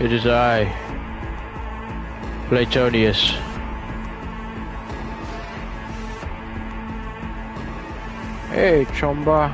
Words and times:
It 0.00 0.12
is 0.12 0.26
I, 0.26 0.64
Platonius. 2.48 3.32
Hey, 8.48 8.86
Chomba. 8.86 9.52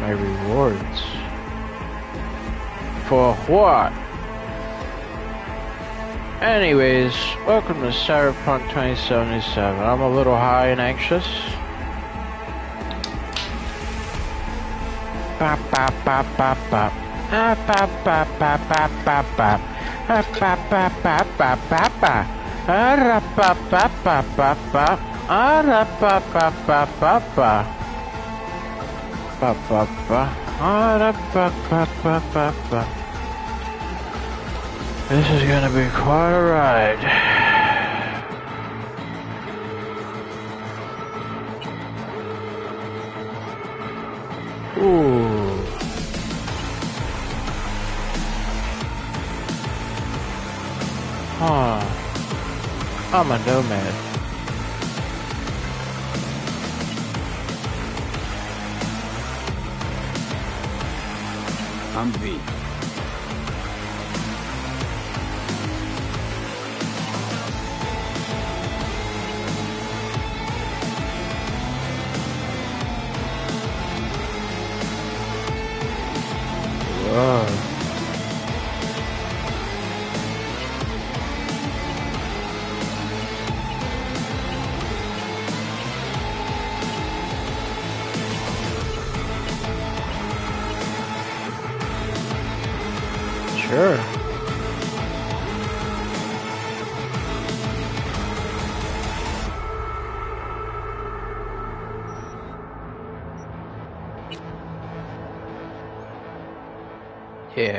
My 0.00 0.10
rewards. 0.10 1.00
For 3.06 3.34
what? 3.46 4.07
Anyways, 6.40 7.14
welcome 7.48 7.80
to 7.80 7.88
Cyberpunk 7.88 8.62
2077. 8.68 9.80
I'm 9.80 10.00
a 10.00 10.08
little 10.08 10.36
high 10.36 10.68
and 10.68 10.80
anxious. 10.80 11.26
Bop, 15.40 15.58
bop, 15.72 15.92
bop, 16.04 16.26
bop, 16.36 16.58
bop. 16.70 16.92
Ah, 17.34 17.58
bop, 17.66 17.90
bop, 18.04 18.28
bop, 18.38 18.68
bop, 18.68 18.90
bop, 19.04 19.26
bop. 19.36 19.60
Ah, 20.06 20.24
bop, 20.38 20.70
bop, 20.70 21.02
bop, 21.02 21.26
bop, 21.36 21.58
bop, 21.68 22.00
bop. 22.00 22.26
Ah, 22.68 22.94
ra, 22.94 23.18
bop, 23.34 23.58
bop, 23.68 23.90
bop, 24.04 24.36
bop, 24.36 24.58
bop. 24.72 25.00
Ah, 25.28 25.60
ra, 25.66 25.84
bop, 25.98 26.22
bop, 26.32 26.54
bop, 26.68 27.00
bop, 27.00 27.34
bop. 27.34 27.66
Bop, 29.40 29.56
bop, 29.68 29.88
bop. 30.06 30.28
Ah, 30.60 30.98
ra, 31.00 31.12
bop, 31.34 31.52
bop, 31.68 31.88
bop, 32.04 32.22
bop, 32.32 32.70
bop. 32.70 32.97
This 35.08 35.30
is 35.30 35.42
gonna 35.48 35.70
be 35.70 35.88
quite 35.96 36.32
a 36.32 36.42
ride. 36.42 36.98
Ooh. 44.76 45.64
Huh. 51.38 51.80
I'm 53.14 53.30
a 53.30 53.38
nomad. 53.46 53.94
I'm 61.96 62.12
V. 62.12 62.57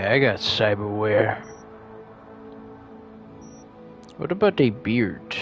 I 0.09 0.17
got 0.17 0.37
cyberware. 0.37 1.39
What 4.17 4.31
about 4.31 4.59
a 4.59 4.71
beard? 4.71 5.37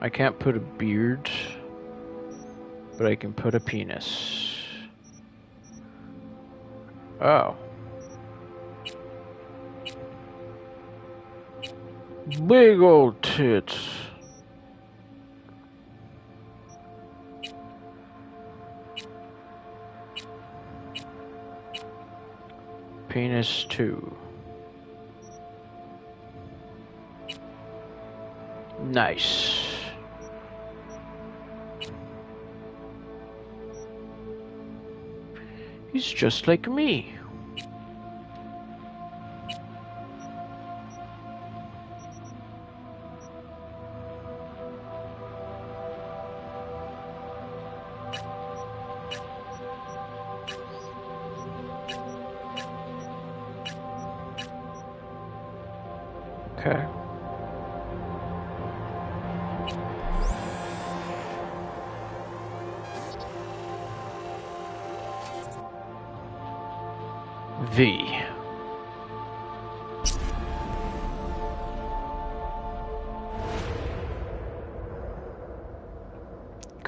I 0.00 0.08
can't 0.08 0.36
put 0.36 0.56
a 0.56 0.58
beard, 0.58 1.30
but 2.98 3.06
I 3.06 3.14
can 3.14 3.32
put 3.32 3.54
a 3.54 3.60
penis. 3.60 4.56
Oh. 7.20 7.54
Big 12.48 12.80
old 12.80 13.22
tits. 13.22 13.99
Penis 23.20 23.66
2. 23.68 24.16
Nice. 28.84 29.62
He's 35.92 36.06
just 36.06 36.48
like 36.48 36.66
me. 36.66 37.14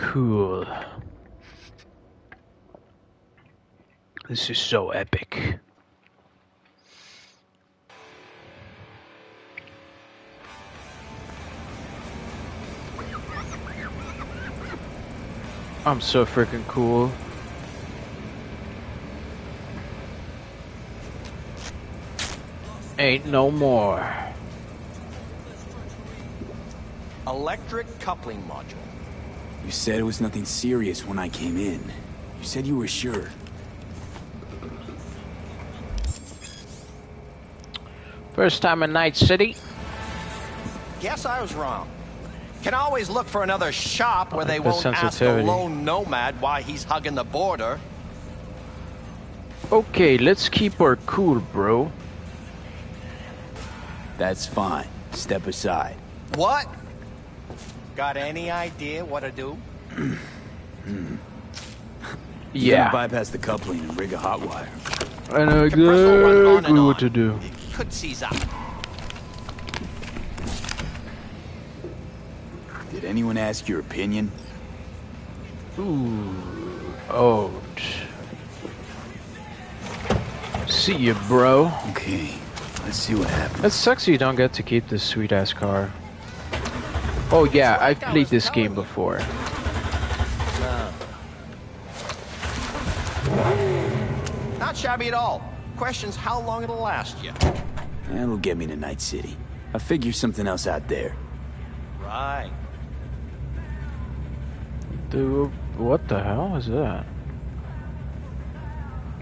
Cool. 0.02 0.66
This 4.28 4.50
is 4.50 4.58
so 4.58 4.90
epic. 4.90 5.58
I'm 15.86 16.00
so 16.00 16.26
freaking 16.26 16.66
cool. 16.66 17.10
Ain't 22.98 23.26
no 23.26 23.50
more. 23.50 24.04
Electric 27.26 27.86
coupling 28.00 28.42
module. 28.42 28.76
You 29.64 29.70
said 29.70 29.98
it 29.98 30.02
was 30.02 30.20
nothing 30.20 30.44
serious 30.44 31.06
when 31.06 31.18
I 31.18 31.28
came 31.28 31.56
in. 31.56 31.80
You 32.38 32.44
said 32.44 32.66
you 32.66 32.76
were 32.76 32.88
sure. 32.88 33.30
First 38.34 38.62
time 38.62 38.82
in 38.82 38.92
Night 38.92 39.16
City. 39.16 39.56
Guess 41.00 41.26
I 41.26 41.40
was 41.40 41.54
wrong. 41.54 41.88
Can 42.62 42.74
always 42.74 43.10
look 43.10 43.26
for 43.26 43.42
another 43.42 43.72
shop 43.72 44.32
where 44.32 44.44
they 44.44 44.58
the 44.58 44.62
won't 44.62 44.86
ask 44.86 45.20
a 45.20 45.42
lone 45.42 45.84
nomad 45.84 46.40
why 46.40 46.62
he's 46.62 46.84
hugging 46.84 47.14
the 47.14 47.24
border. 47.24 47.78
Okay, 49.70 50.18
let's 50.18 50.48
keep 50.48 50.80
our 50.80 50.96
cool, 51.06 51.40
bro. 51.40 51.90
That's 54.18 54.46
fine. 54.46 54.86
Step 55.12 55.46
aside. 55.46 55.96
What? 56.34 56.68
Got 57.96 58.16
any 58.16 58.50
idea 58.50 59.04
what 59.04 59.20
to 59.20 59.30
do? 59.30 59.58
Yeah, 62.54 62.92
bypass 62.92 63.30
the 63.30 63.38
coupling 63.38 63.80
and 63.80 63.98
rig 63.98 64.12
a 64.12 64.18
hot 64.18 64.40
wire. 64.42 64.68
I 65.30 65.46
know 65.46 65.70
Compressor 65.70 65.78
will 65.78 66.22
run 66.22 66.36
on 66.36 66.58
exactly 66.58 66.80
what 66.80 66.98
to 66.98 67.08
do. 67.08 67.40
It 67.42 67.72
could 67.72 67.90
seize 67.90 68.22
up. 68.22 68.36
Did 72.90 73.04
anyone 73.04 73.38
ask 73.38 73.68
your 73.68 73.80
opinion? 73.80 74.30
Ooh, 75.78 76.34
oh. 77.08 77.50
See 80.66 80.96
you, 80.96 81.14
bro. 81.26 81.72
Okay, 81.90 82.34
let's 82.84 82.98
see 82.98 83.14
what 83.14 83.30
happens. 83.30 83.64
It 83.64 83.70
sucks 83.72 84.06
you 84.06 84.18
don't 84.18 84.36
get 84.36 84.52
to 84.54 84.62
keep 84.62 84.88
this 84.88 85.02
sweet 85.02 85.32
ass 85.32 85.54
car. 85.54 85.90
Oh 87.34 87.48
yeah, 87.50 87.78
I've 87.80 87.98
played 87.98 88.26
this 88.26 88.50
game 88.50 88.74
before. 88.74 89.18
Not 94.58 94.76
shabby 94.76 95.08
at 95.08 95.14
all. 95.14 95.42
Question's 95.78 96.14
how 96.14 96.40
long 96.42 96.62
it'll 96.62 96.76
last 96.76 97.24
you. 97.24 97.32
That'll 98.10 98.36
get 98.36 98.58
me 98.58 98.66
to 98.66 98.76
Night 98.76 99.00
City. 99.00 99.34
I 99.72 99.78
figure 99.78 100.12
something 100.12 100.46
else 100.46 100.66
out 100.66 100.88
there. 100.88 101.16
Right. 102.02 102.50
Dude, 105.08 105.50
what 105.78 106.06
the 106.08 106.22
hell 106.22 106.56
is 106.56 106.66
that? 106.66 107.06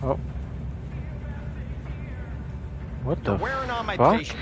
Oh. 0.03 0.19
What 3.05 3.23
the 3.23 3.33
You're 3.33 3.41
wearing 3.41 3.71
on 3.71 3.87
my 3.87 3.97
fuck? 3.97 4.19
patience. 4.19 4.39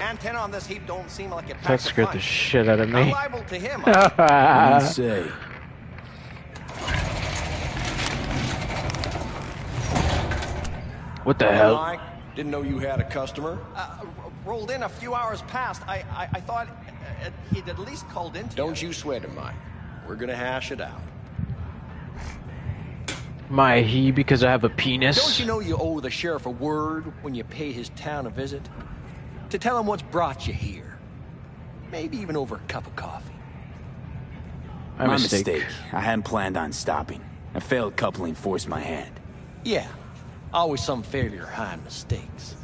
Antenna 0.00 0.38
on 0.38 0.50
this 0.50 0.66
heap 0.66 0.86
don't 0.86 1.10
seem 1.10 1.30
like 1.30 1.46
it 1.50 1.54
That 1.54 1.62
packs 1.64 1.86
a 1.86 1.88
scared 1.88 2.12
the 2.12 2.20
shit 2.20 2.68
out 2.68 2.80
of 2.80 2.94
I'm 2.94 3.06
me. 3.06 3.12
liable 3.12 3.42
to 3.44 3.58
him. 3.58 3.80
What 3.82 4.16
do 4.16 4.86
you 4.86 4.92
say? 4.92 5.32
what 11.24 11.38
the 11.38 11.50
hell? 11.52 11.74
Mike, 11.74 12.00
didn't 12.34 12.50
know 12.52 12.62
you 12.62 12.78
had 12.78 13.00
a 13.00 13.04
customer. 13.04 13.58
Uh, 13.74 14.04
rolled 14.44 14.70
in 14.70 14.84
a 14.84 14.88
few 14.88 15.14
hours 15.14 15.42
past. 15.42 15.82
I, 15.88 16.04
I, 16.12 16.28
I 16.34 16.40
thought 16.40 16.68
uh, 16.68 17.30
he'd 17.52 17.68
at 17.68 17.78
least 17.78 18.08
called 18.08 18.36
in 18.36 18.48
to 18.48 18.56
Don't 18.56 18.80
you 18.80 18.92
sweat 18.92 19.24
it, 19.24 19.34
Mike. 19.34 19.54
We're 20.06 20.14
gonna 20.16 20.36
hash 20.36 20.70
it 20.70 20.80
out. 20.80 21.00
My 23.48 23.80
he 23.80 24.10
because 24.10 24.42
I 24.42 24.50
have 24.50 24.64
a 24.64 24.68
penis. 24.68 25.16
Don't 25.24 25.38
you 25.38 25.46
know 25.46 25.60
you 25.60 25.76
owe 25.76 26.00
the 26.00 26.10
sheriff 26.10 26.46
a 26.46 26.50
word 26.50 27.12
when 27.22 27.34
you 27.34 27.44
pay 27.44 27.72
his 27.72 27.90
town 27.90 28.26
a 28.26 28.30
visit? 28.30 28.68
To 29.50 29.58
tell 29.58 29.78
him 29.78 29.86
what's 29.86 30.02
brought 30.02 30.46
you 30.46 30.52
here. 30.52 30.98
Maybe 31.92 32.16
even 32.18 32.36
over 32.36 32.56
a 32.56 32.60
cup 32.68 32.86
of 32.86 32.96
coffee. 32.96 33.32
My 34.98 35.06
My 35.06 35.12
mistake. 35.14 35.46
mistake. 35.46 35.64
I 35.92 36.00
hadn't 36.00 36.24
planned 36.24 36.56
on 36.56 36.72
stopping. 36.72 37.22
A 37.54 37.60
failed 37.60 37.96
coupling 37.96 38.34
forced 38.34 38.68
my 38.68 38.80
hand. 38.80 39.12
Yeah, 39.64 39.86
always 40.52 40.82
some 40.82 41.02
failure 41.02 41.46
hide 41.46 41.82
mistakes. 41.84 42.56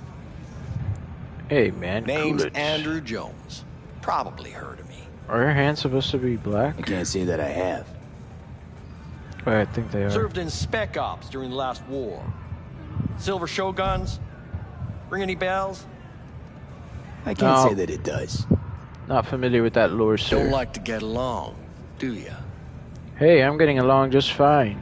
Hey 1.48 1.70
man, 1.70 2.04
Name's 2.04 2.42
Coolidge. 2.42 2.56
Andrew 2.56 3.00
Jones. 3.00 3.64
Probably 4.00 4.50
heard 4.50 4.80
of 4.80 4.88
me. 4.88 4.98
Are 5.28 5.40
your 5.42 5.52
hands 5.52 5.80
supposed 5.80 6.10
to 6.10 6.18
be 6.18 6.36
black? 6.36 6.76
I 6.78 6.82
can't 6.82 7.06
say 7.06 7.24
that 7.24 7.38
I 7.40 7.48
have. 7.48 7.86
But 9.44 9.54
I 9.54 9.64
think 9.64 9.90
they 9.90 10.04
are. 10.04 10.10
Served 10.10 10.38
in 10.38 10.48
spec 10.50 10.96
ops 10.96 11.28
during 11.28 11.50
the 11.50 11.56
last 11.56 11.82
war. 11.88 12.22
Silver 13.18 13.46
Shoguns? 13.46 14.20
Ring 15.10 15.22
any 15.22 15.34
bells? 15.34 15.84
I 17.26 17.34
can't 17.34 17.40
No. 17.56 17.68
say 17.68 17.74
that 17.74 17.90
it 17.90 18.02
does. 18.04 18.46
Not 19.08 19.26
familiar 19.26 19.62
with 19.62 19.74
that 19.74 19.92
lore, 19.92 20.16
sir. 20.16 20.38
Don't 20.38 20.50
like 20.50 20.72
to 20.74 20.80
get 20.80 21.02
along, 21.02 21.56
do 21.98 22.12
ya? 22.12 22.32
Hey, 23.16 23.42
I'm 23.42 23.58
getting 23.58 23.78
along 23.78 24.10
just 24.12 24.32
fine. 24.32 24.80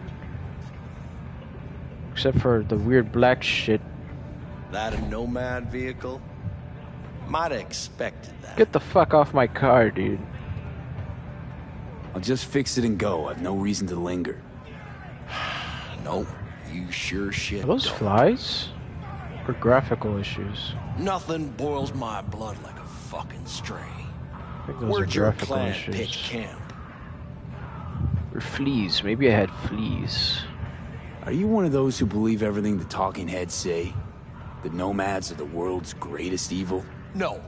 Except 2.13 2.39
for 2.39 2.63
the 2.63 2.77
weird 2.77 3.13
black 3.13 3.43
shit. 3.43 3.81
That 4.73 4.95
a 4.95 5.01
nomad 5.09 5.71
vehicle? 5.71 6.21
Might 7.29 7.53
have 7.53 7.61
expected 7.61 8.35
that. 8.43 8.57
Get 8.57 8.73
the 8.73 8.81
fuck 8.81 9.15
off 9.15 9.33
my 9.33 9.47
car, 9.47 9.91
dude. 9.91 10.21
I'll 12.15 12.21
just 12.21 12.45
fix 12.47 12.77
it 12.77 12.85
and 12.85 12.99
go. 12.99 13.29
I've 13.29 13.41
no 13.41 13.55
reason 13.55 13.87
to 13.89 13.97
linger. 13.97 14.43
Nope, 16.11 16.27
you 16.73 16.91
sure 16.91 17.31
shit 17.31 17.63
Are 17.63 17.69
those 17.69 17.85
don't. 17.85 17.97
flies? 17.99 18.69
Or 19.47 19.55
graphical 19.55 20.19
issues? 20.19 20.73
Nothing 20.99 21.51
boils 21.51 21.95
my 21.95 22.21
blood 22.21 22.61
like 22.65 22.79
a 22.79 22.85
fucking 22.87 23.47
stray. 23.47 23.79
I 23.79 24.67
think 24.67 24.81
those 24.81 24.91
Where'd 24.91 25.11
are 25.11 25.15
your 25.15 25.25
graphical 25.31 25.57
clan 25.57 25.69
issues. 25.69 25.95
pitch 25.95 26.19
camp? 26.25 26.73
Or 28.35 28.41
fleas. 28.41 29.05
Maybe 29.05 29.29
I 29.29 29.37
had 29.37 29.51
fleas. 29.69 30.41
Are 31.25 31.33
you 31.33 31.47
one 31.47 31.65
of 31.65 31.73
those 31.73 31.99
who 31.99 32.07
believe 32.07 32.43
everything 32.43 32.79
the 32.79 32.85
talking 32.87 33.29
heads 33.29 33.55
say? 33.55 33.95
That 34.65 34.75
nomads 34.75 35.31
are 35.31 35.37
the 35.37 35.45
world's 35.45 35.95
greatest 35.95 36.53
evil? 36.53 36.85
No. 37.15 37.41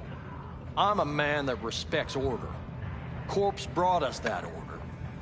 I'm 0.77 1.01
a 1.01 1.05
man 1.05 1.47
that 1.47 1.63
respects 1.63 2.15
order. 2.17 2.49
Corpse 3.29 3.67
brought 3.67 4.03
us 4.03 4.19
that 4.21 4.45
order, 4.45 4.57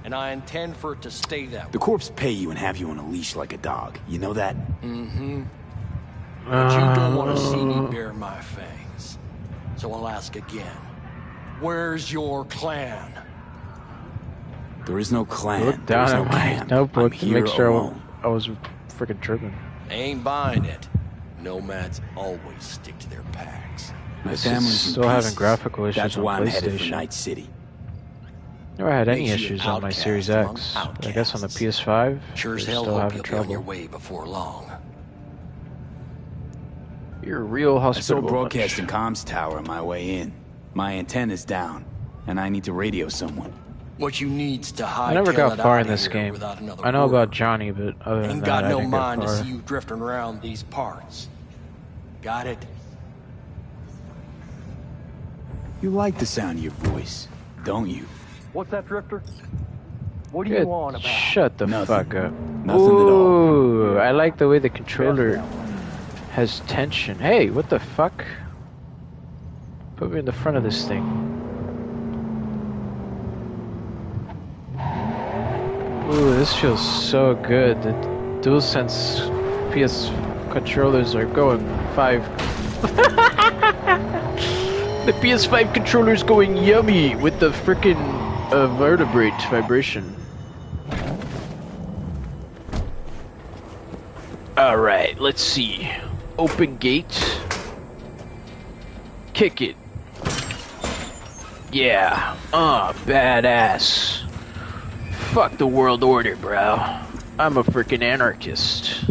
and 0.04 0.14
I 0.14 0.32
intend 0.32 0.76
for 0.76 0.92
it 0.92 1.02
to 1.02 1.10
stay 1.10 1.46
that 1.46 1.72
The 1.72 1.78
corps 1.78 2.10
pay 2.16 2.30
you 2.30 2.50
and 2.50 2.58
have 2.58 2.76
you 2.76 2.90
on 2.90 2.98
a 2.98 3.08
leash 3.08 3.36
like 3.36 3.52
a 3.52 3.58
dog. 3.58 3.98
You 4.08 4.18
know 4.18 4.32
that? 4.32 4.56
Mm-hmm. 4.82 5.42
But 6.46 6.72
you 6.72 6.94
don't 6.94 7.16
want 7.16 7.36
to 7.36 7.42
see 7.42 7.60
Uh, 7.60 7.64
me 7.82 7.90
bare 7.90 8.12
my 8.12 8.40
fangs. 8.40 9.18
So 9.76 9.92
I'll 9.92 10.08
ask 10.08 10.36
again. 10.36 10.76
Where's 11.60 12.10
your 12.12 12.44
clan? 12.46 13.12
There 14.86 14.98
is 14.98 15.12
no 15.12 15.24
clan. 15.24 15.66
Look 15.66 15.86
down 15.86 16.06
is 16.06 16.12
no 16.14 16.22
at 16.24 16.32
my 16.32 16.38
camp. 16.38 16.70
notebook 16.70 17.12
I'm 17.12 17.18
to 17.18 17.26
make 17.26 17.46
sure 17.46 17.66
alone. 17.68 18.02
I 18.22 18.28
was 18.28 18.48
freaking 18.88 19.20
tripping. 19.20 19.54
Ain't 19.90 20.24
buying 20.24 20.64
it. 20.64 20.88
Nomads 21.40 22.00
always 22.16 22.40
stick 22.60 22.98
to 23.00 23.10
their 23.10 23.22
packs. 23.32 23.92
My 24.24 24.36
family's 24.36 24.86
in 24.86 24.92
still 24.92 25.02
having 25.08 25.34
graphical 25.34 25.84
issues 25.86 26.02
That's 26.02 26.16
on 26.16 26.22
why 26.24 26.36
I'm 26.38 26.46
headed 26.46 26.78
for 26.80 26.86
Night 26.86 27.12
City. 27.12 27.48
Never 28.80 28.92
had 28.92 29.08
any 29.10 29.28
Makes 29.28 29.28
you 29.28 29.34
an 29.34 29.40
issues 29.56 29.66
on 29.66 29.82
my 29.82 29.90
Series 29.90 30.30
among 30.30 30.56
X. 30.56 30.74
But 30.74 31.06
I 31.06 31.12
guess 31.12 31.34
on 31.34 31.42
the. 31.42 31.48
PS5, 31.48 32.18
Sure 32.34 32.56
as 32.56 32.64
hell 32.64 32.84
still 32.84 32.94
hope 32.94 33.12
having 33.12 33.16
you'll 33.18 33.24
be 33.24 33.30
on 33.30 33.34
your 33.34 33.44
trouble. 33.44 33.62
way 33.62 33.86
before 33.86 34.26
long. 34.26 34.72
You're 37.22 37.40
a 37.40 37.44
real 37.44 37.78
hospital. 37.78 38.16
I 38.16 38.20
saw 38.22 38.26
a 38.26 38.30
broadcasting 38.30 38.86
bunch. 38.86 39.18
comms 39.18 39.26
tower 39.26 39.58
on 39.58 39.64
my 39.64 39.82
way 39.82 40.16
in. 40.16 40.32
My 40.72 40.94
antenna's 40.94 41.44
down, 41.44 41.84
and 42.26 42.40
I 42.40 42.48
need 42.48 42.64
to 42.64 42.72
radio 42.72 43.10
someone. 43.10 43.52
What 43.98 44.18
you 44.18 44.30
need's 44.30 44.72
to 44.72 44.86
hide. 44.86 45.10
I 45.10 45.14
never 45.14 45.34
got 45.34 45.58
far 45.58 45.78
in 45.80 45.86
this 45.86 46.08
game. 46.08 46.38
I 46.42 46.90
know 46.90 47.02
word. 47.02 47.10
about 47.10 47.30
Johnny, 47.32 47.72
but 47.72 47.96
other 48.06 48.22
than 48.22 48.30
Ain't 48.30 48.40
that, 48.40 48.46
got 48.46 48.64
I 48.64 48.70
no 48.70 48.78
didn't 48.78 48.92
mind 48.92 49.20
get 49.20 49.26
to 49.28 49.36
see 49.44 49.48
you 49.50 49.62
drifting 49.66 49.98
around 49.98 50.40
these 50.40 50.62
parts. 50.62 51.28
Got 52.22 52.46
it? 52.46 52.64
You 55.82 55.90
like 55.90 56.18
the 56.18 56.24
sound 56.24 56.56
of 56.56 56.64
your 56.64 56.72
voice, 56.72 57.28
don't 57.62 57.90
you? 57.90 58.06
What's 58.52 58.70
that, 58.70 58.86
Drifter? 58.86 59.22
What 60.32 60.46
are 60.46 60.50
Good. 60.50 60.62
you 60.62 60.72
on 60.72 60.94
about? 60.94 61.02
Shut 61.02 61.58
the 61.58 61.66
Nothing. 61.66 61.86
fuck 61.86 62.14
up. 62.14 62.32
Nothing 62.32 62.66
at 62.66 62.72
all. 62.72 63.10
Ooh, 63.10 63.98
I 63.98 64.10
like 64.12 64.38
the 64.38 64.48
way 64.48 64.58
the 64.58 64.68
controller 64.68 65.36
has 66.32 66.60
tension. 66.60 67.18
Hey, 67.18 67.50
what 67.50 67.68
the 67.68 67.78
fuck? 67.78 68.24
Put 69.96 70.12
me 70.12 70.20
in 70.20 70.24
the 70.24 70.32
front 70.32 70.56
of 70.56 70.62
this 70.64 70.86
thing. 70.86 71.04
Ooh, 76.12 76.34
this 76.34 76.54
feels 76.56 76.80
so 77.08 77.34
good. 77.34 77.80
The 77.82 77.92
DualSense 78.42 79.20
PS 79.72 80.10
controllers 80.52 81.14
are 81.14 81.26
going 81.26 81.60
five. 81.94 82.24
the 85.06 85.12
PS5 85.20 85.72
controller's 85.74 86.22
going 86.24 86.56
yummy 86.56 87.14
with 87.14 87.38
the 87.38 87.50
frickin' 87.50 88.19
uh, 88.52 88.66
vertebrate 88.76 89.40
vibration. 89.50 90.16
Alright, 94.56 95.20
let's 95.20 95.42
see. 95.42 95.90
Open 96.38 96.76
gate. 96.76 97.40
Kick 99.32 99.62
it. 99.62 99.76
Yeah. 101.72 102.36
Uh, 102.52 102.92
badass. 102.92 104.28
Fuck 105.32 105.56
the 105.56 105.66
world 105.66 106.02
order, 106.02 106.36
bro. 106.36 106.76
I'm 107.38 107.56
a 107.56 107.64
freaking 107.64 108.02
anarchist. 108.02 109.04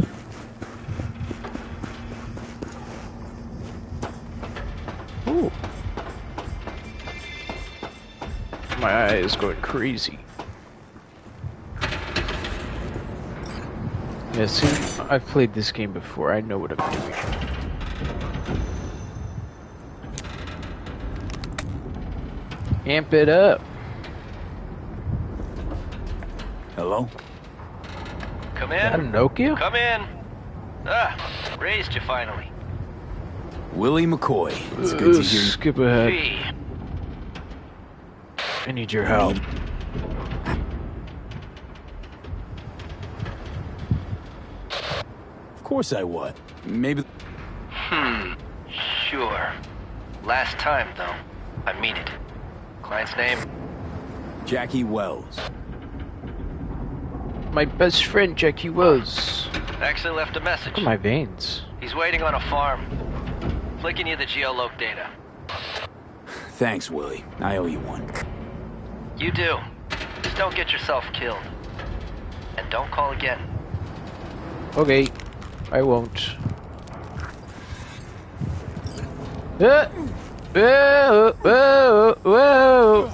My 8.80 8.92
eye 8.92 9.16
is 9.16 9.36
going 9.36 9.60
crazy. 9.62 10.18
Yeah, 14.34 14.46
see, 14.46 15.02
I've 15.10 15.26
played 15.26 15.54
this 15.54 15.72
game 15.72 15.92
before. 15.92 16.32
I 16.32 16.40
know 16.40 16.58
what 16.58 16.72
I'm 16.72 16.92
doing. 16.92 17.14
Amp 22.86 23.14
it 23.14 23.28
up. 23.30 23.62
Hello? 26.76 27.10
Come 28.56 28.72
Is 28.72 28.82
that 28.82 29.00
a 29.00 29.04
in. 29.04 29.12
Nokia? 29.12 29.58
Come 29.58 29.76
in. 29.76 30.02
Ah, 30.86 31.58
raised 31.60 31.94
you 31.94 32.02
finally. 32.02 32.50
Willie 33.74 34.08
McCoy. 34.08 34.52
It's 34.80 34.94
good 34.94 35.14
to 35.14 35.20
Uh, 35.20 35.24
hear 35.24 35.42
you. 35.42 35.48
Skip 35.48 35.78
ahead. 35.78 36.12
Fee. 36.12 36.59
I 38.70 38.72
need 38.72 38.94
your 38.94 39.04
help. 39.04 39.36
Of 45.56 45.64
course 45.64 45.92
I 45.92 46.04
would. 46.04 46.36
Maybe. 46.66 47.04
Hmm. 47.72 48.34
Sure. 49.10 49.52
Last 50.24 50.60
time, 50.60 50.88
though. 50.96 51.16
I 51.66 51.80
mean 51.80 51.96
it. 51.96 52.12
Client's 52.84 53.18
name? 53.18 53.40
Jackie 54.46 54.84
Wells. 54.84 55.40
My 57.52 57.66
best 57.66 58.06
friend 58.06 58.38
Jackie 58.38 58.70
Wells. 58.70 59.48
Actually 59.82 60.16
left 60.16 60.38
a 60.38 60.42
message. 60.42 60.74
Look 60.74 60.78
at 60.78 60.84
my 60.84 60.98
veins. 60.98 61.64
He's 61.82 61.96
waiting 61.96 62.22
on 62.22 62.36
a 62.36 62.50
farm. 62.52 62.86
Flicking 63.82 64.06
you 64.06 64.16
the 64.16 64.28
geoloc 64.28 64.78
data. 64.78 65.10
Thanks, 66.52 66.92
Willie. 66.92 67.26
I 67.40 67.58
owe 67.58 67.66
you 67.66 67.80
one. 67.80 68.08
You 69.20 69.32
do. 69.34 69.58
Just 70.22 70.38
don't 70.38 70.56
get 70.56 70.72
yourself 70.72 71.04
killed. 71.12 71.44
And 72.58 72.70
don't 72.70 72.90
call 72.90 73.12
again. 73.12 73.40
Okay, 74.78 75.08
I 75.72 75.82
won't. 75.82 76.20
Whoa, 79.60 81.34
whoa, 81.44 82.16
whoa. 82.24 83.12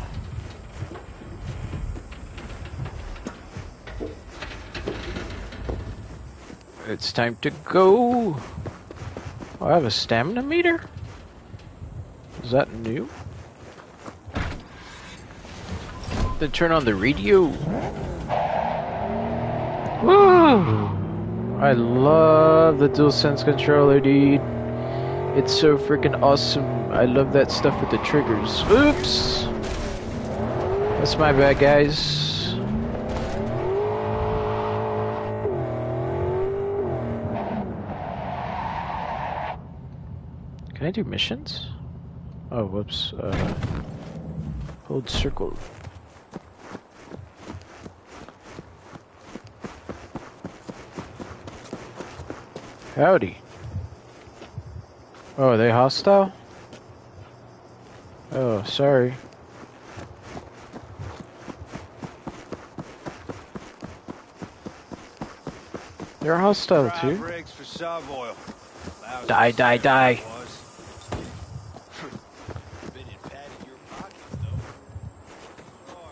It's 6.88 7.12
time 7.12 7.36
to 7.42 7.50
go. 7.50 8.38
I 9.60 9.74
have 9.74 9.86
a 9.86 9.92
stamina 9.92 10.44
meter? 10.44 10.84
Is 12.44 12.52
that 12.52 12.72
new? 12.72 13.10
Then 16.38 16.52
turn 16.52 16.72
on 16.74 16.84
the 16.84 16.94
radio. 16.94 17.44
Woo! 20.04 20.96
I 21.62 21.72
love 21.72 22.80
the 22.80 22.90
DualSense 22.90 23.46
controller, 23.46 24.02
dude. 24.02 24.42
It's 25.38 25.54
so 25.58 25.78
freaking 25.78 26.22
awesome. 26.22 26.66
I 26.92 27.06
love 27.06 27.32
that 27.34 27.52
stuff 27.52 27.80
with 27.80 27.90
the 27.90 27.98
triggers. 28.00 28.64
Oops! 28.70 29.44
That's 31.00 31.18
my 31.18 31.32
bad, 31.32 31.58
guys. 31.60 32.54
Can 40.74 40.88
I 40.88 40.92
do 40.92 41.06
missions? 41.06 41.68
Oh, 42.52 42.66
whoops. 42.66 43.14
Uh, 43.14 43.54
hold 44.84 45.10
circle. 45.10 45.58
Howdy. 52.96 53.38
Oh, 55.38 55.50
are 55.50 55.58
they 55.58 55.70
hostile? 55.70 56.32
Oh, 58.32 58.64
sorry. 58.64 59.14
They're 66.22 66.38
hostile 66.38 66.90
too. 67.02 67.18
for 67.18 67.64
oil. 68.10 68.36
Lousy 69.04 69.28
Die, 69.28 69.52
die, 69.52 69.78
die. 69.78 70.10
it 70.12 70.26
was. 70.26 70.62
Been 72.94 73.02
in 73.04 73.08
pad 73.30 73.46
in 73.60 73.66
your 73.68 73.78
pocket, 73.92 74.16
though. 74.42 74.60
Sure. 75.92 76.12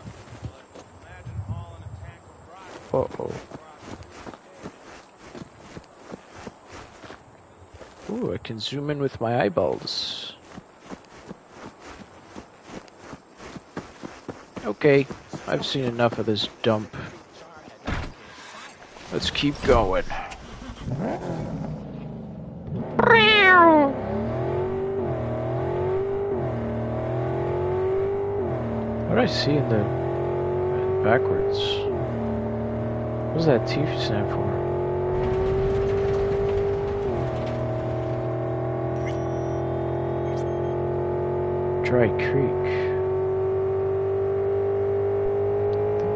Imagine 1.01 1.39
hauling 1.47 1.81
a 1.81 1.89
tank 2.03 2.21
of 2.29 2.35
rock 2.51 2.93
Uh 2.93 3.23
oh. 3.23 3.33
Ooh, 8.13 8.33
I 8.33 8.37
can 8.37 8.52
zoom 8.63 8.89
in 8.89 8.99
with 8.99 9.19
my 9.19 9.41
eyeballs. 9.41 10.33
Okay, 14.63 15.05
I've 15.47 15.65
seen 15.65 15.83
enough 15.83 16.17
of 16.17 16.25
this 16.25 16.47
dump. 16.61 16.95
Let's 19.11 19.29
keep 19.29 19.61
going. 19.63 20.05
What 29.09 29.15
do 29.15 29.21
I 29.21 29.25
see 29.25 29.51
in 29.51 29.67
the 29.67 29.83
backwards? 31.03 31.59
What 33.27 33.37
does 33.37 33.45
that 33.47 33.67
T 33.67 33.73
stand 34.01 34.31
for? 34.31 34.72
Dry 41.93 42.07
Creek. 42.07 42.63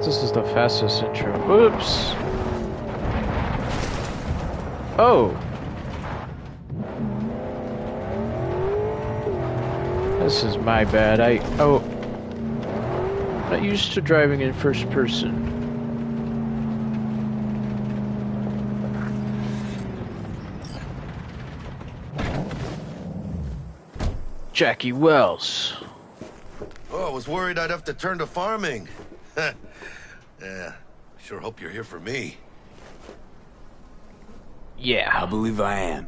This 0.04 0.24
is 0.24 0.32
the 0.32 0.42
fastest 0.42 1.04
intro. 1.04 1.36
Oops! 1.52 2.14
Oh! 4.98 5.38
This 10.24 10.44
is 10.44 10.58
my 10.58 10.84
bad. 10.86 11.20
I. 11.20 11.38
Oh. 11.60 11.78
Not 13.52 13.62
used 13.62 13.94
to 13.94 14.02
driving 14.02 14.42
in 14.42 14.54
first 14.54 14.90
person. 14.90 15.57
Jackie 24.58 24.92
Wells. 24.92 25.76
Oh, 26.92 27.08
I 27.08 27.14
was 27.14 27.28
worried 27.28 27.60
I'd 27.60 27.70
have 27.70 27.84
to 27.84 27.94
turn 27.94 28.18
to 28.18 28.26
farming. 28.26 28.90
yeah, 30.42 30.74
sure 31.20 31.40
hope 31.40 31.62
you're 31.62 31.70
here 31.70 31.84
for 31.84 32.00
me. 32.00 32.38
Yeah. 34.76 35.12
I 35.14 35.28
believe 35.28 35.62
I 35.62 35.76
am. 35.76 36.08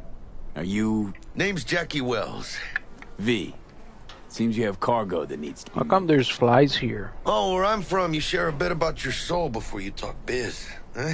Are 0.56 0.64
you 0.64 1.14
Name's 1.36 1.64
Jackie 1.64 2.02
Wells. 2.02 2.58
V? 3.20 3.54
Seems 4.30 4.58
you 4.58 4.66
have 4.66 4.80
cargo 4.80 5.26
that 5.26 5.40
needs 5.40 5.64
to 5.66 5.72
be 5.72 5.78
How 5.78 5.84
come 5.84 6.08
there's 6.08 6.28
flies 6.28 6.76
here? 6.76 7.14
Oh, 7.28 7.54
where 7.54 7.66
I'm 7.66 7.84
from, 7.84 8.16
you 8.16 8.20
share 8.20 8.48
a 8.48 8.52
bit 8.52 8.72
about 8.72 9.04
your 9.04 9.14
soul 9.14 9.50
before 9.50 9.80
you 9.80 9.92
talk 9.92 10.16
biz, 10.26 10.68
eh? 10.96 11.14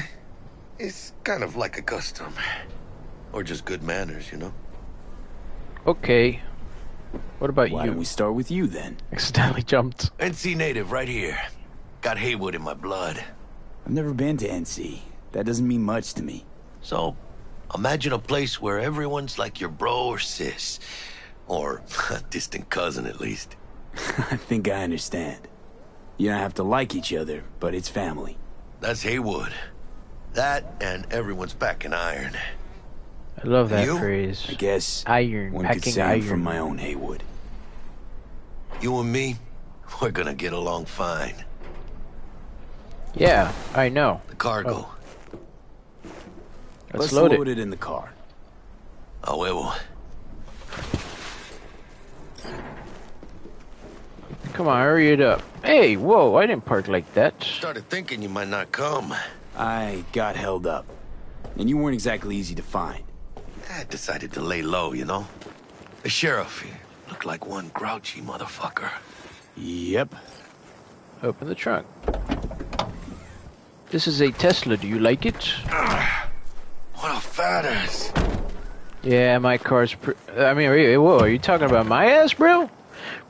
It's 0.79 1.11
kind 1.25 1.43
of 1.43 1.57
like 1.57 1.77
a 1.77 1.81
custom. 1.81 2.33
Or 3.33 3.43
just 3.43 3.65
good 3.65 3.83
manners, 3.83 4.31
you 4.31 4.37
know? 4.37 4.53
Okay. 5.85 6.41
What 7.39 7.50
about 7.50 7.69
Why 7.72 7.81
you? 7.84 7.88
don't 7.91 8.00
we 8.00 8.05
start 8.05 8.34
with 8.34 8.50
you 8.51 8.67
then? 8.67 8.98
Accidentally 9.12 9.63
jumped. 9.63 10.15
NC 10.17 10.55
native, 10.55 10.91
right 10.91 11.07
here. 11.07 11.38
Got 12.01 12.17
Heywood 12.17 12.55
in 12.55 12.62
my 12.62 12.74
blood. 12.74 13.24
I've 13.86 13.91
never 13.91 14.13
been 14.13 14.38
to 14.38 14.48
NC. 14.48 15.00
That 15.31 15.45
doesn't 15.45 15.67
mean 15.67 15.84
much 15.84 16.13
to 16.15 16.24
me. 16.24 16.45
So, 16.81 17.15
imagine 17.75 18.13
a 18.13 18.19
place 18.19 18.62
where 18.62 18.79
everyone's 18.79 19.38
like 19.38 19.60
your 19.60 19.69
bro 19.69 20.07
or 20.07 20.19
sis. 20.19 20.79
Or 21.48 21.81
a 22.12 22.22
distant 22.29 22.69
cousin, 22.69 23.05
at 23.05 23.19
least. 23.19 23.55
I 23.95 24.38
think 24.38 24.67
I 24.69 24.84
understand. 24.84 25.48
You 26.17 26.29
don't 26.29 26.39
have 26.39 26.53
to 26.55 26.63
like 26.63 26.95
each 26.95 27.13
other, 27.13 27.43
but 27.60 27.75
it's 27.75 27.89
family. 27.89 28.38
That's 28.79 29.01
Heywood. 29.01 29.51
That 30.34 30.75
and 30.81 31.05
everyone's 31.12 31.53
back 31.53 31.86
in 31.86 31.93
iron. 31.93 32.38
I 33.43 33.47
love 33.47 33.69
that 33.69 33.85
You? 33.85 33.97
phrase. 33.97 34.45
I 34.49 34.53
guess 34.53 35.03
Iron, 35.07 35.53
one 35.53 35.65
could 35.67 35.83
say 35.83 36.01
I'm 36.01 36.09
iron. 36.09 36.21
from 36.21 36.43
my 36.43 36.57
own 36.57 36.77
Heywood. 36.77 37.23
You 38.81 38.99
and 38.99 39.11
me, 39.11 39.35
we're 40.01 40.11
gonna 40.11 40.33
get 40.33 40.53
along 40.53 40.85
fine. 40.85 41.35
Yeah, 43.15 43.51
I 43.73 43.89
know. 43.89 44.21
The 44.27 44.35
cargo. 44.35 44.87
Oh. 44.89 44.91
Let's, 46.93 47.11
Let's 47.11 47.13
load, 47.13 47.31
load 47.31 47.47
it. 47.47 47.57
it 47.57 47.61
in 47.61 47.69
the 47.69 47.77
car. 47.77 48.11
Oh, 49.25 49.43
A 49.43 49.47
huevo. 49.49 49.75
Come 54.53 54.67
on, 54.69 54.81
hurry 54.81 55.11
it 55.11 55.19
up. 55.19 55.41
Hey, 55.63 55.97
whoa, 55.97 56.35
I 56.35 56.45
didn't 56.45 56.63
park 56.65 56.87
like 56.87 57.11
that. 57.13 57.41
Started 57.43 57.89
thinking 57.89 58.21
you 58.21 58.29
might 58.29 58.47
not 58.47 58.71
come. 58.71 59.13
I 59.57 60.03
got 60.13 60.35
held 60.37 60.65
up. 60.65 60.85
And 61.57 61.67
you 61.69 61.77
weren't 61.77 61.93
exactly 61.93 62.35
easy 62.37 62.55
to 62.55 62.61
find. 62.61 63.03
I 63.72 63.84
decided 63.86 64.34
to 64.34 64.41
lay 64.41 64.62
low, 64.62 64.93
you 64.93 65.05
know? 65.05 65.27
The 66.03 66.10
sheriff, 66.10 66.62
he 66.62 66.72
looked 67.10 67.25
like 67.25 67.45
one 67.45 67.69
grouchy 67.74 68.22
motherfucker. 68.22 68.89
Yep. 69.57 70.15
Open 71.24 71.48
the 71.48 71.55
trunk. 71.55 71.88
This 73.89 74.07
is 74.07 74.22
a 74.22 74.31
Tesla. 74.31 74.77
Do 74.77 74.88
you 74.88 75.00
like 75.00 75.25
it? 75.25 75.53
What 76.98 77.17
a 77.17 77.19
fat 77.19 77.65
ass. 77.65 78.12
Yeah, 79.03 79.38
my 79.38 79.57
car's. 79.57 79.93
Pr- 79.93 80.13
I 80.36 80.53
mean, 80.53 80.69
are 80.69 80.77
you, 80.77 81.01
whoa, 81.01 81.19
are 81.19 81.27
you 81.27 81.38
talking 81.38 81.67
about 81.67 81.86
my 81.86 82.05
ass, 82.05 82.34
bro? 82.34 82.69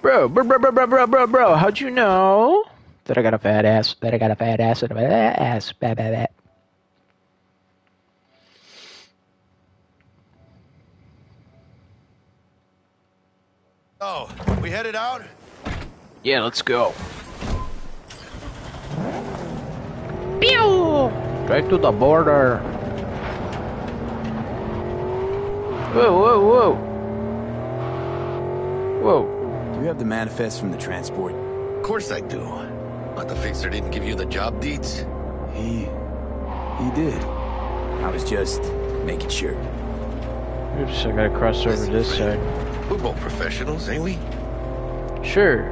Bro, 0.02 0.30
bro, 0.30 0.44
bro, 0.46 0.60
bro, 0.60 0.72
bro, 0.72 0.88
bro, 0.88 1.08
bro, 1.08 1.28
bro. 1.28 1.56
How'd 1.56 1.80
you 1.80 1.90
know 1.90 2.64
that 3.06 3.18
I 3.18 3.22
got 3.22 3.34
a 3.34 3.40
fat 3.40 3.66
ass? 3.66 3.96
That 4.00 4.14
I 4.14 4.18
got 4.18 4.32
a 4.32 4.36
fat 4.36 4.60
ass 4.62 4.84
and 4.84 4.92
a 4.92 4.96
fat 4.96 5.40
ass. 5.40 5.74
Bad, 5.74 5.98
bad, 5.98 6.14
bad. 6.14 6.30
Oh, 14.18 14.30
we 14.62 14.70
headed 14.70 14.96
out? 14.96 15.24
Yeah, 16.24 16.42
let's 16.42 16.62
go. 16.62 16.94
Pew! 20.40 21.12
Straight 21.44 21.68
to 21.68 21.78
the 21.78 21.92
border. 21.92 22.60
Whoa, 25.94 26.18
whoa, 26.18 26.48
whoa. 26.48 26.76
Whoa. 29.04 29.74
Do 29.74 29.82
you 29.82 29.88
have 29.88 30.00
the 30.00 30.06
manifest 30.06 30.62
from 30.62 30.72
the 30.72 30.78
transport? 30.78 31.36
Of 31.36 31.84
course 31.84 32.10
I 32.10 32.22
do. 32.22 32.40
But 33.18 33.28
the 33.28 33.36
fixer 33.36 33.70
didn't 33.70 33.92
give 33.92 34.06
you 34.06 34.16
the 34.16 34.28
job 34.28 34.62
deeds? 34.62 35.00
He. 35.52 35.90
he 36.80 36.92
did. 36.96 37.22
I 38.02 38.10
was 38.14 38.24
just 38.24 38.64
making 39.04 39.28
sure. 39.28 39.56
Oops, 40.80 41.06
I 41.06 41.12
gotta 41.12 41.32
cross 41.32 41.60
over 41.66 41.72
Listen, 41.72 41.92
this 41.92 42.16
friend, 42.16 42.42
side. 42.42 42.65
We're 42.90 42.98
both 43.00 43.20
professionals, 43.20 43.90
ain't 43.90 44.04
we? 44.04 44.18
Sure. 45.24 45.66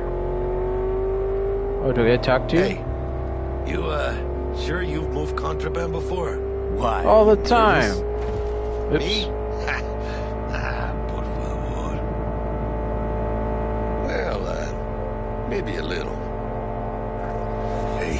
Oh, 1.83 1.91
do 1.91 2.11
I 2.11 2.17
talk 2.17 2.47
to 2.49 2.55
you? 2.55 2.63
Hey, 2.63 3.71
you, 3.71 3.83
uh, 3.85 4.55
sure 4.65 4.81
you've 4.81 5.11
moved 5.11 5.35
contraband 5.37 5.91
before? 5.91 6.37
Why? 6.75 7.03
All 7.03 7.25
the 7.25 7.35
time. 7.43 7.91
Oops. 8.91 9.03
Me? 9.05 9.25
ah, 10.49 10.91
por 11.09 11.23
favor. 11.23 12.01
Well, 14.07 14.47
uh, 14.47 15.47
maybe 15.49 15.75
a 15.75 15.83
little. 15.83 16.15
Hey, 17.99 18.17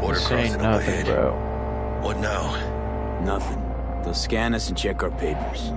border 0.00 0.18
This 0.18 0.30
ain't 0.32 0.50
crossing 0.50 0.54
up 0.56 0.60
nothing, 0.60 0.88
ahead. 0.88 1.06
bro. 1.06 2.00
What 2.02 2.18
now? 2.18 3.20
Nothing. 3.24 3.62
They'll 4.02 4.12
scan 4.12 4.54
us 4.54 4.68
and 4.68 4.76
check 4.76 5.02
our 5.02 5.10
papers. 5.12 5.72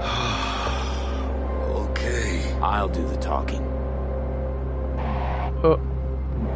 Okay. 2.58 2.66
I'll 2.66 2.88
do 2.88 3.06
the 3.06 3.16
talking. 3.18 3.62
Oh, 5.62 5.80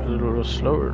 a 0.04 0.08
little 0.08 0.44
slower. 0.44 0.92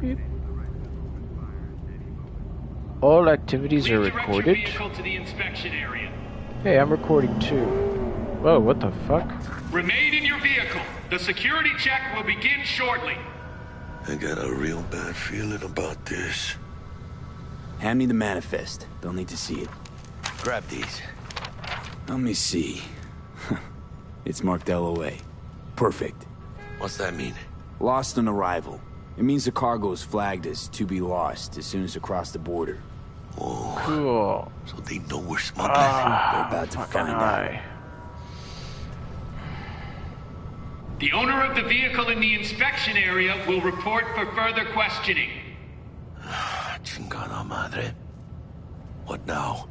Beep. 0.00 0.18
All 3.02 3.28
activities 3.28 3.88
are 3.90 4.00
Please 4.00 4.10
direct 4.10 4.14
your 4.28 4.36
recorded. 4.36 4.56
vehicle 4.56 4.90
to 4.90 5.02
the 5.02 5.16
inspection 5.16 5.72
area. 5.72 6.10
Hey, 6.62 6.78
I'm 6.78 6.90
recording 6.90 7.38
too. 7.40 7.64
Whoa, 8.42 8.58
what 8.58 8.80
the 8.80 8.90
fuck? 9.06 9.30
Remain 9.72 10.14
in 10.14 10.24
your 10.24 10.38
vehicle. 10.40 10.80
The 11.10 11.18
security 11.18 11.70
check 11.78 12.00
will 12.16 12.24
begin 12.24 12.64
shortly. 12.64 13.16
I 14.08 14.14
got 14.14 14.42
a 14.42 14.52
real 14.52 14.82
bad 14.84 15.14
feeling 15.14 15.62
about 15.62 16.04
this. 16.06 16.56
Hand 17.78 17.98
me 17.98 18.06
the 18.06 18.14
manifest. 18.14 18.86
They'll 19.00 19.12
need 19.12 19.28
to 19.28 19.36
see 19.36 19.60
it. 19.60 19.68
Grab 20.42 20.66
these. 20.68 21.00
Let 22.08 22.18
me 22.18 22.34
see. 22.34 22.82
it's 24.24 24.42
marked 24.42 24.68
LOA. 24.68 25.12
Perfect. 25.76 26.24
What's 26.78 26.96
that 26.96 27.14
mean? 27.14 27.34
Lost 27.80 28.16
on 28.18 28.28
arrival. 28.28 28.80
It 29.18 29.24
means 29.24 29.44
the 29.44 29.50
cargo 29.52 29.92
is 29.92 30.02
flagged 30.02 30.46
as 30.46 30.68
to 30.68 30.84
be 30.86 31.00
lost 31.00 31.56
as 31.58 31.66
soon 31.66 31.84
as 31.84 31.96
it 31.96 31.98
across 31.98 32.30
the 32.32 32.38
border. 32.38 32.78
Oh, 33.38 33.74
Cool. 33.84 34.52
so 34.66 34.76
they 34.82 34.98
know 34.98 35.18
we're 35.18 35.38
smuggling. 35.38 35.74
Ah, 35.76 36.48
They're 36.50 36.58
about 36.60 36.70
to 36.72 36.78
Fucking 36.78 36.92
find 36.92 37.10
out. 37.10 37.62
The 40.98 41.12
owner 41.12 41.42
of 41.44 41.54
the 41.54 41.62
vehicle 41.62 42.08
in 42.08 42.20
the 42.20 42.34
inspection 42.34 42.96
area 42.96 43.42
will 43.46 43.60
report 43.60 44.04
for 44.14 44.24
further 44.34 44.64
questioning. 44.72 45.28
Chingada 46.86 47.44
madre. 47.44 47.92
What 49.06 49.26
now? 49.26 49.68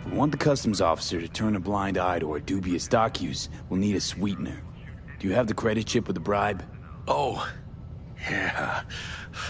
If 0.00 0.06
we 0.06 0.16
want 0.16 0.32
the 0.32 0.38
customs 0.38 0.80
officer 0.80 1.20
to 1.20 1.28
turn 1.28 1.56
a 1.56 1.60
blind 1.60 1.98
eye 1.98 2.18
to 2.18 2.32
our 2.32 2.40
dubious 2.40 2.88
dock 2.88 3.20
use, 3.20 3.50
we'll 3.68 3.78
need 3.78 3.96
a 3.96 4.00
sweetener. 4.00 4.62
Do 5.18 5.28
you 5.28 5.34
have 5.34 5.46
the 5.46 5.54
credit 5.54 5.86
chip 5.86 6.06
with 6.06 6.14
the 6.14 6.20
bribe? 6.20 6.64
Oh, 7.06 7.46
yeah. 8.30 8.82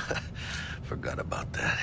Forgot 0.83 1.20
about 1.20 1.53
that. 1.53 1.79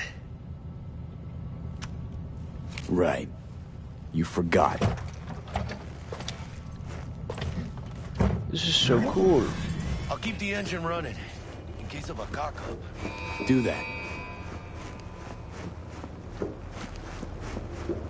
Right. 2.90 3.28
You 4.12 4.24
forgot. 4.24 4.80
This 8.50 8.68
is 8.68 8.74
so 8.74 9.00
cool. 9.12 9.44
I'll 10.10 10.18
keep 10.18 10.38
the 10.38 10.54
engine 10.54 10.82
running 10.82 11.16
in 11.86 12.00
case 12.00 12.10
of 12.10 12.18
a 12.18 12.26
cock-up. 12.26 12.76
Do 13.46 13.62
that. 13.62 13.84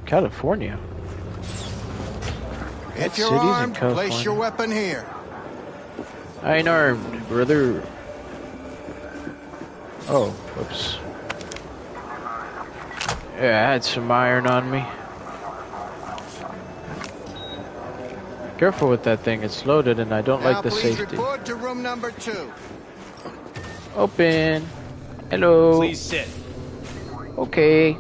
California. 0.07 0.79
If 2.97 3.19
you're 3.19 3.29
cities 3.29 3.33
in 3.33 3.37
armed, 3.37 3.75
place 3.77 4.25
your 4.25 4.35
weapon 4.35 4.71
here. 4.71 5.07
I 6.43 6.57
ain't 6.57 6.69
armed, 6.69 7.29
brother. 7.29 7.83
Oh, 10.09 10.31
whoops. 10.31 10.99
Yeah, 13.37 13.69
I 13.69 13.73
had 13.73 13.85
some 13.85 14.11
iron 14.11 14.47
on 14.47 14.71
me. 14.71 14.85
Careful 18.57 18.89
with 18.89 19.03
that 19.03 19.21
thing, 19.21 19.43
it's 19.43 19.67
loaded 19.67 19.99
and 19.99 20.15
I 20.15 20.23
don't 20.23 20.41
now 20.43 20.53
like 20.53 20.63
the 20.63 20.71
please 20.71 20.97
safety. 20.97 21.17
report 21.17 21.45
to 21.45 21.57
room 21.57 21.83
number 21.83 22.11
two. 22.13 22.51
Open. 23.97 24.69
Hello. 25.31 25.79
Please 25.79 26.01
sit. 26.01 26.29
Okay. 27.39 27.97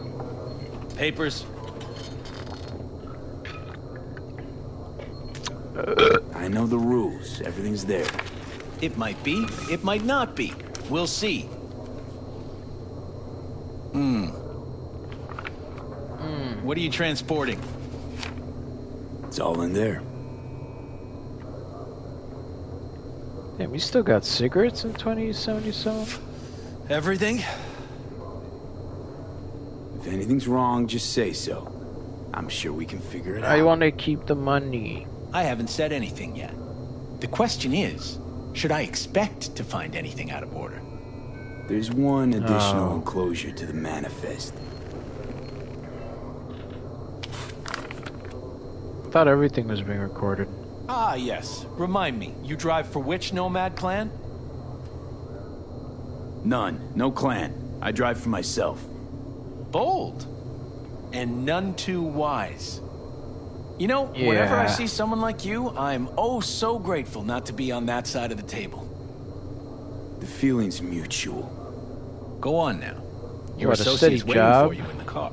Papers. 0.96 1.46
I 6.35 6.48
know 6.48 6.66
the 6.66 6.78
rules. 6.78 7.40
Everything's 7.40 7.85
there. 7.85 8.06
It 8.80 8.96
might 8.96 9.22
be. 9.24 9.46
It 9.70 9.82
might 9.82 10.04
not 10.04 10.37
be. 10.37 10.52
We'll 10.90 11.06
see. 11.06 11.42
Hmm. 13.92 14.26
What 16.62 16.76
are 16.76 16.80
you 16.80 16.90
transporting? 16.90 17.62
It's 19.24 19.38
all 19.38 19.62
in 19.62 19.72
there. 19.72 20.02
Damn, 23.59 23.71
we 23.71 23.79
still 23.79 24.03
got 24.03 24.25
cigarettes 24.25 24.85
in 24.85 24.92
2077? 24.95 26.23
Everything? 26.90 27.38
If 30.01 30.07
anything's 30.12 30.47
wrong, 30.47 30.87
just 30.87 31.12
say 31.12 31.33
so. 31.33 31.73
I'm 32.35 32.49
sure 32.51 32.73
we 32.73 32.85
can 32.85 32.99
figure 33.01 33.35
it 33.37 33.45
out. 33.45 33.51
I 33.51 33.62
want 33.62 33.81
to 33.81 33.90
keep 33.90 34.27
the 34.27 34.35
money. 34.35 35.07
I 35.33 35.42
haven't 35.45 35.69
said 35.69 35.90
anything 35.92 36.37
yet. 36.37 36.53
The 37.21 37.27
question 37.29 37.73
is, 37.73 38.19
should 38.53 38.73
I 38.73 38.83
expect 38.83 39.57
to 39.57 39.64
find 39.64 39.97
anything 39.97 40.31
out 40.31 40.42
of 40.42 40.55
order? 40.55 40.81
There's 41.66 41.90
one 41.90 42.35
additional 42.35 42.92
Oh. 42.92 42.97
enclosure 42.97 43.53
to 43.53 43.66
the 43.66 43.75
manifest. 43.75 44.55
thought 49.11 49.29
everything 49.29 49.66
was 49.66 49.81
being 49.81 49.99
recorded. 50.01 50.47
Ah, 50.88 51.14
yes. 51.14 51.66
Remind 51.77 52.18
me, 52.18 52.35
you 52.42 52.57
drive 52.57 52.88
for 52.88 53.01
which 53.01 53.33
nomad 53.33 53.77
clan? 53.77 54.11
None. 56.44 56.92
No 56.94 57.11
clan. 57.11 57.79
I 57.83 57.92
drive 57.92 58.20
for 58.20 58.29
myself. 58.29 58.83
Bold. 59.72 60.27
And 61.12 61.44
none 61.44 61.75
too 61.75 62.03
wise. 62.03 62.81
You 63.79 63.88
know, 63.88 64.07
whenever 64.07 64.55
I 64.57 64.66
see 64.66 64.87
someone 64.87 65.20
like 65.20 65.44
you, 65.44 65.70
I'm 65.77 66.09
oh 66.16 66.40
so 66.40 66.79
grateful 66.79 67.22
not 67.22 67.46
to 67.46 67.53
be 67.53 67.72
on 67.72 67.87
that 67.87 68.07
side 68.07 68.31
of 68.33 68.38
the 68.38 68.42
table. 68.46 68.85
The 70.20 70.27
feeling's 70.27 70.81
mutual. 70.81 71.42
Go 72.40 72.57
on 72.57 72.81
now. 72.81 73.03
Your 73.59 73.70
What 73.70 73.79
a 73.79 73.83
associate's 73.83 74.25
waiting 74.25 74.35
job. 74.42 74.68
for 74.68 74.75
you 74.75 74.88
in 74.88 74.99
the 74.99 75.05
car. 75.05 75.33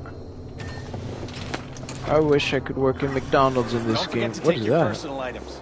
I 2.06 2.18
wish 2.20 2.52
I 2.52 2.60
could 2.60 2.76
work 2.76 3.02
in 3.02 3.12
McDonald's 3.14 3.72
in 3.74 3.86
this 3.86 4.06
game. 4.06 4.32
forget 4.32 4.34
to 4.34 4.40
What 4.42 4.50
take 4.52 4.60
is 4.60 4.66
your 4.66 4.78
that? 4.78 4.88
personal 4.88 5.20
items. 5.20 5.60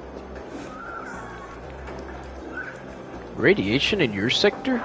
Radiation 3.37 4.01
in 4.01 4.13
your 4.13 4.29
sector? 4.31 4.83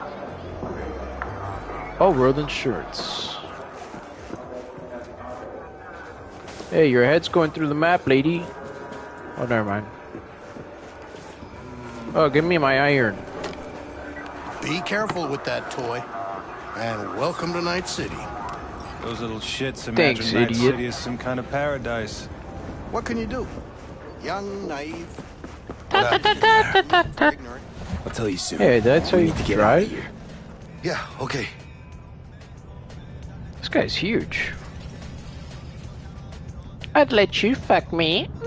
Oh, 2.00 2.13
road 2.13 2.38
insurance. 2.38 3.36
Hey, 6.70 6.89
your 6.89 7.04
head's 7.06 7.28
going 7.28 7.52
through 7.52 7.67
the 7.67 7.76
map, 7.76 8.06
lady. 8.08 8.43
Oh, 9.38 9.46
never 9.46 9.63
mind. 9.63 9.86
Oh, 12.13 12.30
give 12.30 12.46
me 12.46 12.58
my 12.58 12.80
iron. 12.80 13.17
Be 14.62 14.80
careful 14.82 15.28
with 15.28 15.43
that 15.46 15.72
toy. 15.72 16.04
And 16.76 17.17
welcome 17.17 17.54
to 17.54 17.62
Night 17.62 17.88
City. 17.89 18.15
Those 19.02 19.22
little 19.22 19.40
shits 19.40 19.88
imagine 19.88 19.96
Thanks, 19.96 20.34
Night 20.34 20.52
idiot. 20.52 20.72
City 20.74 20.86
is 20.86 20.96
some 20.96 21.18
kind 21.18 21.40
of 21.40 21.50
paradise. 21.50 22.26
What 22.92 23.06
can 23.06 23.18
you 23.18 23.26
do? 23.26 23.48
Young, 24.24 24.68
naive, 24.68 25.08
What 25.92 26.26
ignorant. 26.26 27.62
I'll 28.06 28.12
tell 28.12 28.28
you 28.28 28.38
soon. 28.38 28.60
Hey, 28.60 28.80
did 28.80 28.88
I 28.94 29.00
tell 29.06 29.20
We 29.20 29.26
you 29.28 29.32
need 29.32 29.38
to 29.38 29.44
to 29.44 29.48
get 29.48 29.60
out 29.60 29.80
of 29.80 29.90
drive? 29.90 29.92
here. 29.92 30.12
Yeah, 30.84 31.06
okay. 31.22 31.48
This 33.60 33.70
guy's 33.70 33.96
huge. 33.96 34.52
I'd 36.96 37.12
let 37.12 37.44
you 37.44 37.54
fuck 37.56 37.92
me. 37.94 38.30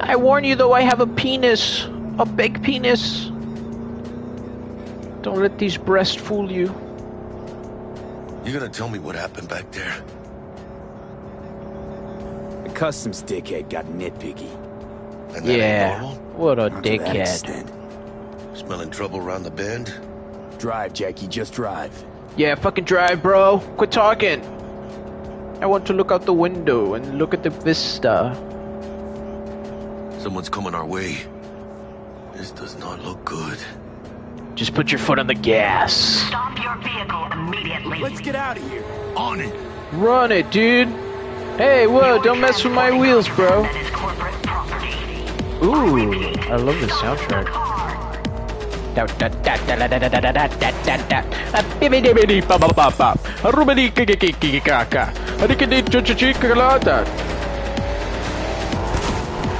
I 0.00 0.14
warn 0.16 0.44
you 0.44 0.54
though, 0.54 0.72
I 0.72 0.82
have 0.82 1.00
a 1.00 1.06
penis. 1.06 1.86
A 2.18 2.24
big 2.26 2.62
penis. 2.62 3.26
Don't 5.22 5.38
let 5.40 5.58
these 5.58 5.76
breasts 5.76 6.14
fool 6.16 6.50
you. 6.50 6.72
You 8.48 8.54
gonna 8.54 8.70
tell 8.70 8.88
me 8.88 8.98
what 8.98 9.14
happened 9.14 9.50
back 9.50 9.70
there? 9.72 9.94
The 12.64 12.70
customs 12.70 13.22
dickhead 13.22 13.68
got 13.68 13.84
nitpicky. 13.84 14.48
And 15.36 15.44
that 15.46 15.58
Yeah. 15.58 16.02
What 16.34 16.58
a 16.58 16.70
Not 16.70 16.82
to 16.82 16.96
that 16.96 17.14
dickhead. 17.14 18.56
Smelling 18.56 18.88
trouble 18.88 19.18
around 19.18 19.42
the 19.42 19.50
bend? 19.50 19.92
Drive, 20.58 20.94
Jackie, 20.94 21.26
just 21.26 21.52
drive. 21.52 21.92
Yeah, 22.38 22.54
fucking 22.54 22.84
drive, 22.84 23.22
bro. 23.22 23.58
Quit 23.76 23.90
talking. 23.90 24.40
I 25.60 25.66
want 25.66 25.84
to 25.88 25.92
look 25.92 26.10
out 26.10 26.24
the 26.24 26.32
window 26.32 26.94
and 26.94 27.18
look 27.18 27.34
at 27.34 27.42
the 27.42 27.50
vista. 27.50 28.34
Someone's 30.20 30.48
coming 30.48 30.74
our 30.74 30.86
way. 30.86 31.18
This 32.32 32.50
does 32.52 32.78
not 32.78 33.04
look 33.04 33.22
good. 33.26 33.58
Just 34.58 34.74
put 34.74 34.90
your 34.90 34.98
foot 34.98 35.20
on 35.20 35.28
the 35.28 35.34
gas. 35.34 35.94
Stop 35.94 36.58
your 36.58 36.74
vehicle 36.78 37.26
immediately. 37.30 38.00
Let's 38.00 38.20
get 38.20 38.34
out 38.34 38.58
of 38.58 38.68
here. 38.68 38.84
On 39.16 39.38
it. 39.38 39.54
Run 39.92 40.32
it, 40.32 40.50
dude. 40.50 40.88
Hey, 41.56 41.86
whoa, 41.86 42.20
don't 42.20 42.40
mess 42.40 42.64
with 42.64 42.72
my 42.72 42.90
wheels, 42.90 43.28
bro. 43.28 43.60
Ooh, 45.62 45.96
I 46.50 46.56
love 46.56 46.80
this 46.80 46.90
soundtrack. 46.90 47.46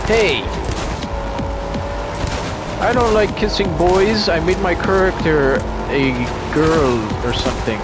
Hey, 0.08 0.58
I 2.81 2.93
don't 2.93 3.12
like 3.12 3.37
kissing 3.37 3.77
boys. 3.77 4.29
I 4.29 4.38
made 4.38 4.59
my 4.61 4.73
character 4.73 5.57
a 5.91 6.12
girl 6.55 6.97
or 7.27 7.33
something. 7.33 7.79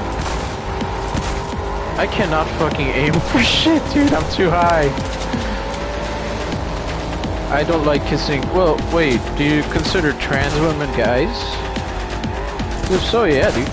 I 1.98 2.06
cannot 2.06 2.46
fucking 2.58 2.86
aim 2.86 3.12
for 3.30 3.42
shit, 3.42 3.82
dude. 3.92 4.12
I'm 4.12 4.32
too 4.32 4.50
high. 4.50 4.88
I 7.52 7.64
don't 7.64 7.84
like 7.84 8.06
kissing. 8.06 8.40
Well, 8.54 8.76
wait. 8.94 9.20
Do 9.36 9.42
you 9.42 9.62
consider 9.72 10.12
trans 10.12 10.54
women 10.60 10.88
guys? 10.96 11.36
If 12.88 13.02
so, 13.02 13.24
yeah, 13.24 13.50
dude. 13.50 13.68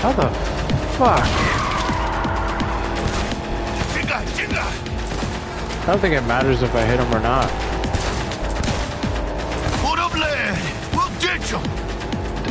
How 0.00 0.12
the 0.12 0.28
fuck? 0.98 1.58
I 5.88 5.92
don't 5.92 6.00
think 6.00 6.14
it 6.14 6.26
matters 6.26 6.60
if 6.60 6.74
I 6.74 6.84
hit 6.84 7.00
him 7.00 7.10
or 7.14 7.20
not. 7.20 7.48
Put 9.80 9.98
up 9.98 10.14
land! 10.14 10.60
We'll 10.94 11.08
ditch 11.18 11.48
him! 11.48 11.62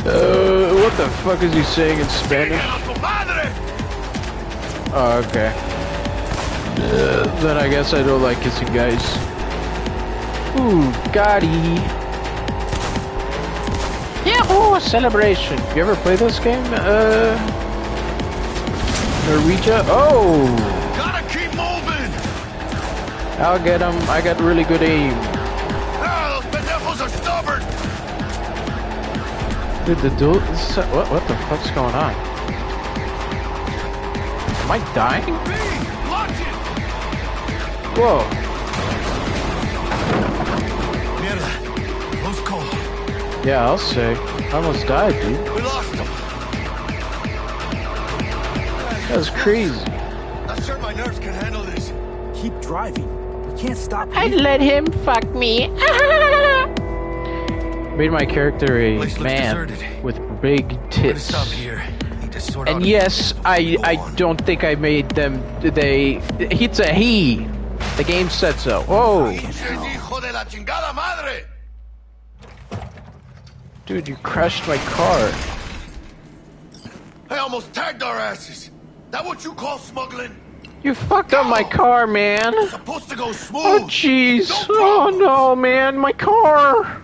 Uh, 0.04 0.74
what 0.74 0.96
the 0.96 1.08
fuck 1.22 1.40
is 1.44 1.54
he 1.54 1.62
saying 1.62 2.00
in 2.00 2.08
Spanish? 2.08 2.60
Oh, 4.90 5.22
okay. 5.24 5.52
Uh, 6.80 7.40
then 7.40 7.56
I 7.56 7.68
guess 7.68 7.94
I 7.94 8.02
don't 8.02 8.22
like 8.22 8.40
kissing 8.40 8.66
guys. 8.72 9.00
Ooh, 10.58 10.90
Gotti. 11.14 11.76
Yahoo! 14.26 14.80
Celebration. 14.80 15.58
You 15.76 15.82
ever 15.82 15.94
play 15.94 16.16
this 16.16 16.40
game? 16.40 16.64
Uh. 16.72 17.38
Norwegia? 19.28 19.84
Oh! 19.86 20.77
Gotta 23.38 23.58
keep 23.58 23.64
moving! 23.68 23.78
I'll 23.78 23.78
get 23.78 23.80
him. 23.80 24.10
I 24.10 24.20
got 24.20 24.40
really 24.40 24.64
good 24.64 24.82
aim. 24.82 25.12
Ah, 26.00 26.40
those 26.40 26.46
pendejos 26.52 27.00
are 27.00 27.08
stubborn! 27.08 27.62
Dude, 29.86 29.98
the 29.98 30.10
duel. 30.18 30.36
is- 30.36 30.76
What, 30.76 31.10
what 31.10 31.26
the 31.28 31.36
fuck's 31.48 31.70
going 31.70 31.94
on? 31.94 32.14
Am 34.60 34.70
I 34.70 34.78
dying? 34.94 35.24
B, 35.24 35.30
watch 36.10 36.30
it! 36.30 36.54
Whoa. 37.98 38.24
Mierda, 41.22 41.48
close 42.22 42.40
call. 42.40 42.64
Yeah, 43.46 43.64
I'll 43.66 43.78
say. 43.78 44.14
I 44.14 44.52
almost 44.52 44.86
died, 44.86 45.14
dude. 45.22 45.40
We 45.54 45.62
lost 45.62 45.94
him. 45.94 46.06
That 49.08 49.16
was 49.16 49.30
crazy. 49.30 49.84
Not 50.46 50.62
sure 50.64 50.78
my 50.80 50.92
nerves 50.92 51.18
can 51.18 51.32
handle 51.32 51.62
this. 51.62 51.92
Keep 52.34 52.60
driving. 52.60 53.08
We 53.58 53.64
can't 53.64 53.78
stop 53.78 54.08
I'd 54.16 54.30
here. 54.30 54.40
let 54.40 54.60
him 54.60 54.86
fuck 55.04 55.28
me. 55.34 55.66
Made 57.96 58.12
my 58.12 58.24
character 58.24 58.78
a 58.80 58.96
Place 58.98 59.18
man 59.18 59.66
deserted. 59.66 60.04
with 60.04 60.40
big 60.40 60.78
tits. 60.90 61.24
stop 61.24 61.48
here. 61.48 61.84
Need 62.20 62.30
to 62.32 62.40
sort 62.40 62.68
out 62.68 62.76
And 62.76 62.86
yes, 62.86 63.34
I 63.44 63.76
I 63.82 63.96
don't 64.14 64.40
think 64.46 64.62
I 64.62 64.76
made 64.76 65.08
them. 65.10 65.42
They. 65.60 66.22
It's 66.38 66.78
a 66.78 66.92
he. 66.94 67.48
The 67.96 68.04
game 68.04 68.30
said 68.30 68.60
so. 68.60 68.84
Oh, 68.86 69.32
Pinche 69.34 69.74
hijo 69.74 70.20
de 70.20 70.32
la 70.32 70.44
chingada 70.44 70.94
madre! 70.94 71.44
dude, 73.86 74.06
you 74.06 74.14
crashed 74.22 74.68
my 74.68 74.76
car. 74.94 75.32
I 77.28 77.38
almost 77.38 77.72
tagged 77.72 78.04
our 78.04 78.18
asses. 78.20 78.70
That 79.10 79.24
what 79.24 79.42
you 79.42 79.52
call 79.54 79.78
smuggling? 79.78 80.36
You 80.82 80.94
fucked 80.94 81.34
up 81.34 81.46
my 81.46 81.64
car, 81.64 82.06
man. 82.06 82.68
Supposed 82.68 83.08
to 83.10 83.16
go 83.16 83.32
smooth. 83.32 83.62
Oh 83.64 83.86
jeez. 83.88 84.48
No 84.50 84.64
Oh 84.70 85.10
no, 85.10 85.56
man, 85.56 85.98
my 85.98 86.12
car. 86.12 87.02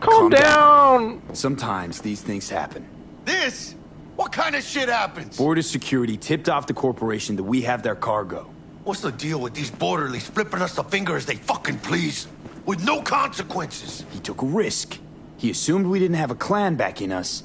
Calm 0.00 0.30
down. 0.30 1.22
Sometimes 1.32 2.00
these 2.00 2.22
things 2.22 2.48
happen. 2.48 2.86
This? 3.24 3.74
What 4.16 4.32
kind 4.32 4.54
of 4.54 4.62
shit 4.62 4.88
happens? 4.88 5.36
Border 5.36 5.62
security 5.62 6.16
tipped 6.16 6.48
off 6.48 6.66
the 6.66 6.74
corporation 6.74 7.36
that 7.36 7.42
we 7.42 7.62
have 7.62 7.82
their 7.82 7.94
cargo. 7.94 8.50
What's 8.84 9.00
the 9.00 9.12
deal 9.12 9.40
with 9.40 9.54
these 9.54 9.70
borderlies 9.70 10.22
flipping 10.22 10.62
us 10.62 10.74
the 10.74 10.84
finger 10.84 11.16
as 11.16 11.26
they 11.26 11.36
fucking 11.36 11.78
please? 11.78 12.26
With 12.66 12.84
no 12.84 13.00
consequences. 13.02 14.04
He 14.10 14.20
took 14.20 14.42
a 14.42 14.46
risk. 14.46 14.98
He 15.36 15.50
assumed 15.50 15.86
we 15.86 15.98
didn't 15.98 16.16
have 16.16 16.30
a 16.30 16.34
clan 16.34 16.76
backing 16.76 17.12
us, 17.12 17.42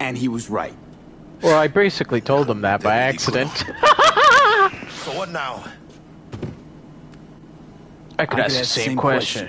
and 0.00 0.16
he 0.18 0.28
was 0.28 0.50
right. 0.50 0.74
Well, 1.42 1.58
I 1.58 1.68
basically 1.68 2.20
told 2.20 2.46
them 2.46 2.62
that 2.62 2.82
by 2.82 2.96
There 2.96 3.04
you 3.04 3.14
accident. 3.14 3.64
So 5.18 5.22
what 5.22 5.32
now? 5.32 5.64
I 8.20 8.26
could 8.26 8.38
I 8.38 8.44
ask 8.44 8.56
the 8.56 8.64
same 8.64 8.96
question. 8.96 9.48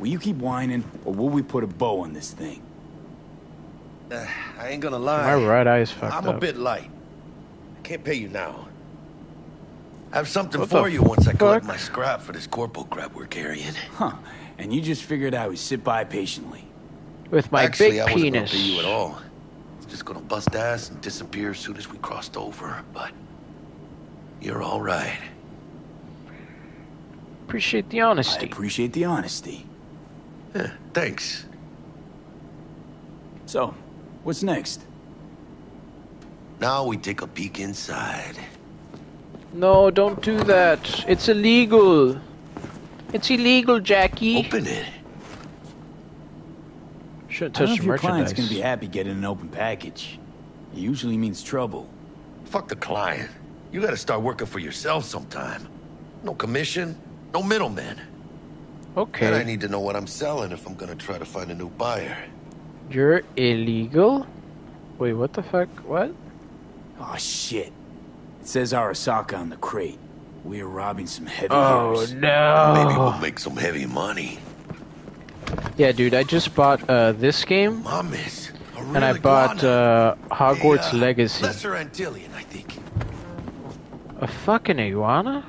Will 0.00 0.08
you 0.08 0.18
keep 0.18 0.34
whining, 0.38 0.82
or 1.04 1.14
will 1.14 1.28
we 1.28 1.40
put 1.40 1.62
a 1.62 1.68
bow 1.68 2.00
on 2.00 2.12
this 2.12 2.32
thing? 2.32 2.60
Uh, 4.10 4.26
I 4.58 4.70
ain't 4.70 4.82
gonna 4.82 4.98
lie. 4.98 5.22
My 5.22 5.46
right 5.46 5.68
eye's 5.68 5.92
fucked 5.92 6.12
I'm 6.12 6.28
up. 6.28 6.34
a 6.34 6.38
bit 6.40 6.56
light. 6.56 6.90
I 7.78 7.80
can't 7.84 8.02
pay 8.02 8.14
you 8.14 8.26
now. 8.26 8.66
I 10.12 10.16
have 10.16 10.28
something 10.28 10.60
What 10.60 10.68
the 10.68 10.80
for 10.80 10.88
you 10.88 11.02
once 11.02 11.28
I 11.28 11.32
collect 11.32 11.64
my 11.64 11.76
scrap 11.76 12.20
for 12.20 12.32
this 12.32 12.48
corporal 12.48 12.86
crap 12.86 13.14
we're 13.14 13.26
carrying. 13.26 13.74
Huh. 13.94 14.14
And 14.58 14.74
you 14.74 14.80
just 14.80 15.04
figured 15.04 15.32
I 15.32 15.46
would 15.46 15.60
sit 15.60 15.84
by 15.84 16.02
patiently. 16.02 16.64
With 17.30 17.52
my 17.52 17.62
Actually, 17.62 17.90
big 17.90 18.00
I 18.00 18.04
wasn't 18.04 18.22
penis. 18.22 18.50
gonna 18.50 18.62
pay 18.64 18.68
you 18.68 18.78
at 18.80 18.84
all. 18.84 19.20
It's 19.76 19.86
just 19.86 20.04
gonna 20.04 20.18
bust 20.20 20.56
ass 20.56 20.90
and 20.90 21.00
disappear 21.00 21.50
as 21.50 21.58
soon 21.60 21.76
as 21.76 21.88
we 21.88 21.98
crossed 21.98 22.36
over. 22.36 22.82
But 22.92 23.12
you're 24.40 24.62
all 24.62 24.80
right. 24.80 25.18
Appreciate 27.46 27.88
the 27.90 28.02
I 28.02 28.06
honesty. 28.06 28.46
appreciate 28.46 28.92
the 28.92 29.04
honesty. 29.06 29.66
Eh, 30.54 30.68
thanks. 30.92 31.46
So, 33.46 33.74
what's 34.22 34.42
next? 34.42 34.82
Now 36.60 36.84
we 36.84 36.96
take 36.96 37.22
a 37.22 37.26
peek 37.26 37.60
inside. 37.60 38.36
No, 39.54 39.90
don't 39.90 40.20
do 40.22 40.42
that. 40.44 41.04
It's 41.08 41.28
illegal. 41.28 42.20
It's 43.12 43.30
illegal, 43.30 43.80
Jackie. 43.80 44.36
Open 44.36 44.66
it. 44.66 44.86
Shouldn't 47.28 47.56
I 47.56 47.60
don't 47.60 47.68
know 47.68 47.74
touch 47.74 47.78
if 47.78 47.82
the 47.82 47.86
your 47.86 47.98
client's 47.98 48.32
gonna 48.32 48.48
be 48.48 48.60
happy 48.60 48.88
getting 48.88 49.12
an 49.12 49.24
open 49.24 49.48
package. 49.48 50.18
It 50.74 50.80
usually 50.80 51.16
means 51.16 51.42
trouble. 51.42 51.88
Fuck 52.44 52.68
the 52.68 52.76
client. 52.76 53.30
You 53.72 53.80
gotta 53.80 53.96
start 53.96 54.22
working 54.22 54.46
for 54.46 54.58
yourself 54.58 55.04
sometime. 55.04 55.68
No 56.22 56.34
commission, 56.34 56.96
no 57.34 57.42
middleman. 57.42 58.00
And 58.96 59.34
I 59.34 59.44
need 59.44 59.60
to 59.60 59.68
know 59.68 59.78
what 59.80 59.94
I'm 59.94 60.08
selling 60.08 60.50
if 60.50 60.66
I'm 60.66 60.74
gonna 60.74 60.96
try 60.96 61.18
to 61.18 61.24
find 61.24 61.50
a 61.50 61.54
new 61.54 61.68
buyer. 61.68 62.16
you're 62.90 63.22
illegal. 63.36 64.26
Wait, 64.98 65.12
what 65.12 65.32
the 65.34 65.42
fuck? 65.42 65.68
What? 65.86 66.12
Oh 66.98 67.14
shit. 67.16 67.72
It 68.40 68.48
says 68.48 68.72
Arasaka 68.72 69.38
on 69.38 69.50
the 69.50 69.56
crate. 69.56 69.98
We 70.44 70.60
are 70.62 70.66
robbing 70.68 71.06
some 71.06 71.26
heavy 71.26 71.48
Oh 71.50 71.92
hitters. 72.00 72.14
no! 72.14 72.72
Maybe 72.74 72.98
we'll 72.98 73.18
make 73.18 73.38
some 73.38 73.56
heavy 73.56 73.86
money. 73.86 74.38
Yeah, 75.76 75.92
dude, 75.92 76.14
I 76.14 76.24
just 76.24 76.54
bought 76.54 76.88
uh, 76.90 77.12
this 77.12 77.44
game, 77.44 77.82
Mames. 77.84 78.50
A 78.76 78.80
and 78.80 79.04
I 79.04 79.12
bought 79.18 79.62
uh, 79.62 80.14
Hogwarts 80.30 80.92
A, 80.92 80.96
uh, 80.96 80.98
Legacy. 80.98 81.44
Lesser 81.44 81.72
Antillean, 81.72 82.32
I 82.34 82.42
think. 82.42 82.74
A 84.20 84.26
fucking 84.26 84.78
iguana? 84.78 85.44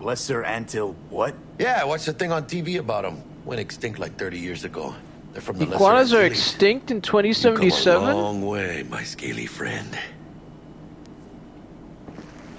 Lesser 0.00 0.42
Antil 0.42 0.94
what? 1.10 1.34
Yeah, 1.58 1.78
I 1.80 1.84
watched 1.84 2.08
a 2.08 2.12
thing 2.12 2.32
on 2.32 2.44
TV 2.44 2.78
about 2.78 3.04
them. 3.04 3.22
Went 3.44 3.60
extinct 3.60 3.98
like 3.98 4.16
30 4.18 4.38
years 4.38 4.64
ago. 4.64 4.94
They're 5.32 5.40
from 5.40 5.58
the 5.58 5.64
Iguanas 5.64 6.12
Lesser 6.12 6.22
are 6.22 6.26
extinct 6.26 6.90
in 6.90 6.98
You've 6.98 7.04
come 7.04 7.20
a 7.20 7.22
2077? 7.22 8.14
long 8.14 8.42
way, 8.46 8.84
my 8.90 9.02
scaly 9.02 9.46
friend. 9.46 9.98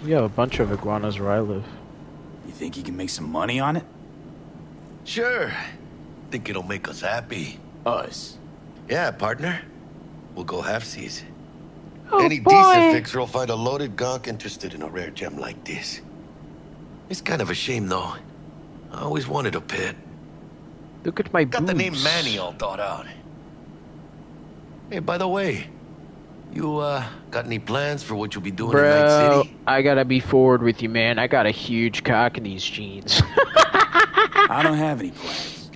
We 0.03 0.11
have 0.11 0.23
a 0.23 0.29
bunch 0.29 0.59
of 0.59 0.71
iguanas 0.71 1.19
where 1.19 1.31
I 1.31 1.39
live. 1.39 1.63
You 2.45 2.51
think 2.51 2.75
you 2.75 2.83
can 2.83 2.97
make 2.97 3.09
some 3.09 3.29
money 3.31 3.59
on 3.59 3.77
it? 3.77 3.83
Sure. 5.05 5.51
Think 6.31 6.49
it'll 6.49 6.63
make 6.63 6.89
us 6.89 7.01
happy. 7.01 7.59
Us. 7.85 8.37
Yeah, 8.89 9.11
partner. 9.11 9.61
We'll 10.35 10.45
go 10.45 10.61
halfsies. 10.61 11.21
Oh, 12.15 12.23
Any 12.23 12.39
boy. 12.39 12.51
decent 12.51 12.93
fixer 12.93 13.19
will 13.19 13.27
find 13.27 13.49
a 13.49 13.55
loaded 13.55 13.95
gonk 13.95 14.27
interested 14.27 14.73
in 14.75 14.81
a 14.83 14.87
rare 14.87 15.09
gem 15.09 15.37
like 15.37 15.63
this. 15.63 15.99
It's 17.09 17.21
kind 17.21 17.41
of 17.41 17.49
a 17.49 17.55
shame, 17.55 17.87
though. 17.87 18.13
I 18.91 19.01
always 19.01 19.27
wanted 19.27 19.55
a 19.55 19.61
pet. 19.61 19.95
Look 21.03 21.19
at 21.19 21.33
my 21.33 21.43
Got 21.43 21.65
the 21.65 21.73
name. 21.73 21.93
Manny 22.03 22.37
all 22.37 22.53
thought 22.53 22.79
out. 22.79 23.07
Hey, 24.89 24.99
by 24.99 25.17
the 25.17 25.27
way, 25.27 25.67
you, 26.53 26.77
uh, 26.77 27.03
got 27.31 27.45
any 27.45 27.57
plans 27.59 28.03
for 28.03 28.15
what 28.15 28.35
you'll 28.35 28.43
be 28.43 28.51
doing 28.51 28.77
in 28.77 28.83
Night 28.83 29.01
Bro, 29.01 29.41
City? 29.43 29.57
I 29.65 29.81
gotta 29.81 30.05
be 30.05 30.19
forward 30.19 30.61
with 30.61 30.83
you, 30.83 30.89
man. 30.89 31.17
I 31.17 31.25
got 31.27 31.47
a 31.47 31.51
huge 31.51 32.03
cock 32.03 32.37
in 32.37 32.43
these 32.43 32.63
jeans. 32.63 33.21
I 33.35 34.61
don't 34.61 34.77
have 34.77 34.99
any 34.99 35.11
plans. 35.15 35.71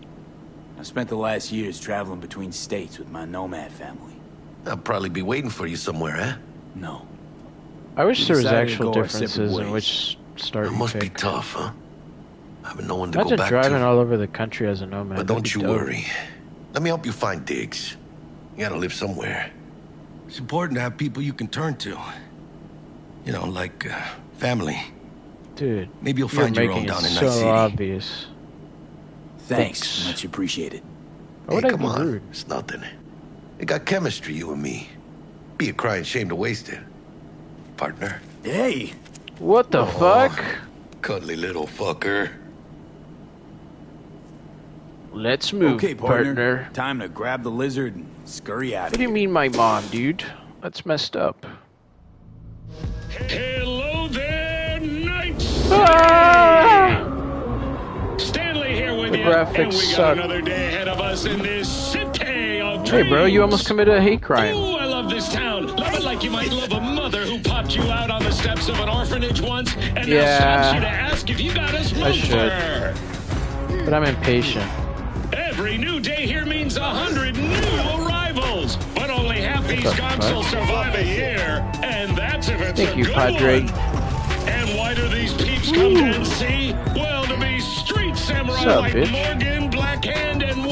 I 0.79 0.83
spent 0.83 1.09
the 1.09 1.15
last 1.17 1.51
years 1.51 1.79
traveling 1.79 2.19
between 2.19 2.51
states 2.51 2.99
with 2.99 3.09
my 3.09 3.25
nomad 3.25 3.71
family. 3.71 4.16
I'll 4.67 4.77
probably 4.77 5.09
be 5.09 5.21
waiting 5.21 5.49
for 5.49 5.65
you 5.67 5.75
somewhere, 5.75 6.17
eh? 6.17 6.33
No. 6.75 7.07
I 7.95 8.05
wish 8.05 8.19
We 8.19 8.25
there 8.25 8.35
was 8.37 8.45
actual 8.45 8.91
go 8.93 9.01
our 9.01 9.07
separate 9.07 9.27
differences 9.29 9.57
in 9.57 9.71
which 9.71 10.17
start 10.35 10.67
It 10.67 10.71
you 10.71 10.77
must 10.77 10.99
be 10.99 11.09
tough, 11.09 11.53
huh? 11.53 11.71
Having 12.63 12.87
no 12.87 12.95
one 12.97 13.11
to 13.13 13.19
Imagine 13.19 13.37
go 13.37 13.43
back 13.43 13.49
driving 13.49 13.79
to. 13.79 13.85
all 13.85 13.97
over 13.99 14.17
the 14.17 14.27
country 14.27 14.67
as 14.67 14.81
a 14.81 14.85
nomad. 14.85 15.17
But 15.17 15.27
That'd 15.27 15.43
don't 15.43 15.55
you 15.55 15.61
dope. 15.61 15.69
worry. 15.71 16.05
Let 16.73 16.83
me 16.83 16.89
help 16.89 17.05
you 17.05 17.11
find 17.11 17.45
digs. 17.45 17.95
You 18.55 18.63
gotta 18.63 18.75
live 18.75 18.93
somewhere. 18.93 19.51
It's 20.27 20.39
important 20.39 20.75
to 20.75 20.81
have 20.81 20.97
people 20.97 21.23
you 21.23 21.33
can 21.33 21.47
turn 21.47 21.75
to. 21.77 21.97
You 23.25 23.31
know, 23.31 23.45
like 23.45 23.89
uh, 23.89 23.99
family. 24.37 24.77
Dude, 25.55 25.89
Maybe 26.01 26.19
you'll 26.19 26.29
you're 26.29 26.41
find 26.43 26.55
your 26.55 26.65
making 26.67 26.77
own 26.81 26.85
it 26.85 26.87
down 26.87 27.05
in 27.05 27.11
so 27.11 27.25
Night 27.25 27.33
City. 27.33 27.49
obvious. 27.49 28.25
Thanks. 29.39 29.79
Thanks. 29.81 30.05
Much 30.07 30.23
appreciated. 30.25 30.83
Why 31.47 31.61
hey, 31.61 31.69
come 31.69 31.85
on. 31.85 32.01
rude? 32.05 32.21
It's 32.29 32.47
nothing. 32.47 32.83
We 33.59 33.65
got 33.65 33.85
chemistry, 33.85 34.33
you 34.35 34.51
and 34.53 34.61
me. 34.61 34.89
Be 35.57 35.69
a 35.69 35.73
crying 35.73 36.03
shame 36.03 36.29
to 36.29 36.35
waste 36.35 36.69
it. 36.69 36.79
Partner. 37.77 38.21
Hey! 38.43 38.93
What 39.39 39.71
the 39.71 39.79
Oh. 39.81 39.85
fuck? 39.85 40.43
Cuddly 41.01 41.35
little 41.35 41.65
fucker. 41.67 42.29
Let's 45.11 45.51
move, 45.53 45.75
okay, 45.83 45.95
partner. 45.95 46.35
partner. 46.35 46.69
Time 46.73 46.99
to 46.99 47.07
grab 47.07 47.41
the 47.43 47.49
lizard 47.49 47.95
and 47.95 48.05
scurry 48.25 48.75
out 48.75 48.83
What 48.85 48.91
of 48.93 48.97
do 48.97 49.01
you 49.03 49.07
here. 49.09 49.13
mean, 49.15 49.31
my 49.31 49.49
mom, 49.49 49.83
dude? 49.87 50.23
That's 50.61 50.85
messed 50.85 51.15
up. 51.15 51.45
Hello 53.09 54.07
there, 54.09 54.79
Night 54.79 55.43
Ah! 55.71 57.03
Stanley 58.17 58.75
here 58.75 58.95
with 58.95 59.11
The 59.11 59.19
you. 59.19 59.25
graphics 59.25 59.57
and 59.57 59.73
we 59.73 59.79
got 59.79 59.95
suck. 59.95 60.17
another 60.17 60.41
day 60.41 60.67
ahead 60.67 60.87
of 60.87 60.99
us 60.99 61.25
in 61.25 61.41
this 61.41 61.67
city 61.69 62.03
of 62.05 62.06
Hey, 62.89 63.03
bro, 63.07 63.25
you 63.25 63.41
almost 63.41 63.67
committed 63.67 63.93
a 63.95 64.01
hate 64.01 64.21
crime. 64.21 64.55
Ooh, 64.55 64.75
I 64.75 64.85
love 64.85 65.09
this 65.09 65.31
town. 65.31 65.67
Love 65.75 65.93
it 65.93 66.03
like 66.03 66.23
you 66.23 66.31
might 66.31 66.51
love 66.51 66.71
a 66.71 66.79
mother 66.79 67.23
who 67.23 67.37
popped 67.39 67.75
you 67.75 67.83
out 67.83 68.09
on 68.09 68.23
the 68.23 68.31
steps 68.31 68.69
of 68.69 68.79
an 68.79 68.87
orphanage 68.89 69.41
once 69.41 69.75
and 69.95 70.07
Yeah. 70.07 70.21
now 70.21 70.37
stops 70.61 70.73
you 70.75 70.79
to 70.81 70.87
ask 70.89 71.29
if 71.29 71.39
you 71.41 71.53
got 71.53 71.73
a 71.73 71.83
smoke 71.83 72.05
I 72.05 72.11
should. 72.13 73.85
But 73.85 73.93
I'm 73.93 74.03
impatient. 74.05 74.65
Every 75.33 75.77
new 75.77 75.99
day 75.99 76.25
here 76.25 76.45
means 76.45 76.77
a 76.77 76.83
hundred 76.83 77.35
new 77.37 78.05
arrivals, 78.05 78.77
but 78.95 79.09
only 79.09 79.41
half 79.41 79.67
these 79.67 79.83
the 79.83 79.89
gonks 79.91 80.33
will 80.33 80.43
survive 80.43 80.95
a 80.95 81.03
year, 81.05 81.69
and 81.83 82.17
that's 82.17 82.47
if 82.47 82.61
it's 82.61 82.79
Thank 82.79 82.95
a 82.95 82.97
you, 82.97 83.05
good 83.05 83.13
Padre. 83.13 83.61
one. 83.65 83.69
And 84.47 84.77
why 84.77 84.93
do 84.93 85.07
these 85.09 85.33
peeps 85.33 85.71
come 85.71 85.93
to 85.95 86.01
NC? 86.01 86.73
Well, 86.95 87.25
to 87.25 87.37
be 87.37 87.59
street 87.59 88.15
samurai 88.15 88.63
up, 88.63 88.81
like 88.81 88.93
bitch? 88.93 89.11
Morgan, 89.11 89.69
Blackhand, 89.69 90.49
and 90.49 90.65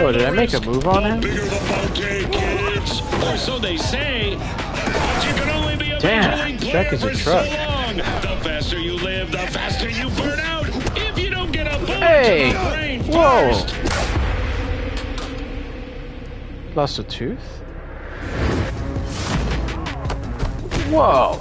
Oh, 0.00 0.12
did 0.12 0.22
I 0.22 0.30
make 0.30 0.52
a 0.54 0.60
move 0.60 0.86
on 0.86 1.04
him? 1.04 1.20
bigger 1.20 1.44
the 1.44 1.60
bounty, 1.68 2.24
kids. 2.30 3.00
Or 3.24 3.36
so 3.36 3.58
they 3.58 3.76
say. 3.76 4.36
But 4.36 5.26
you 5.26 5.34
can 5.34 5.48
only 5.50 5.76
be 5.76 5.90
a 5.90 5.98
Damn, 5.98 6.56
that 6.58 6.92
is 6.92 7.02
a 7.02 7.10
for 7.10 7.14
truck. 7.16 7.46
so 7.46 7.52
long. 7.56 7.96
The 7.96 8.40
faster 8.44 8.78
you 8.78 8.94
live, 8.94 9.32
the 9.32 9.38
faster 9.38 9.88
you 9.90 10.08
burn 10.10 10.38
out. 10.40 10.66
If 10.96 11.18
you 11.18 11.30
don't 11.30 11.50
get 11.50 11.66
a 11.66 11.78
bullet 11.84 11.98
Hey! 11.98 12.52
brain 12.70 13.02
Whoa! 13.04 13.52
first. 13.52 13.74
Lost 16.76 16.98
a 17.00 17.02
tooth? 17.02 17.38
Whoa! 20.90 21.38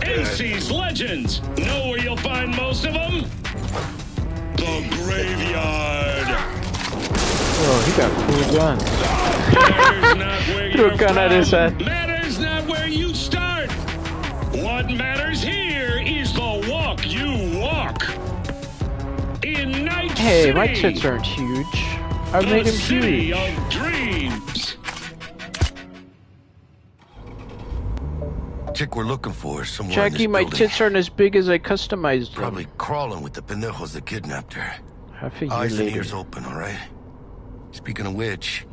NC's 0.00 0.70
legends. 0.70 1.42
Know 1.58 1.88
where 1.90 1.98
you'll 2.00 2.16
find 2.16 2.56
most 2.56 2.86
of 2.86 2.94
them? 2.94 3.24
The 4.56 4.88
graveyard. 5.04 6.59
Whoa, 7.62 7.80
he 7.82 7.92
got 7.96 8.10
cool 8.26 8.56
guns. 8.56 8.82
Matters 10.18 10.74
Threw 10.74 10.90
a 10.90 10.96
gun 10.96 11.18
at 11.18 11.30
his 11.30 11.50
from. 11.50 11.58
head. 11.58 11.80
Matters 11.84 12.38
not 12.38 12.66
where 12.66 12.86
you 12.88 13.14
start. 13.14 13.70
What 14.52 14.90
matters 14.90 15.42
here 15.42 16.00
is 16.04 16.32
the 16.32 16.66
walk 16.70 17.06
you 17.06 17.58
walk. 17.60 18.02
In 19.44 19.84
Night 19.84 20.16
Hey, 20.18 20.42
City. 20.42 20.52
my 20.54 20.66
tits 20.68 21.04
aren't 21.04 21.26
huge. 21.26 21.66
I 22.32 22.40
the 22.40 22.46
made 22.46 22.66
him 22.66 22.74
huge. 22.74 23.32
of 23.32 23.70
dreams. 23.70 24.76
Chick 28.74 28.96
we're 28.96 29.04
looking 29.04 29.32
for 29.32 29.62
is 29.62 29.68
somewhere 29.68 30.06
in 30.06 30.12
Jackie, 30.12 30.26
my 30.26 30.40
building. 30.42 30.56
tits 30.58 30.80
aren't 30.80 30.96
as 30.96 31.08
big 31.10 31.36
as 31.36 31.48
I 31.50 31.58
customized 31.58 32.26
them. 32.32 32.36
Probably 32.42 32.66
crawling 32.78 33.22
with 33.22 33.34
the 33.34 33.42
pendejos 33.42 33.92
that 33.92 34.06
kidnapped 34.06 34.54
her. 34.54 34.72
Half 35.14 35.42
a 35.42 35.46
year 35.46 35.54
Eyes 35.54 35.72
and 35.78 35.86
later. 35.88 35.96
ears 35.98 36.12
open, 36.14 36.44
all 36.46 36.54
right? 36.54 36.78
Speaking 37.72 38.06
of 38.06 38.14
which, 38.14 38.66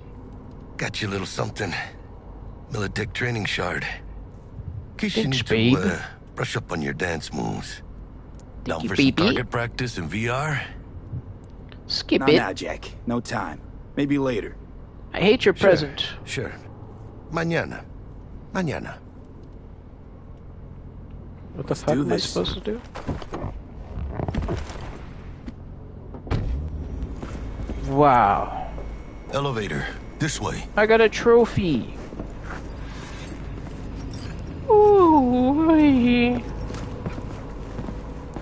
got 0.78 1.02
you 1.02 1.08
a 1.08 1.12
little 1.12 1.28
something. 1.28 1.74
Militech 2.72 3.14
training 3.14 3.46
shard. 3.46 3.84
In 3.84 4.98
case 4.98 5.16
you 5.18 5.24
Thanks, 5.24 5.50
need 5.52 5.74
to 5.76 5.80
uh, 5.80 6.02
brush 6.36 6.56
up 6.58 6.72
on 6.72 6.82
your 6.82 6.94
dance 6.94 7.32
moves. 7.34 7.82
Down 8.64 8.82
you, 8.82 8.90
for 8.90 8.96
baby. 8.96 9.14
some 9.18 9.28
target 9.28 9.50
practice 9.52 9.98
in 9.98 10.10
VR? 10.10 10.62
Skip 11.88 12.22
Not 12.22 12.30
it. 12.30 12.38
now, 12.38 12.54
Jack. 12.54 12.92
No 13.06 13.20
time. 13.20 13.62
Maybe 13.96 14.18
later. 14.18 14.56
I 15.14 15.20
hate 15.22 15.46
your 15.46 15.56
Sure, 15.56 15.70
present. 15.70 16.06
Sure. 16.26 16.54
Mañana. 17.32 17.86
Mañana. 18.54 18.98
What 21.54 21.66
the 21.68 21.74
Let's 21.74 21.84
fuck 21.84 21.94
do 21.96 22.02
am 22.02 22.12
I 22.12 22.18
supposed 22.18 22.54
to 22.56 22.60
do? 22.60 22.82
Wow. 27.88 28.67
Elevator. 29.32 29.88
This 30.20 30.42
way. 30.42 30.66
I 30.76 30.86
got 30.86 31.02
a 31.02 31.10
trophy. 31.10 31.94
Ooh. 34.70 36.42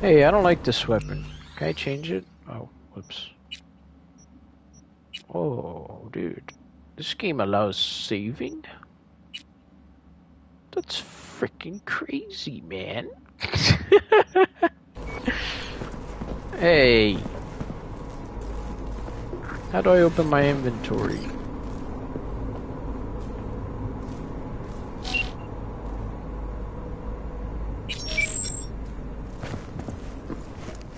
Hey, 0.01 0.23
I 0.23 0.31
don't 0.31 0.43
like 0.43 0.63
this 0.63 0.87
weapon. 0.87 1.25
Can 1.55 1.67
I 1.67 1.73
change 1.73 2.11
it? 2.11 2.25
Oh, 2.49 2.69
whoops. 2.93 3.29
Oh, 5.33 6.07
dude. 6.11 6.53
This 6.95 7.13
game 7.15 7.41
allows 7.41 7.77
saving? 7.77 8.63
That's 10.71 11.01
freaking 11.01 11.83
crazy, 11.85 12.61
man. 12.61 13.09
hey. 16.59 17.17
How 19.75 19.81
do 19.81 19.89
I 19.89 20.03
open 20.03 20.27
my 20.27 20.41
inventory? 20.47 21.19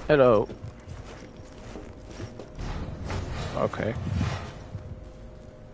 Hello. 0.07 0.47
Okay. 3.55 3.95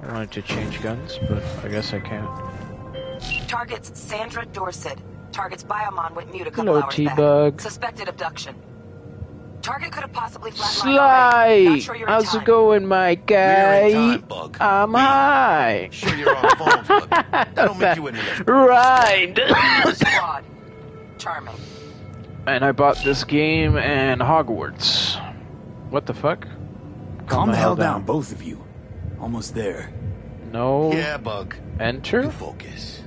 I 0.02 0.14
wanted 0.14 0.32
to 0.32 0.42
change 0.42 0.82
guns, 0.82 1.20
but 1.28 1.44
I 1.62 1.68
guess 1.68 1.94
I 1.94 2.00
can't. 2.00 2.30
Targets 3.50 4.00
Sandra 4.00 4.46
Dorsett. 4.46 5.00
Targets 5.34 5.66
Biomon 5.66 6.16
went 6.16 6.32
mute 6.32 6.48
a 6.48 6.52
couple 6.52 6.76
Hello, 6.76 6.86
hours 6.86 6.96
T-Bug. 6.96 7.58
back. 7.58 7.60
Suspected 7.60 8.08
abduction. 8.08 8.56
Target 9.64 9.94
could 9.94 10.02
have 10.02 10.12
possibly 10.12 10.52
flatlined. 10.52 10.60
Not 10.60 11.32
Sly! 11.32 11.80
sure 11.80 11.96
you're 11.96 12.08
How's 12.08 12.36
it 12.36 12.44
going, 12.44 12.86
my 12.86 13.16
guy? 13.16 14.20
I'm 14.60 14.94
high. 14.94 15.88
Sure 15.92 16.14
you're 16.16 16.36
on 16.36 16.58
phones, 16.58 16.88
but 16.90 17.10
that 17.32 17.56
don't 17.56 17.80
make 17.80 17.96
you 17.96 18.08
any 18.08 18.18
less. 18.18 18.42
Right. 18.46 19.34
Squad. 19.96 20.44
Charming. 21.18 21.56
and 22.46 22.66
I 22.66 22.74
bought 22.74 23.02
this 23.06 23.24
game 23.24 23.78
and 23.78 24.20
Hogwarts. 24.20 25.16
What 25.90 26.06
the 26.08 26.14
fuck? 26.14 26.46
Calm 27.28 27.50
the 27.50 27.56
hell 27.56 27.78
down, 27.78 28.04
both 28.04 28.34
of 28.34 28.44
you. 28.44 28.62
Almost 29.22 29.56
there. 29.56 29.94
No. 30.52 30.92
Yeah, 30.92 31.16
Bug. 31.18 31.56
Enter? 31.80 32.30
Focus. 32.30 33.02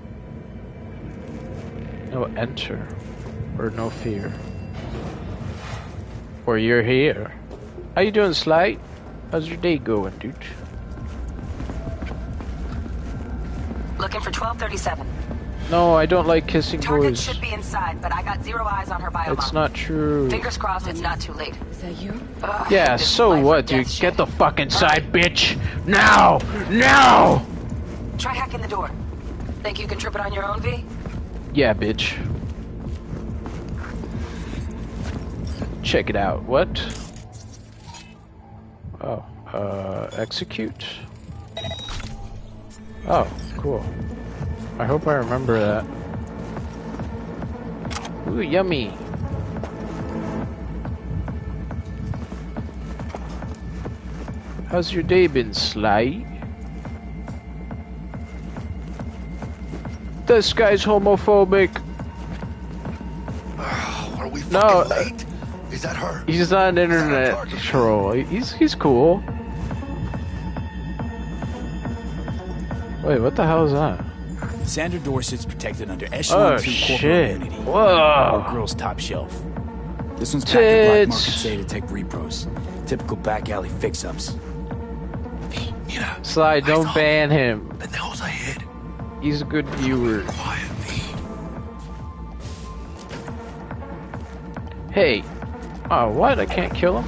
No 2.10 2.24
enter. 2.24 2.88
Or 3.58 3.68
no 3.70 3.90
fear. 3.90 4.32
Or 6.46 6.56
you're 6.56 6.82
here. 6.82 7.32
How 7.94 8.02
you 8.02 8.12
doing, 8.12 8.32
Sly? 8.32 8.78
How's 9.32 9.48
your 9.48 9.56
day 9.56 9.78
going, 9.78 10.16
dude? 10.18 10.34
Looking 13.98 14.20
for 14.20 14.30
1237. 14.30 15.06
No, 15.70 15.94
I 15.94 16.06
don't 16.06 16.28
like 16.28 16.46
kissing 16.46 16.80
Target 16.80 17.12
boys. 17.12 17.20
should 17.22 17.40
be 17.40 17.52
inside, 17.52 18.00
but 18.00 18.14
I 18.14 18.22
got 18.22 18.44
zero 18.44 18.64
eyes 18.64 18.90
on 18.90 19.00
her 19.00 19.10
biomon. 19.10 19.32
It's 19.32 19.52
not 19.52 19.74
true. 19.74 20.30
Fingers 20.30 20.56
crossed 20.56 20.86
it's 20.86 21.00
not 21.00 21.20
too 21.20 21.32
late. 21.32 21.54
Is 21.72 21.78
that 21.78 22.00
you? 22.00 22.20
Yeah, 22.70 22.94
so 22.96 23.40
what, 23.40 23.66
dude? 23.66 23.88
Get 23.98 24.16
the 24.16 24.26
fuck 24.26 24.60
inside, 24.60 25.12
bitch! 25.12 25.58
Now! 25.86 26.38
Now! 26.70 27.44
Try 28.18 28.34
hacking 28.34 28.60
the 28.62 28.68
door. 28.68 28.90
Think 29.64 29.80
you 29.80 29.88
can 29.88 29.98
trip 29.98 30.14
it 30.14 30.20
on 30.20 30.32
your 30.32 30.44
own, 30.44 30.60
V? 30.60 30.84
Yeah, 31.52 31.74
bitch. 31.74 32.16
Check 35.86 36.10
it 36.10 36.16
out. 36.16 36.42
What? 36.42 36.68
Oh, 39.00 39.24
uh, 39.52 40.10
execute? 40.14 40.84
Oh, 43.06 43.32
cool. 43.56 43.86
I 44.80 44.84
hope 44.84 45.06
I 45.06 45.14
remember 45.14 45.60
that. 45.60 45.86
Ooh, 48.26 48.40
yummy. 48.40 48.88
How's 54.66 54.92
your 54.92 55.04
day 55.04 55.28
been, 55.28 55.54
Sly? 55.54 56.26
This 60.26 60.52
guy's 60.52 60.84
homophobic. 60.84 61.80
Are 64.18 64.26
we 64.26 64.40
No, 64.50 64.82
fucking 64.82 64.90
late? 64.90 65.26
Is 65.76 65.82
that 65.82 65.94
her? 65.96 66.24
He's 66.26 66.50
not 66.50 66.70
an 66.70 66.78
internet 66.78 67.48
troll. 67.50 68.12
He's 68.12 68.50
he's 68.50 68.74
cool. 68.74 69.22
Wait, 73.04 73.20
what 73.20 73.36
the 73.36 73.46
hell 73.46 73.66
is 73.66 73.72
that? 73.72 74.02
Sandra 74.66 74.98
Dorsett's 74.98 75.44
protected 75.44 75.90
under 75.90 76.06
Echelon 76.14 76.54
Oh 76.54 76.56
2 76.56 76.64
corporate 76.64 76.98
shit! 76.98 77.30
immunity. 77.36 77.56
Whoa! 77.62 77.98
Our 77.98 78.50
girl's 78.50 78.74
top 78.74 78.98
shelf. 78.98 79.30
This 80.16 80.32
one's 80.32 80.46
packed 80.46 80.56
with 80.56 80.86
black 80.86 81.08
market 81.08 81.12
Tits. 81.12 81.44
Zetatech 81.44 81.88
repros. 81.90 82.86
Typical 82.86 83.16
back 83.18 83.50
alley 83.50 83.68
fix-ups. 83.68 84.34
Sly, 86.22 86.60
don't 86.60 86.92
ban 86.94 87.30
him. 87.30 87.68
Pendejos 87.78 88.20
ahead. 88.20 88.64
He's 89.22 89.42
a 89.42 89.44
good 89.44 89.68
viewer. 89.68 90.22
Hey. 94.90 95.22
Oh, 95.90 96.08
what? 96.10 96.38
I 96.40 96.46
can't 96.46 96.74
kill 96.74 97.00
him? 97.00 97.04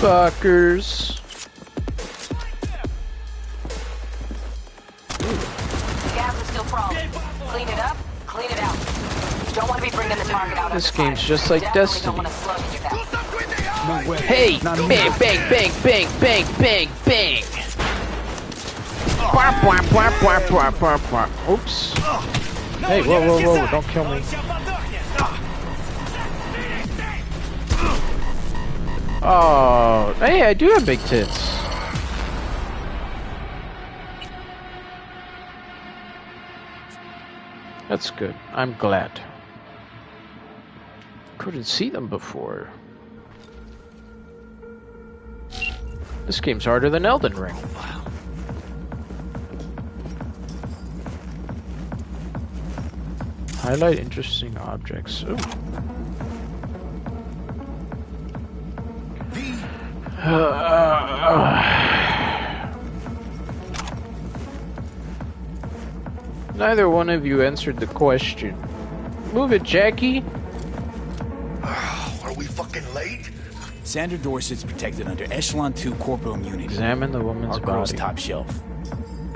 Fuckers. 0.00 1.20
Gas 6.14 6.40
is 6.42 6.48
still 6.48 6.64
crawling. 6.64 7.10
Clean 7.48 7.68
it 7.68 7.78
up, 7.78 7.96
clean 8.26 8.50
it 8.50 8.58
out. 8.60 8.76
You 9.48 9.54
don't 9.54 9.68
want 9.68 9.82
to 9.82 9.90
be 9.90 9.94
bringing 9.96 10.18
the 10.18 10.24
target 10.24 10.58
out 10.58 10.72
This 10.72 10.90
game's 10.90 11.22
just 11.22 11.50
like 11.50 11.62
Definitely 11.62 11.80
Destiny. 11.82 12.06
don't 12.06 12.16
want 12.16 12.28
to 12.28 12.34
slug 12.34 12.58
in 12.66 12.72
your 12.72 12.82
back. 12.82 14.04
No 14.04 14.10
way. 14.10 14.18
Hey! 14.18 14.58
Not 14.62 14.78
Bang, 14.88 15.12
me. 15.12 15.18
bang, 15.18 15.50
bang, 15.50 15.72
bang, 15.82 16.08
bang, 16.20 16.44
bang, 17.04 17.44
Oops. 21.48 21.92
Hey, 22.80 23.02
whoa, 23.02 23.20
whoa, 23.26 23.40
whoa, 23.40 23.66
don't 23.70 23.86
kill 23.88 24.04
me. 24.04 24.22
Oh, 29.26 30.14
hey, 30.18 30.42
I 30.42 30.52
do 30.52 30.68
have 30.70 30.84
big 30.84 31.00
tits. 31.00 31.54
That's 37.88 38.10
good. 38.10 38.34
I'm 38.52 38.74
glad. 38.74 39.20
Couldn't 41.38 41.64
see 41.64 41.90
them 41.90 42.08
before. 42.08 42.68
This 46.26 46.40
game's 46.40 46.64
harder 46.64 46.90
than 46.90 47.06
Elden 47.06 47.34
Ring. 47.34 47.56
Highlight 53.64 53.98
interesting 53.98 54.54
objects. 54.58 55.22
Ooh. 55.22 55.38
Neither 66.54 66.90
one 66.90 67.08
of 67.08 67.24
you 67.24 67.40
answered 67.40 67.78
the 67.78 67.86
question. 67.86 68.54
Move 69.32 69.54
it, 69.54 69.62
Jackie. 69.62 70.18
Are 71.62 72.34
we 72.36 72.44
fucking 72.44 72.84
late? 72.92 73.30
Sandra 73.84 74.18
Dorsett's 74.18 74.62
protected 74.62 75.08
under 75.08 75.24
Echelon 75.32 75.72
2 75.72 75.94
corporal 75.94 76.34
immunity. 76.34 76.64
Examine 76.64 77.12
the 77.12 77.22
woman's 77.22 77.56
Our 77.56 77.64
body. 77.64 77.96
top 77.96 78.18
shelf. 78.18 78.60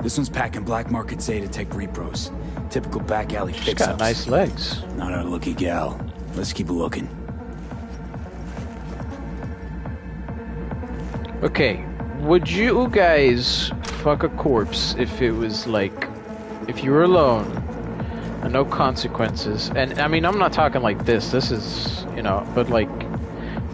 This 0.03 0.17
one's 0.17 0.29
packing 0.29 0.65
black 0.65 0.91
market 0.91 1.17
Zetatech 1.17 1.69
repros. 1.69 2.29
Typical 2.69 3.01
back 3.01 3.33
alley 3.33 3.53
She's 3.53 3.65
fix-ups. 3.65 3.91
got 3.91 3.99
nice 3.99 4.27
legs. 4.27 4.83
Not 4.95 5.11
our 5.13 5.23
lucky 5.23 5.53
gal. 5.53 5.99
Let's 6.35 6.53
keep 6.53 6.69
looking. 6.69 7.07
Okay, 11.41 11.85
would 12.19 12.49
you 12.49 12.89
guys 12.89 13.71
fuck 14.03 14.23
a 14.23 14.29
corpse 14.29 14.93
if 14.99 15.21
it 15.21 15.31
was 15.31 15.67
like, 15.67 16.07
if 16.67 16.83
you 16.83 16.91
were 16.91 17.03
alone 17.03 17.45
and 18.43 18.51
no 18.51 18.65
consequences? 18.65 19.71
And 19.73 19.99
I 19.99 20.07
mean, 20.09 20.25
I'm 20.25 20.37
not 20.37 20.51
talking 20.51 20.81
like 20.81 21.05
this. 21.05 21.31
This 21.31 21.49
is, 21.49 22.05
you 22.15 22.21
know, 22.21 22.45
but 22.53 22.69
like, 22.69 22.89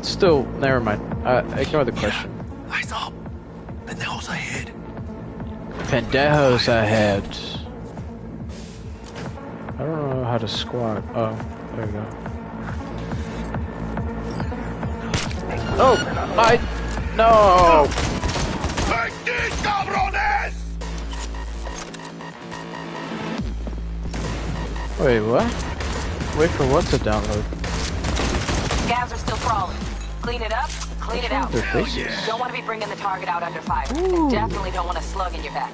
still, 0.03 0.43
never 0.59 0.79
mind. 0.79 1.01
Uh, 1.25 1.43
ignore 1.57 1.83
the 1.83 1.91
question. 1.91 2.31
Eyes 2.69 2.91
up. 2.91 3.13
Pendejos 3.87 4.29
ahead. 4.29 4.71
Pendejos 5.89 6.67
ahead. 6.67 7.25
I 10.35 10.37
don't 10.37 10.49
know 10.49 10.57
how 10.57 10.97
to 10.97 11.01
squat. 11.01 11.03
Oh, 11.15 11.33
there 11.77 11.85
we 11.85 11.91
go. 11.93 12.05
Oh, 15.77 15.95
my, 16.35 16.59
no. 17.15 17.87
Wait, 24.99 25.21
what? 25.21 25.43
Wait 26.37 26.49
for 26.49 26.67
what 26.67 26.85
to 26.87 26.97
download? 26.97 27.43
Gas 28.89 29.13
are 29.13 29.17
still 29.17 29.37
crawling. 29.37 29.77
Clean 30.21 30.41
it 30.41 30.51
up, 30.51 30.69
clean 30.99 31.23
it 31.23 31.31
out. 31.31 31.49
Their 31.53 31.63
faces. 31.63 31.97
You 31.97 32.27
don't 32.27 32.41
want 32.41 32.53
to 32.53 32.59
be 32.59 32.65
bringing 32.65 32.89
the 32.89 32.95
target 32.95 33.29
out 33.29 33.41
under 33.41 33.61
fire. 33.61 33.85
Definitely 34.29 34.71
don't 34.71 34.85
want 34.85 34.97
a 34.97 35.01
slug 35.01 35.33
in 35.33 35.43
your 35.45 35.53
back. 35.53 35.71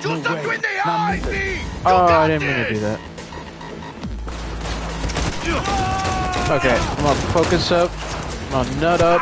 Just 0.00 0.24
no 0.24 0.34
way. 0.34 0.56
the 0.56 0.88
eyes, 0.88 1.24
V! 1.24 1.60
Oh, 1.84 2.06
I 2.06 2.26
didn't 2.26 2.48
mean 2.48 2.56
to 2.56 2.74
do 2.74 2.80
that. 2.80 3.00
Okay, 5.48 6.76
come 6.96 7.06
on, 7.06 7.16
focus 7.32 7.70
up. 7.70 7.92
Come 8.50 8.66
on, 8.66 8.80
nut 8.80 9.00
up. 9.00 9.20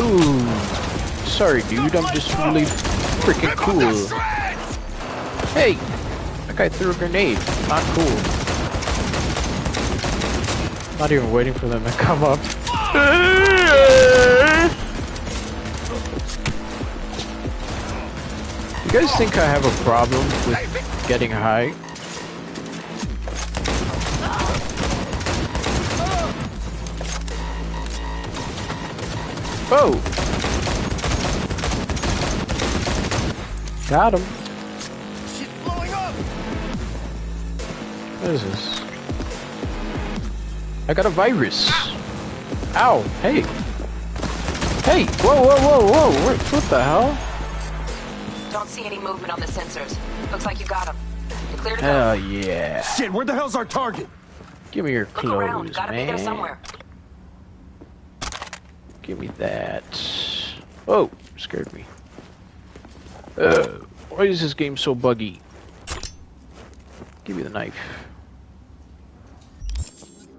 Ooh. 0.00 1.26
Sorry, 1.26 1.62
dude, 1.64 1.94
I'm 1.94 2.14
just 2.14 2.34
really 2.38 2.64
freaking 3.24 3.54
cool. 3.56 4.06
Hey! 5.50 5.74
That 6.46 6.56
guy 6.56 6.70
threw 6.70 6.92
a 6.92 6.94
grenade. 6.94 7.38
Not 7.68 7.82
cool. 7.94 8.06
Not 10.98 11.12
even 11.12 11.30
waiting 11.30 11.52
for 11.52 11.66
them 11.68 11.84
to 11.84 11.90
come 11.90 12.24
up. 12.24 12.38
You 18.96 19.02
guys 19.02 19.14
think 19.16 19.36
I 19.36 19.44
have 19.44 19.62
a 19.62 19.84
problem 19.84 20.24
with 20.48 21.04
getting 21.06 21.30
high? 21.30 21.74
Oh! 29.70 30.00
Got 33.90 34.14
him. 34.14 34.24
Blowing 35.62 35.92
up! 35.92 36.14
What 38.22 38.30
is 38.30 38.44
this? 38.44 38.80
I 40.88 40.94
got 40.94 41.04
a 41.04 41.10
virus. 41.10 41.70
Ow! 42.76 43.02
Hey! 43.20 43.42
Hey! 44.84 45.04
Whoa! 45.20 45.42
Whoa! 45.42 45.58
Whoa! 45.60 45.86
Whoa! 45.86 46.36
What 46.50 46.62
the 46.70 46.82
hell? 46.82 47.35
Don't 48.56 48.70
see 48.70 48.86
any 48.86 48.98
movement 48.98 49.30
on 49.30 49.38
the 49.38 49.44
sensors. 49.44 49.98
Looks 50.32 50.46
like 50.46 50.58
you 50.58 50.64
got 50.64 50.88
him. 50.88 50.96
You 51.50 51.58
clear 51.58 51.76
to 51.76 51.82
go. 51.82 51.86
Hell 51.86 52.16
yeah! 52.16 52.80
Shit, 52.80 53.12
where 53.12 53.26
the 53.26 53.34
hell's 53.34 53.54
our 53.54 53.66
target? 53.66 54.08
Give 54.70 54.86
me 54.86 54.92
your 54.92 55.06
Look 55.14 55.24
around. 55.26 55.74
Gotta 55.74 55.92
be 55.92 56.06
there 56.06 56.16
somewhere. 56.16 56.58
Give 59.02 59.18
me 59.18 59.26
that. 59.36 59.84
Oh, 60.88 61.10
scared 61.36 61.70
me. 61.74 61.84
Uh, 63.36 63.66
why 64.08 64.24
is 64.24 64.40
this 64.40 64.54
game 64.54 64.78
so 64.78 64.94
buggy? 64.94 65.38
Give 67.24 67.36
me 67.36 67.42
the 67.42 67.50
knife. 67.50 67.76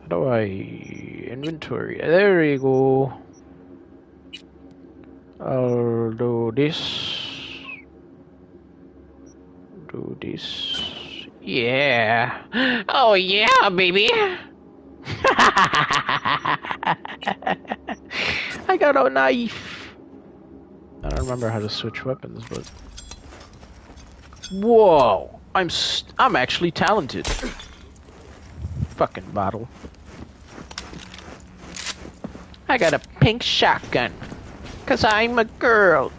How 0.02 0.08
do 0.10 0.28
I 0.28 0.42
inventory? 0.42 2.00
There 2.00 2.44
you 2.44 2.58
go. 2.58 3.14
I'll 5.40 6.14
do 6.14 6.52
this. 6.56 7.17
Do 9.92 10.18
this. 10.20 11.28
Yeah. 11.42 12.44
Oh 12.90 13.14
yeah, 13.14 13.70
baby. 13.70 14.10
I 18.68 18.78
got 18.78 18.98
a 18.98 19.10
knife. 19.10 19.94
I 21.04 21.10
don't 21.10 21.22
remember 21.22 21.50
how 21.50 21.60
to 21.60 21.70
switch 21.70 22.04
weapons, 22.04 22.44
but 22.50 22.70
whoa, 24.52 25.40
I'm 25.56 25.70
st 25.70 26.14
I'm 26.20 26.36
actually 26.36 26.72
talented. 26.72 27.26
Fucking 28.98 29.32
bottle. 29.32 29.70
I 32.68 32.78
got 32.78 32.94
a 32.94 33.00
pink 33.22 33.44
shotgun, 33.44 34.14
cause 34.86 35.06
I'm 35.06 35.40
a 35.40 35.46
girl. 35.46 36.12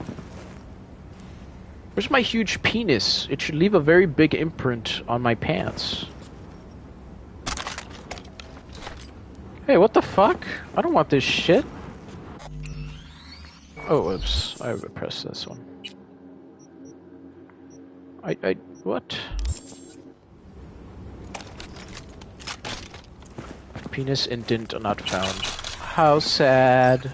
Where's 1.99 2.13
my 2.13 2.21
huge 2.21 2.63
penis? 2.63 3.27
It 3.29 3.43
should 3.43 3.57
leave 3.57 3.75
a 3.75 3.81
very 3.81 4.07
big 4.07 4.33
imprint 4.33 5.03
on 5.09 5.21
my 5.21 5.35
pants. 5.35 6.07
Hey, 9.67 9.79
what 9.79 9.95
the 9.95 10.01
fuck? 10.01 10.47
I 10.77 10.83
don't 10.83 10.93
want 10.93 11.11
this 11.11 11.25
shit. 11.25 11.65
Oh, 13.89 14.13
oops. 14.13 14.61
I 14.61 14.75
pressed 14.75 15.27
this 15.27 15.45
one. 15.45 15.59
I, 18.23 18.37
I, 18.45 18.53
what? 18.85 19.19
Penis 23.91 24.29
indent 24.29 24.81
not 24.81 25.01
found. 25.01 25.37
How 25.81 26.21
sad. 26.21 27.13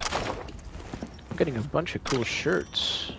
I'm 0.00 1.36
getting 1.36 1.58
a 1.58 1.60
bunch 1.60 1.94
of 1.94 2.02
cool 2.04 2.24
shirts. 2.24 3.12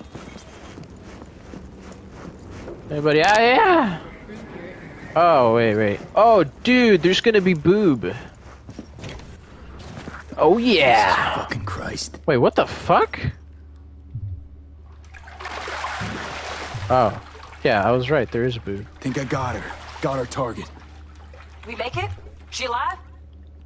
Anybody? 2.89 3.21
Ah, 3.23 3.39
yeah! 3.39 3.99
Oh, 5.15 5.55
wait, 5.55 5.75
wait. 5.75 5.99
Oh, 6.15 6.43
dude, 6.43 7.01
there's 7.01 7.21
gonna 7.21 7.41
be 7.41 7.53
boob. 7.53 8.13
Oh, 10.37 10.57
yeah! 10.57 11.35
Fucking 11.35 11.65
Christ. 11.65 12.19
Wait, 12.25 12.37
what 12.37 12.55
the 12.55 12.67
fuck? 12.67 13.19
Oh. 16.89 17.21
Yeah, 17.63 17.83
I 17.83 17.91
was 17.91 18.09
right, 18.09 18.31
there 18.31 18.45
is 18.45 18.55
a 18.55 18.61
boob. 18.61 18.85
Think 19.01 19.17
I 19.17 19.25
got 19.25 19.55
her. 19.55 19.71
Got 20.01 20.19
our 20.19 20.25
target. 20.25 20.69
We 21.65 21.75
make 21.75 21.97
it? 21.97 22.09
She 22.51 22.65
alive? 22.65 22.97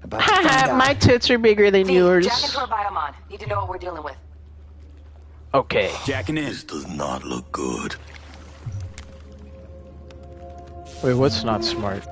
About 0.03 0.21
to 0.21 0.49
find. 0.49 0.77
My 0.77 0.93
tits 0.95 1.29
are 1.29 1.37
bigger 1.37 1.69
than 1.69 1.85
V, 1.85 1.93
yours. 1.93 2.25
Jack 2.25 2.43
into 2.43 2.59
her 2.59 2.67
biomon. 2.67 3.13
Need 3.29 3.41
to 3.41 3.47
know 3.47 3.57
what 3.57 3.69
we're 3.69 3.77
dealing 3.77 4.03
with. 4.03 4.15
Okay. 5.53 5.93
Jacking 6.05 6.37
in. 6.37 6.45
This 6.45 6.63
does 6.63 6.87
not 6.87 7.23
look 7.23 7.51
good. 7.51 7.95
Wait, 11.03 11.13
what's 11.15 11.43
not 11.43 11.65
smart? 11.65 12.03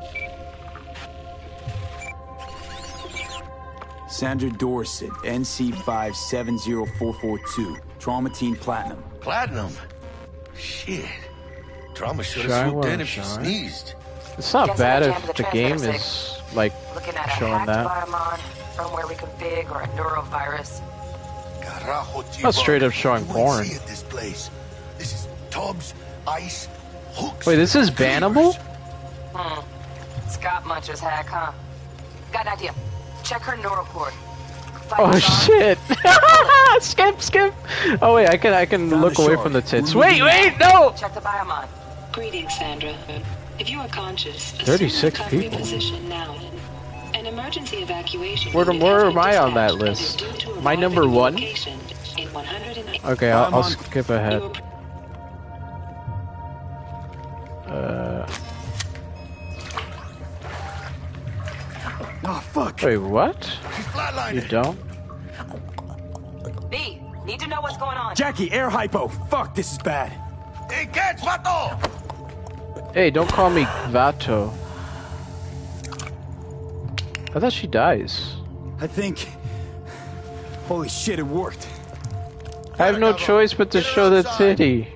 Sandra 4.10 4.50
Dorsett, 4.50 5.12
NC570442. 5.24 7.80
Trauma 8.00 8.30
Team 8.32 8.56
Platinum. 8.56 9.04
Platinum? 9.22 9.72
Shit. 10.58 11.06
Trauma 11.94 12.24
should 12.24 12.50
have 12.50 12.72
swooped 12.72 12.88
in 12.88 13.02
if 13.02 13.08
she 13.08 13.22
sneezed. 13.22 13.94
It's 14.38 14.52
not 14.54 14.70
Guess 14.70 14.78
bad 14.80 15.04
if 15.04 15.28
the 15.36 15.44
the 15.44 15.50
game 15.52 15.76
is, 15.76 16.38
like, 16.56 16.74
Looking 16.96 17.14
at 17.16 17.28
a 17.28 17.30
showing 17.32 17.52
hacked 17.54 17.68
that. 17.68 17.86
biomon, 17.88 18.40
firmware 18.76 19.04
reconfig, 19.04 19.70
or 19.72 19.82
a 19.82 19.88
neurovirus. 19.90 20.82
Carajo, 21.62 22.24
Not 22.44 22.56
straight 22.56 22.82
up 22.84 22.92
showing 22.94 23.26
porn. 23.26 23.60
ain't 23.60 23.68
see 23.70 23.76
it, 23.76 23.86
this 23.86 24.02
place. 24.04 24.50
This 24.98 25.14
is 25.14 25.28
tubs, 25.50 25.94
ice, 26.28 26.68
hooks. 27.14 27.46
Wait, 27.46 27.58
this 27.58 27.76
is 27.76 27.92
bannable? 27.92 28.58
Hmm. 29.34 30.30
Scott 30.30 30.64
Muncher's 30.64 31.00
hack, 31.00 31.28
huh? 31.28 31.52
Got 32.32 32.48
an 32.48 32.54
idea. 32.54 32.74
Check 33.24 33.42
her 33.42 33.58
neural 33.58 33.86
cord. 33.86 34.14
Oh 34.98 35.20
shit! 35.20 35.78
skip, 36.82 37.22
skip. 37.22 37.54
Oh 38.02 38.16
wait, 38.16 38.28
I 38.28 38.38
can 38.38 38.54
I 38.54 38.66
can 38.66 38.90
Found 38.90 39.02
look 39.02 39.20
away 39.20 39.36
from 39.36 39.54
the 39.54 39.62
tits. 39.62 39.94
Wait, 39.94 40.22
wait, 40.22 40.58
no! 40.60 40.94
Check 40.98 41.14
the 41.14 41.22
biomon. 41.22 41.68
Greetings, 42.12 42.56
Sandra. 42.58 42.96
If 43.60 43.70
you 43.70 43.80
are 43.80 43.88
conscious, 43.90 44.52
36 44.52 45.02
the 45.02 45.24
recovery 45.24 45.42
people. 45.44 45.60
Position 45.60 46.10
now. 46.10 46.36
An 47.14 47.26
emergency 47.28 47.78
evacuation. 47.78 48.52
Where, 48.54 48.66
will 48.66 48.80
where 48.80 49.06
am 49.06 49.18
I 49.20 49.38
on 49.38 49.54
that 49.56 49.72
dispatched 49.74 49.82
and 49.82 49.90
is 49.92 50.00
list? 50.00 50.20
due 50.20 50.54
to 50.54 50.58
Am 50.58 50.68
I 50.68 50.72
arrive 50.72 50.80
number 50.80 51.08
one? 51.08 51.34
location 51.36 51.80
in 52.18 52.34
108 52.34 53.06
Okay, 53.06 53.32
I'll, 53.32 53.46
I'm 53.46 53.54
I'll 53.56 53.64
skip 53.64 54.10
ahead. 54.10 54.42
Uh, 57.68 58.28
Oh, 62.26 62.40
fuck. 62.52 62.82
wait, 62.84 62.98
what? 62.98 63.44
She's 63.44 63.86
flatlining. 63.86 64.36
You 64.36 64.42
don't? 64.42 64.80
B, 66.70 67.02
need 67.26 67.40
to 67.40 67.48
know 67.48 67.62
what's 67.62 67.78
going 67.78 67.98
on. 67.98 68.16
Jackie, 68.16 68.52
air 68.52 68.70
hypo. 68.70 69.08
Fuck, 69.08 69.56
this 69.56 69.72
is 69.72 69.78
bad. 69.78 70.12
Hey, 70.70 70.86
catch, 70.88 71.22
vato! 71.22 71.80
Hey, 72.94 73.10
don't 73.10 73.30
call 73.30 73.50
me 73.50 73.64
Vato. 73.64 74.52
I 77.36 77.40
thought 77.40 77.54
she 77.54 77.68
dies. 77.68 78.36
I 78.80 78.88
think. 78.88 79.28
Holy 80.68 80.90
shit, 80.90 81.20
it 81.20 81.26
worked. 81.26 81.68
I 82.80 82.86
have 82.86 83.00
no 83.00 83.14
choice 83.14 83.54
but 83.54 83.72
to 83.72 83.82
show 83.82 84.10
the 84.10 84.24
titty. 84.38 84.88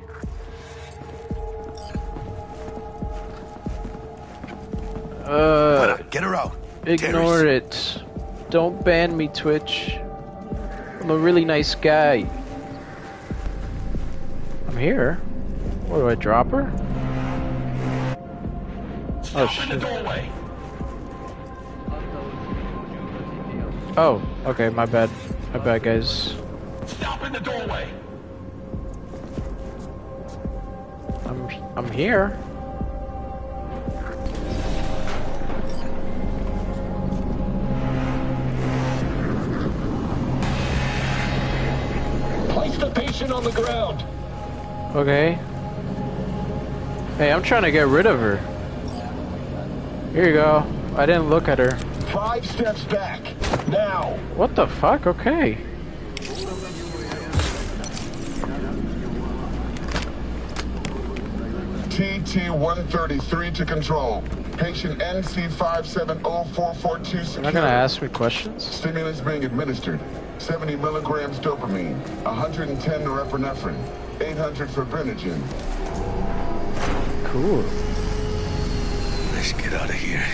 Uh, 5.26 5.98
Get 6.10 6.24
her 6.24 6.36
out. 6.36 6.56
Ignore 6.86 7.46
it. 7.46 8.02
Don't 8.50 8.84
ban 8.84 9.16
me, 9.16 9.28
Twitch. 9.30 9.98
I'm 11.02 11.10
a 11.10 11.18
really 11.18 11.46
nice 11.46 11.76
guy. 11.76 12.30
I'm 14.68 14.78
here. 14.78 15.16
What 15.88 15.98
do 15.98 16.10
I 16.10 16.16
drop 16.16 16.50
her? 16.52 16.72
Oh 19.36 19.48
shit. 19.48 19.80
doorway. 19.80 20.30
Oh, 23.96 24.22
okay, 24.46 24.70
my 24.70 24.86
bad. 24.86 25.10
My 25.54 25.60
bad, 25.60 25.84
guys. 25.84 26.36
Stop 26.86 27.24
in 27.24 27.34
the 27.34 27.40
doorway. 27.40 27.88
I'm 31.26 31.48
I'm 31.76 31.92
here. 31.92 32.38
Place 42.54 42.78
the 42.78 42.92
patient 42.92 43.32
on 43.32 43.44
the 43.44 43.52
ground. 43.52 44.04
Okay. 44.96 45.40
Hey, 47.18 47.32
I'm 47.32 47.42
trying 47.42 47.64
to 47.64 47.72
get 47.72 47.88
rid 47.88 48.06
of 48.06 48.20
her. 48.20 48.38
Here 50.14 50.28
you 50.28 50.34
go. 50.34 50.64
I 50.96 51.08
didn't 51.08 51.30
look 51.30 51.48
at 51.48 51.58
her. 51.58 51.72
Five 52.12 52.46
steps 52.46 52.84
back. 52.84 53.22
Now. 53.68 54.18
What 54.36 54.56
the 54.56 54.68
fuck? 54.68 55.08
Okay. 55.08 55.58
TT-133 62.24 63.54
to 63.56 63.66
control. 63.66 64.24
Patient 64.58 65.00
NC570442 65.00 67.14
You're 67.14 67.24
secure. 67.24 67.44
not 67.44 67.54
gonna 67.54 67.68
ask 67.68 68.02
me 68.02 68.08
questions? 68.08 68.64
Stimulants 68.64 69.22
being 69.22 69.44
administered. 69.46 70.00
70 70.44 70.76
milligrams 70.76 71.40
dopamine, 71.40 71.98
110 72.26 73.02
norepinephrine, 73.02 73.82
800 74.20 74.68
fibrinogen. 74.68 75.42
Cool. 77.24 77.64
Let's 79.34 79.54
get 79.54 79.72
out 79.74 79.88
of 79.90 79.96
here. 79.96 80.26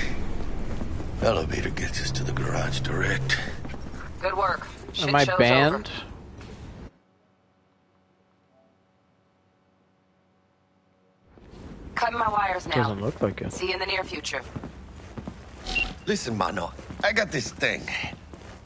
Elevator 1.21 1.69
gets 1.69 2.01
us 2.01 2.09
to 2.09 2.23
the 2.23 2.31
garage 2.31 2.79
direct. 2.79 3.37
Good 4.19 4.35
work. 4.35 4.67
Shit 4.93 5.09
Am 5.09 5.15
I 5.15 5.25
banned? 5.25 5.75
over. 5.75 5.85
Cutting 11.93 12.17
my 12.17 12.29
wires 12.29 12.65
now. 12.65 12.81
Doesn't 12.81 13.01
look 13.01 13.21
like 13.21 13.41
it. 13.41 13.53
See 13.53 13.67
you 13.67 13.73
in 13.73 13.79
the 13.79 13.85
near 13.85 14.03
future. 14.03 14.41
Listen, 16.07 16.35
Mano, 16.35 16.73
I 17.03 17.11
got 17.11 17.31
this 17.31 17.51
thing. 17.51 17.83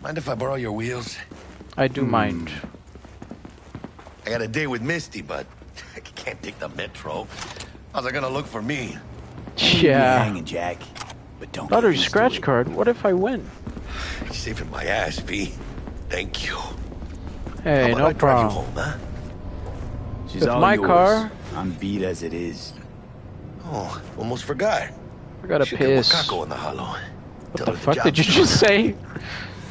Mind 0.04 0.18
if 0.18 0.28
I 0.28 0.36
borrow 0.36 0.56
your 0.56 0.72
wheels? 0.74 1.18
I 1.78 1.88
Hmm. 1.88 1.93
do 1.93 2.01
mind. 2.06 2.51
I 4.26 4.30
got 4.30 4.41
a 4.41 4.47
date 4.47 4.68
with 4.68 4.82
Misty, 4.82 5.22
but 5.22 5.45
I 5.95 5.99
can't 6.01 6.41
take 6.43 6.60
the 6.60 6.70
metro. 6.70 7.28
How's 7.93 8.06
it 8.06 8.14
gonna 8.14 8.30
look 8.30 8.45
for 8.45 8.62
me? 8.62 8.97
Yeah. 9.58 10.24
hanging, 10.24 10.45
Jack. 10.45 10.78
But 11.39 11.51
don't 11.51 11.72
Lottery 11.72 11.91
get 11.93 11.97
used 11.99 12.04
to 12.06 12.10
scratch 12.10 12.41
card. 12.41 12.68
What 12.74 12.88
if 12.88 13.06
I 13.06 13.14
win? 13.14 13.49
You're 14.26 14.34
saving 14.34 14.70
my 14.72 14.84
ass, 14.86 15.20
V. 15.20 15.54
Thank 16.10 16.45
you. 16.45 16.58
Hey, 17.64 17.91
How 17.91 17.97
about 17.97 17.97
no 17.97 18.06
I 18.08 18.14
drive 18.14 18.39
you 18.43 18.49
problem. 18.49 18.66
home, 18.66 18.74
huh? 18.76 18.97
She's 20.28 20.41
With 20.41 20.49
all 20.49 20.60
my 20.62 20.74
yours. 20.76 20.88
car? 20.88 21.32
I'm 21.56 21.72
beat 21.72 22.01
as 22.01 22.24
it 22.24 22.34
is. 22.34 22.74
Oh, 23.66 24.01
almost 24.18 24.43
forgot. 24.43 24.89
I 25.43 25.47
gotta 25.47 25.66
Shit, 25.66 25.80
piss. 25.80 26.10
The 26.28 26.43
in 26.43 26.49
the 26.49 26.56
hollow. 26.56 26.95
What 27.51 27.58
Tell 27.58 27.66
the 27.68 27.74
fuck 27.78 27.95
job's 27.95 28.06
did 28.06 28.18
you 28.18 28.24
just 28.34 28.60
say? 28.60 28.95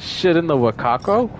Shit 0.02 0.36
in 0.36 0.48
the 0.48 0.56
Wakako? 0.56 1.30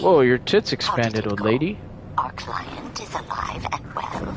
Whoa, 0.00 0.20
your 0.20 0.38
tits 0.38 0.72
expanded, 0.72 1.26
old 1.26 1.40
lady. 1.40 1.78
Our 2.18 2.32
client 2.32 3.00
is 3.00 3.12
alive 3.14 3.66
and 3.72 3.94
well. 3.94 4.36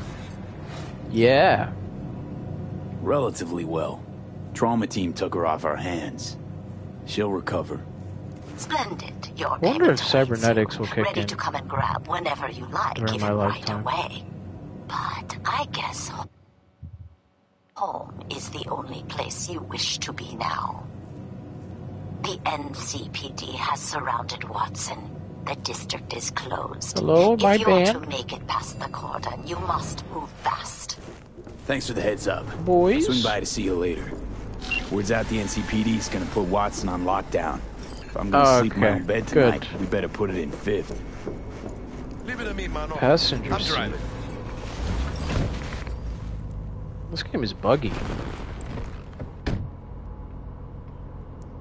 Yeah. 1.11 1.71
Relatively 3.01 3.65
well. 3.65 4.03
Trauma 4.53 4.87
team 4.87 5.13
took 5.13 5.33
her 5.35 5.45
off 5.45 5.65
our 5.65 5.75
hands. 5.75 6.37
She'll 7.05 7.31
recover. 7.31 7.81
Splendid. 8.57 9.13
Your 9.37 9.53
I 9.53 9.57
wonder 9.59 9.91
if 9.91 9.99
cybernetics 9.99 10.77
will 10.77 10.87
kick 10.87 11.05
ready 11.05 11.21
in 11.21 11.27
to 11.27 11.35
come 11.35 11.55
and 11.55 11.67
grab 11.67 12.07
whenever 12.07 12.49
you 12.51 12.65
like, 12.67 12.95
during 12.95 13.19
my 13.21 13.27
even 13.27 13.37
right 13.37 13.55
lifetime. 13.55 13.81
away. 13.87 14.23
But 14.87 15.37
I 15.45 15.65
guess 15.71 16.09
ho- 16.09 16.29
home 17.79 18.11
is 18.29 18.49
the 18.49 18.65
only 18.69 19.03
place 19.03 19.49
you 19.49 19.61
wish 19.61 19.99
to 19.99 20.11
be 20.11 20.35
now. 20.35 20.83
The 22.23 22.35
NCPD 22.43 23.53
has 23.55 23.79
surrounded 23.79 24.43
Watson. 24.43 24.99
The 25.47 25.55
district 25.55 26.13
is 26.13 26.29
closed. 26.31 26.97
Hello, 26.99 27.35
if 27.35 27.41
my 27.41 27.53
you 27.53 27.65
want 27.69 27.85
band? 27.85 28.03
to 28.03 28.09
make 28.09 28.33
it 28.33 28.45
past 28.47 28.77
the 28.81 28.89
cordon, 28.89 29.47
you 29.47 29.57
must 29.59 30.05
move 30.13 30.29
fast. 30.43 30.99
Thanks 31.67 31.87
for 31.87 31.93
the 31.93 32.01
heads 32.01 32.27
up. 32.27 32.45
Boys? 32.65 33.05
Swing 33.05 33.23
by 33.23 33.39
to 33.39 33.45
see 33.45 33.63
you 33.63 33.75
later. 33.75 34.11
Word's 34.91 35.13
out 35.13 35.29
the 35.29 35.37
NCPD's 35.37 36.09
gonna 36.09 36.25
put 36.25 36.47
Watson 36.49 36.89
on 36.89 37.05
lockdown. 37.05 37.61
If 38.01 38.17
I'm 38.17 38.29
gonna 38.29 38.59
sleep 38.59 38.73
in 38.73 38.81
my 38.81 38.89
own 38.89 39.05
bed 39.05 39.25
good. 39.27 39.53
tonight, 39.53 39.79
we 39.79 39.85
better 39.85 40.09
put 40.09 40.29
it 40.29 40.35
in 40.35 40.51
fifth. 40.51 40.99
Leave 42.25 42.41
it 42.41 42.43
to 42.43 42.53
me, 42.53 42.67
Passenger 42.67 43.53
I'm 43.53 43.61
seat. 43.61 43.69
driving. 43.73 44.18
This 47.11 47.23
game 47.23 47.43
is 47.43 47.53
buggy. 47.53 47.91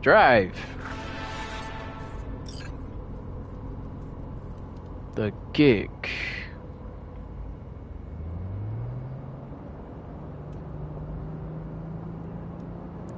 Drive. 0.02 0.54
The 5.14 5.32
gig. 5.52 5.90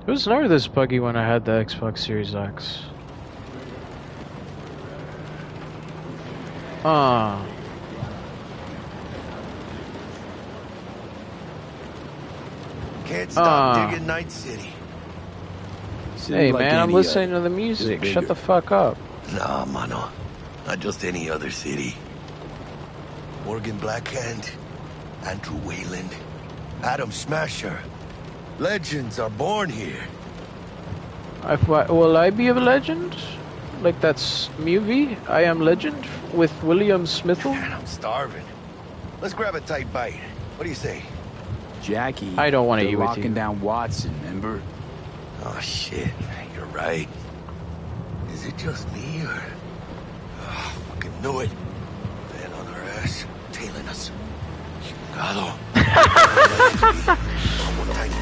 It 0.07 0.11
was 0.11 0.27
never 0.27 0.49
this 0.49 0.67
buggy 0.67 0.99
when 0.99 1.17
I 1.17 1.27
had 1.27 1.45
the 1.45 1.53
Xbox 1.53 1.99
Series 1.99 2.35
X. 2.35 2.83
Ah. 6.85 7.45
Can't 13.11 13.33
stop 13.33 13.77
Ah. 13.77 13.91
digging 13.91 14.07
Night 14.07 14.31
City. 14.31 14.73
Hey 16.29 16.53
like 16.53 16.63
man, 16.63 16.79
I'm 16.79 16.93
listening 16.93 17.31
to 17.31 17.41
the 17.41 17.51
music. 17.51 18.05
Shut 18.05 18.29
the 18.29 18.37
fuck 18.37 18.71
up. 18.71 18.97
Nah, 19.33 19.65
Mano. 19.65 20.09
Not 20.67 20.79
just 20.79 21.05
any 21.05 21.29
other 21.29 21.51
city. 21.51 21.97
Morgan 23.45 23.79
Blackhand, 23.79 24.49
Andrew 25.25 25.59
Weyland, 25.67 26.15
Adam 26.85 27.11
Smasher. 27.11 27.81
Legends 28.61 29.19
are 29.19 29.31
born 29.31 29.71
here. 29.71 30.05
I, 31.43 31.57
will 31.57 32.17
I 32.17 32.31
be 32.31 32.47
a 32.49 32.55
legend? 32.55 33.17
Like 33.83 34.01
that's 34.01 34.51
movie? 34.59 35.17
I 35.27 35.45
Am 35.45 35.61
Legend 35.61 36.07
with 36.33 36.53
William 36.63 37.07
Smithel? 37.07 37.55
Man, 37.55 37.73
I'm 37.73 37.87
starving. 37.87 38.45
Let's 39.21 39.35
grab 39.35 39.55
a 39.57 39.61
tight 39.61 39.91
bite. 39.93 40.21
What 40.57 40.65
do 40.65 40.69
you 40.69 40.77
say? 40.77 41.03
Jackie. 41.83 42.35
I 42.37 42.51
don't 42.51 42.67
wanna 42.67 42.83
they're 42.83 42.93
eat 42.93 42.97
with 42.97 43.07
locking 43.07 43.25
you. 43.25 43.31
down 43.35 43.61
Watson, 43.61 44.13
remember? 44.21 44.63
Oh 45.45 45.59
shit, 45.61 46.09
you're 46.55 46.67
right. 46.67 47.09
Is 48.33 48.47
it 48.47 48.57
just 48.59 48.91
me 48.93 49.23
or? 49.23 49.43
Oh, 50.43 50.73
fucking 50.91 51.13
knew 51.23 51.41
it. 51.41 51.51
Man 52.35 52.53
on 52.53 52.67
our 52.75 52.83
ass, 52.83 53.25
tailing 53.53 53.89
us. 53.89 54.11
Chingado. 54.83 55.53
One 57.79 57.89
tiny. 57.95 58.15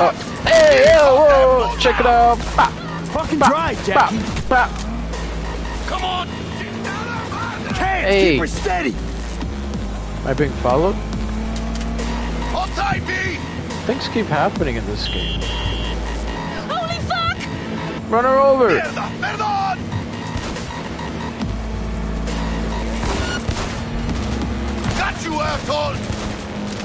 Oh, 0.00 0.10
hey, 0.44 0.84
yo, 0.86 1.00
oh, 1.00 1.16
whoa, 1.16 1.68
whoa, 1.68 1.76
check 1.78 2.00
it 2.00 2.06
out. 2.06 2.38
Bop, 2.56 2.72
Fucking 3.12 3.38
bop, 3.38 3.50
drive, 3.50 3.76
bop, 3.94 4.10
Jackie. 4.10 4.48
bop. 4.48 4.70
Come 5.86 6.04
on! 6.04 6.26
Hey, 7.74 8.02
Hey. 8.02 8.30
keep 8.32 8.40
her 8.40 8.46
steady. 8.46 8.94
Am 10.20 10.26
I 10.26 10.34
being 10.34 10.50
followed? 10.54 10.96
Hold 12.74 12.76
tight, 12.76 13.38
Things 13.86 14.08
keep 14.08 14.26
happening 14.26 14.76
in 14.76 14.84
this 14.86 15.08
game. 15.08 15.40
Holy 16.68 16.98
fuck! 17.00 18.10
Run 18.10 18.24
her 18.24 18.38
over. 18.38 18.68
Mierda, 18.70 19.08
perdón! 19.20 19.78
Got 24.98 25.24
you, 25.24 25.34
asshole! 25.40 25.94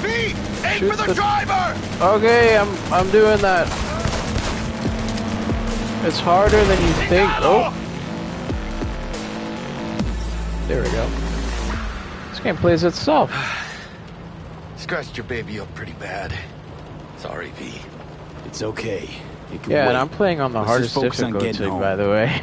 V, 0.02 0.08
aim 0.66 0.80
Shoot 0.80 0.92
for 0.92 0.98
the, 0.98 1.08
the- 1.08 1.14
driver! 1.14 1.80
Okay, 2.02 2.58
I'm 2.58 2.70
I'm 2.94 3.10
doing 3.12 3.38
that. 3.40 3.68
It's 6.06 6.20
harder 6.20 6.64
than 6.66 6.82
you 6.86 6.94
think. 7.08 7.30
Oh, 7.40 7.74
there 10.68 10.82
we 10.84 10.90
go. 10.90 11.10
This 12.30 12.40
game 12.42 12.58
plays 12.58 12.84
itself. 12.84 13.32
Scratched 14.94 15.18
your 15.18 15.24
baby 15.24 15.60
up 15.60 15.74
pretty 15.74 15.94
bad. 15.94 16.32
Sorry, 17.18 17.50
V. 17.58 17.82
It's 18.46 18.62
okay. 18.62 19.10
It 19.52 19.64
can 19.64 19.72
Yeah, 19.72 19.86
wait. 19.86 19.90
and 19.90 19.98
I'm 19.98 20.08
playing 20.08 20.40
on 20.40 20.52
the 20.54 20.60
Let's 20.60 20.70
hardest 20.70 20.94
just 20.94 21.04
focus 21.04 21.24
on 21.24 21.34
difficulty, 21.34 21.80
by 21.82 21.96
the 21.96 22.10
way. 22.10 22.42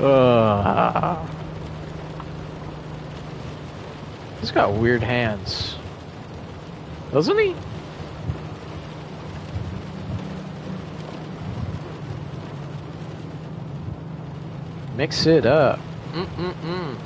Ugh. 0.02 1.28
He's 4.40 4.50
got 4.50 4.72
weird 4.72 5.04
hands. 5.04 5.76
Doesn't 7.12 7.38
he? 7.38 7.54
Mix 14.96 15.26
it 15.26 15.46
up. 15.46 15.78
Mm-mm-mm. 16.12 16.96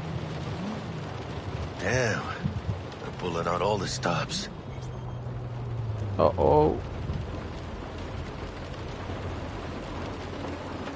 Damn. 1.86 2.20
They're 3.00 3.12
pulling 3.18 3.46
out 3.46 3.62
all 3.62 3.78
the 3.78 3.86
stops. 3.86 4.48
Uh-oh. 6.18 6.76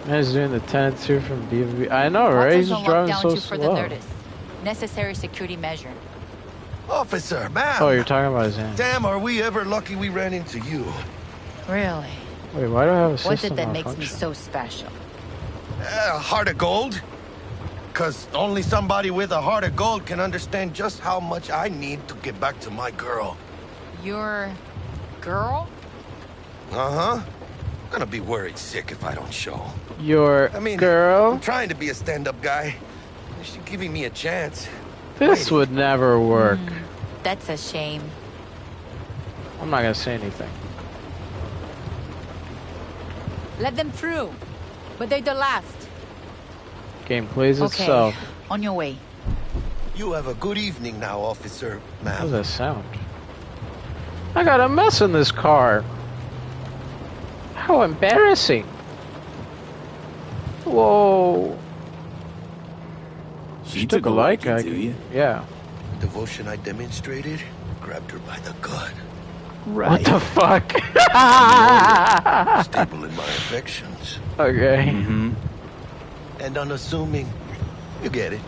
Man's 0.07 0.33
doing 0.33 0.51
the 0.51 0.59
10 0.59 0.99
2 0.99 1.21
from 1.21 1.49
DMV. 1.49 1.93
I 1.93 2.09
know, 2.09 2.33
right? 2.33 2.55
He's 2.55 2.71
just 2.71 2.85
driving 2.85 3.15
so 3.15 3.37
for 3.37 3.57
the 3.57 3.63
slow. 3.63 3.89
Necessary 4.65 5.15
security 5.15 5.57
measure. 5.57 5.93
Officer, 6.89 7.49
ma'am! 7.51 7.77
Oh, 7.79 7.91
you're 7.91 8.03
talking 8.03 8.33
about 8.33 8.47
his 8.47 8.57
hand. 8.57 8.77
Damn, 8.77 9.07
are 9.07 9.21
we 9.21 9.41
ever 9.43 9.65
lucky 9.65 9.95
we 9.95 10.09
ran 10.09 10.35
into 10.35 10.59
you? 10.59 10.85
Really? 11.69 12.11
Wait, 12.53 12.67
why 12.67 12.87
do 12.87 12.91
I 12.91 12.97
have 12.97 13.13
a 13.13 13.17
system 13.17 13.31
What's 13.31 13.45
it 13.45 13.55
that 13.55 13.71
makes 13.73 13.97
me 13.97 14.07
so 14.07 14.33
special? 14.33 14.89
Uh, 15.79 16.15
a 16.15 16.19
heart 16.19 16.49
of 16.49 16.59
gold? 16.59 17.01
Because 18.01 18.27
only 18.33 18.63
somebody 18.63 19.11
with 19.11 19.31
a 19.31 19.43
heart 19.43 19.63
of 19.63 19.77
gold 19.77 20.07
can 20.07 20.21
understand 20.21 20.73
just 20.73 21.01
how 21.01 21.21
much 21.21 21.51
I 21.51 21.69
need 21.69 22.09
to 22.09 22.15
get 22.23 22.41
back 22.41 22.59
to 22.61 22.71
my 22.71 22.91
girl. 22.93 23.37
Your 24.03 24.51
girl? 25.21 25.69
Uh-huh. 26.73 27.21
Gonna 27.91 28.07
be 28.07 28.21
worried 28.21 28.57
sick 28.57 28.91
if 28.91 29.05
I 29.05 29.15
don't 29.15 29.31
show. 29.31 29.61
Your 30.01 30.51
I 30.57 30.61
mean, 30.61 30.79
girl? 30.79 31.33
I'm 31.33 31.41
trying 31.41 31.69
to 31.69 31.75
be 31.75 31.91
a 31.91 31.95
stand-up 31.95 32.41
guy. 32.41 32.75
She's 33.43 33.59
giving 33.67 33.93
me 33.93 34.07
a 34.07 34.11
chance. 34.11 34.67
This 35.19 35.51
would 35.51 35.71
never 35.71 36.19
work. 36.19 36.59
That's 37.23 37.51
a 37.51 37.59
shame. 37.59 38.01
I'm 39.61 39.69
not 39.69 39.83
gonna 39.83 39.95
say 39.95 40.15
anything. 40.15 40.49
Let 43.59 43.77
them 43.77 43.93
through. 43.93 44.33
But 44.97 45.11
they're 45.11 45.21
the 45.21 45.35
last. 45.35 45.80
Game 47.11 47.27
plays 47.27 47.61
Okay. 47.61 47.67
itself. 47.83 48.15
On 48.53 48.63
your 48.63 48.73
way. 48.75 48.97
You 49.97 50.13
have 50.13 50.29
a 50.29 50.35
good 50.35 50.57
evening 50.57 51.01
now, 51.01 51.19
officer, 51.19 51.81
How 52.05 52.11
does 52.21 52.21
ma'am. 52.21 52.31
that 52.31 52.45
sound? 52.47 52.85
I 54.37 54.45
got 54.45 54.61
a 54.61 54.69
mess 54.69 55.01
in 55.01 55.11
this 55.13 55.33
car. 55.33 55.83
How 57.57 57.83
embarrassing. 57.83 58.63
Whoa. 60.65 61.59
She 63.65 63.81
She 63.81 63.87
took 63.87 64.07
a 64.07 64.11
liking 64.11 64.53
I- 64.53 64.63
to 64.63 64.71
you. 64.71 64.95
Yeah. 65.13 65.43
Devotion 66.01 66.47
I 66.47 66.55
demonstrated 66.57 67.41
grabbed 67.83 68.13
her 68.13 68.21
by 68.21 68.39
the 68.39 68.53
gut. 68.63 68.93
Right. 69.67 69.91
What 69.91 70.05
the 70.05 70.21
fuck? 70.21 70.71
Stable 72.67 73.05
in 73.05 73.17
my 73.17 73.25
affections. 73.25 74.21
okay. 74.39 74.93
Mm-hmm. 74.95 75.31
And 76.41 76.57
unassuming. 76.57 77.31
You 78.03 78.11
get 78.11 78.33
it. 78.33 78.41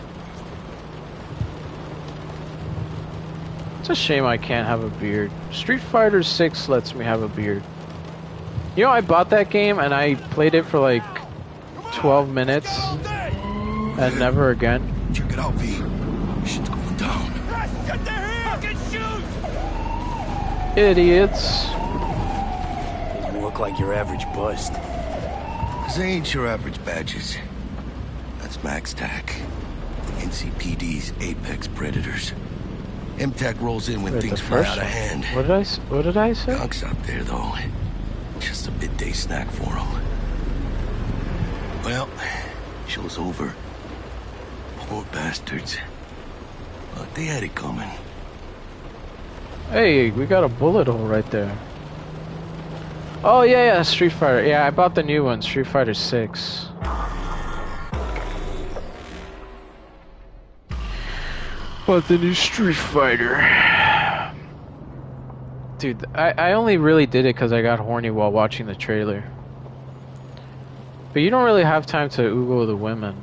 It's 3.79 3.89
a 3.89 3.95
shame 3.95 4.25
I 4.25 4.37
can't 4.37 4.67
have 4.67 4.83
a 4.83 4.89
beard. 4.89 5.29
Street 5.51 5.81
Fighter 5.81 6.23
6 6.23 6.69
lets 6.69 6.95
me 6.95 7.03
have 7.05 7.21
a 7.21 7.27
beard. 7.27 7.61
You 8.75 8.85
know, 8.85 8.89
I 8.89 9.01
bought 9.01 9.29
that 9.31 9.49
game 9.49 9.77
and 9.77 9.93
I 9.93 10.15
played 10.15 10.55
it 10.55 10.65
for 10.65 10.79
like 10.79 11.03
12 11.95 12.29
minutes 12.29 12.69
and 12.79 14.19
never 14.19 14.49
again. 14.49 15.11
Check 15.13 15.33
it 15.33 15.37
out, 15.37 15.53
V. 15.55 15.73
Shit's 16.47 16.69
going 16.69 16.97
down. 16.97 17.29
Idiots. 20.75 21.67
You 23.31 23.41
look 23.41 23.59
like 23.59 23.77
your 23.77 23.93
average 23.93 24.25
bust. 24.33 24.73
They 25.95 26.05
ain't 26.05 26.33
your 26.33 26.47
average 26.47 26.83
badges. 26.83 27.37
That's 28.53 28.63
Max 28.63 28.93
TAC. 28.93 29.35
NCPD's 30.19 31.11
apex 31.21 31.67
predators. 31.67 32.33
MTAC 33.17 33.59
rolls 33.59 33.89
in 33.89 34.03
when 34.03 34.13
Wait, 34.13 34.21
things 34.21 34.39
fly 34.41 34.63
out 34.63 34.77
of 34.77 34.83
hand. 34.83 35.25
What 35.35 35.43
did 35.43 35.51
I, 35.51 35.63
what 35.89 36.03
did 36.03 36.17
I 36.17 36.33
say? 36.33 36.53
Gunk's 36.53 36.83
up 36.83 37.01
there, 37.03 37.23
though. 37.23 37.55
Just 38.39 38.67
a 38.67 38.71
midday 38.73 39.11
snack 39.11 39.49
for 39.49 39.73
them. 39.73 40.01
Well, 41.83 42.07
show's 42.87 43.17
over. 43.17 43.55
Poor 44.81 45.03
bastards. 45.11 45.77
But 46.93 47.15
they 47.15 47.25
had 47.25 47.41
it 47.41 47.55
coming. 47.55 47.89
Hey, 49.71 50.11
we 50.11 50.27
got 50.27 50.43
a 50.43 50.49
bullet 50.49 50.85
hole 50.85 51.07
right 51.07 51.29
there. 51.31 51.57
Oh 53.23 53.41
yeah, 53.41 53.65
yeah, 53.65 53.81
Street 53.81 54.11
Fighter. 54.11 54.45
Yeah, 54.45 54.67
I 54.67 54.69
bought 54.69 54.93
the 54.93 55.03
new 55.03 55.23
one, 55.23 55.41
Street 55.41 55.65
Fighter 55.65 55.95
6. 55.95 56.67
Bought 61.85 62.07
the 62.07 62.17
new 62.17 62.33
Street 62.33 62.75
Fighter. 62.75 63.35
Dude, 65.79 66.05
I, 66.15 66.31
I 66.31 66.53
only 66.53 66.77
really 66.77 67.05
did 67.05 67.25
it 67.25 67.35
because 67.35 67.51
I 67.51 67.61
got 67.61 67.79
horny 67.79 68.09
while 68.09 68.31
watching 68.31 68.67
the 68.67 68.75
trailer. 68.75 69.23
But 71.11 71.21
you 71.21 71.29
don't 71.29 71.43
really 71.43 71.63
have 71.63 71.85
time 71.85 72.09
to 72.11 72.21
oogle 72.21 72.65
the 72.65 72.75
women. 72.75 73.15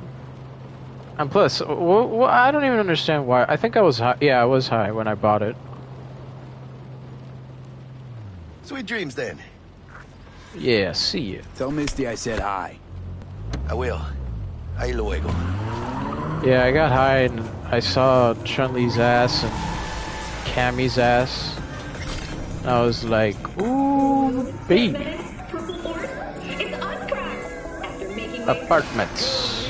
And 1.17 1.29
plus, 1.31 1.59
I 1.61 2.51
don't 2.51 2.63
even 2.63 2.79
understand 2.79 3.27
why. 3.27 3.45
I 3.45 3.57
think 3.57 3.77
I 3.77 3.81
was 3.81 3.97
high. 3.97 4.17
Yeah, 4.21 4.39
I 4.41 4.45
was 4.45 4.67
high 4.67 4.91
when 4.91 5.07
I 5.07 5.15
bought 5.15 5.41
it. 5.41 5.55
Sweet 8.63 8.85
dreams, 8.85 9.15
then. 9.15 9.39
Yeah, 10.55 10.91
see 10.91 11.21
you. 11.21 11.41
Tell 11.55 11.71
Misty 11.71 12.07
I 12.07 12.15
said 12.15 12.39
hi. 12.39 12.77
I 13.67 13.73
will. 13.73 14.01
Ahí 14.77 14.95
luego. 14.95 15.29
Yeah, 16.45 16.63
I 16.65 16.71
got 16.71 16.91
high 16.91 17.23
and 17.23 17.39
I 17.73 17.79
saw 17.79 18.33
Chun 18.43 18.73
Li's 18.73 18.99
ass 18.99 19.43
and 19.43 19.53
Cammy's 20.45 20.97
ass. 20.97 21.57
And 22.59 22.69
I 22.69 22.81
was 22.83 23.05
like, 23.05 23.37
ooh, 23.61 24.51
baby. 24.67 25.17
Apartments. 28.45 29.67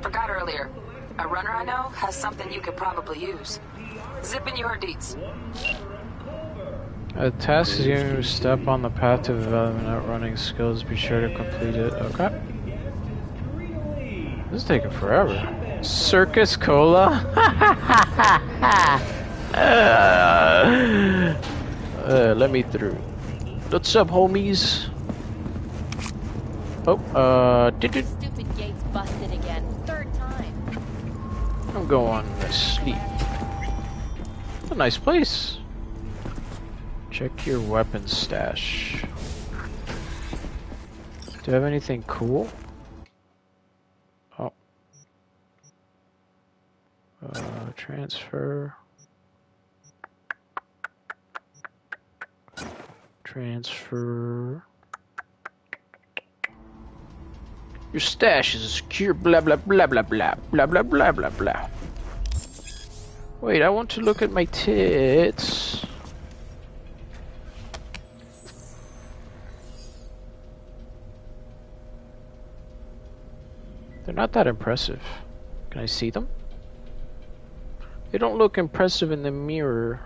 Forgot 0.00 0.30
earlier. 0.30 0.70
A 1.18 1.26
runner 1.26 1.50
I 1.50 1.64
know 1.64 1.88
has 1.94 2.14
something 2.14 2.52
you 2.52 2.60
could 2.60 2.76
probably 2.76 3.18
use. 3.18 3.58
Zip 4.22 4.46
in 4.46 4.56
your 4.56 4.76
deets. 4.76 5.16
A 7.16 7.32
task 7.32 7.80
is 7.80 7.86
you 7.86 8.22
step 8.22 8.68
on 8.68 8.82
the 8.82 8.90
path 8.90 9.24
to 9.24 9.32
development 9.32 9.88
outrunning 9.88 10.36
skills. 10.36 10.84
Be 10.84 10.94
sure 10.94 11.20
to 11.20 11.34
complete 11.34 11.74
it. 11.74 11.92
Okay. 11.92 12.40
This 14.50 14.62
is 14.62 14.68
taking 14.68 14.90
forever. 14.90 15.78
Circus 15.82 16.56
Cola? 16.56 17.06
uh, 22.04 22.34
let 22.36 22.50
me 22.50 22.62
through. 22.62 22.94
What's 23.70 23.94
up, 23.94 24.08
homies? 24.08 24.88
Oh, 26.86 26.96
uh, 27.14 27.70
did 27.70 27.94
it? 27.94 28.06
Stupid 28.06 28.56
gates 28.56 28.82
busted 28.92 29.32
again. 29.32 29.64
Third 29.86 30.12
time. 30.14 30.54
I'm 31.74 31.86
going 31.86 32.26
to 32.40 32.52
sleep. 32.52 32.96
A 34.70 34.74
nice 34.74 34.98
place. 34.98 35.58
Check 37.10 37.46
your 37.46 37.60
weapon 37.60 38.08
stash. 38.08 39.04
Do 41.42 41.46
you 41.46 41.54
have 41.54 41.64
anything 41.64 42.02
cool? 42.06 42.48
Oh. 44.38 44.52
Uh, 47.22 47.70
transfer. 47.76 48.74
Transfer. 53.24 54.64
Your 57.92 58.00
stash 58.00 58.54
is 58.54 58.72
secure, 58.72 59.12
blah 59.12 59.40
blah 59.40 59.56
blah 59.56 59.86
blah 59.86 60.02
blah 60.02 60.34
blah 60.50 60.66
blah 60.66 60.82
blah 60.82 61.12
blah 61.12 61.30
blah. 61.30 61.68
Wait, 63.40 63.62
I 63.62 63.68
want 63.68 63.90
to 63.90 64.00
look 64.00 64.22
at 64.22 64.30
my 64.30 64.44
tits. 64.44 65.84
They're 74.04 74.14
not 74.14 74.32
that 74.32 74.46
impressive. 74.46 75.02
Can 75.70 75.82
I 75.82 75.86
see 75.86 76.10
them? 76.10 76.28
They 78.10 78.18
don't 78.18 78.38
look 78.38 78.58
impressive 78.58 79.12
in 79.12 79.22
the 79.22 79.30
mirror. 79.30 80.00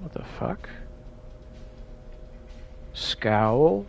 What 0.00 0.12
the 0.14 0.24
fuck? 0.38 0.68
Scowl? 2.94 3.84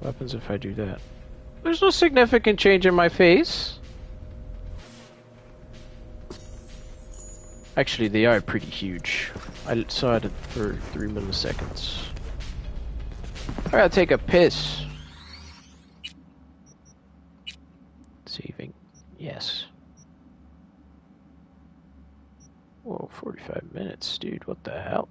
What 0.00 0.12
happens 0.14 0.34
if 0.34 0.50
I 0.50 0.58
do 0.58 0.74
that? 0.74 1.00
There's 1.62 1.80
no 1.80 1.90
significant 1.90 2.58
change 2.58 2.84
in 2.84 2.94
my 2.94 3.08
face. 3.08 3.78
Actually, 7.76 8.08
they 8.08 8.26
are 8.26 8.40
pretty 8.42 8.66
huge. 8.66 9.30
I 9.66 9.84
saw 9.88 10.16
it 10.16 10.30
for 10.48 10.74
three 10.92 11.08
milliseconds. 11.08 12.09
I 13.66 13.70
gotta 13.70 13.88
take 13.88 14.10
a 14.10 14.18
piss. 14.18 14.84
Saving. 18.26 18.72
Yes. 19.18 19.64
Whoa, 22.84 23.08
45 23.12 23.62
minutes, 23.72 24.18
dude. 24.18 24.46
What 24.46 24.62
the 24.64 24.80
hell? 24.80 25.08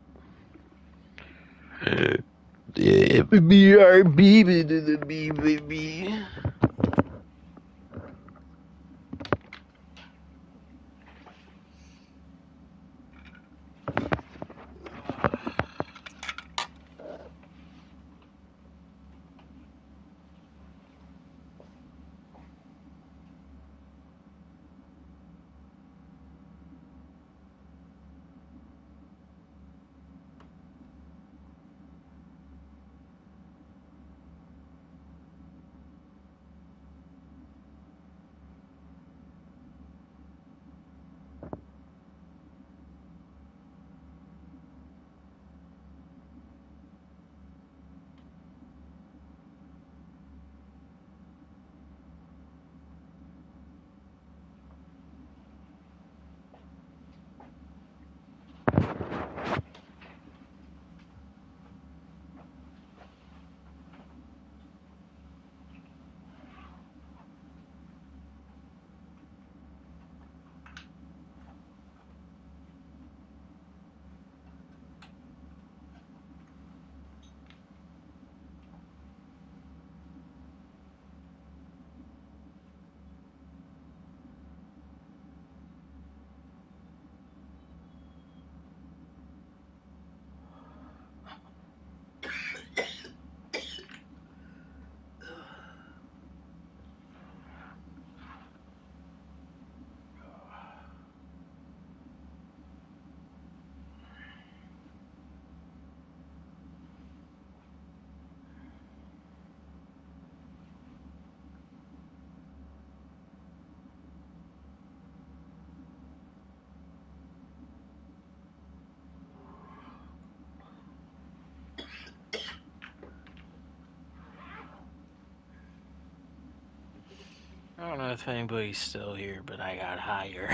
I 127.82 127.88
don't 127.88 127.98
know 127.98 128.12
if 128.12 128.28
anybody's 128.28 128.78
still 128.78 129.14
here, 129.14 129.42
but 129.46 129.62
I 129.62 129.78
got 129.78 130.00
higher. 130.00 130.54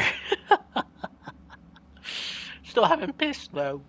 still 2.64 2.86
haven't 2.86 3.18
pissed 3.18 3.52
though. 3.52 3.82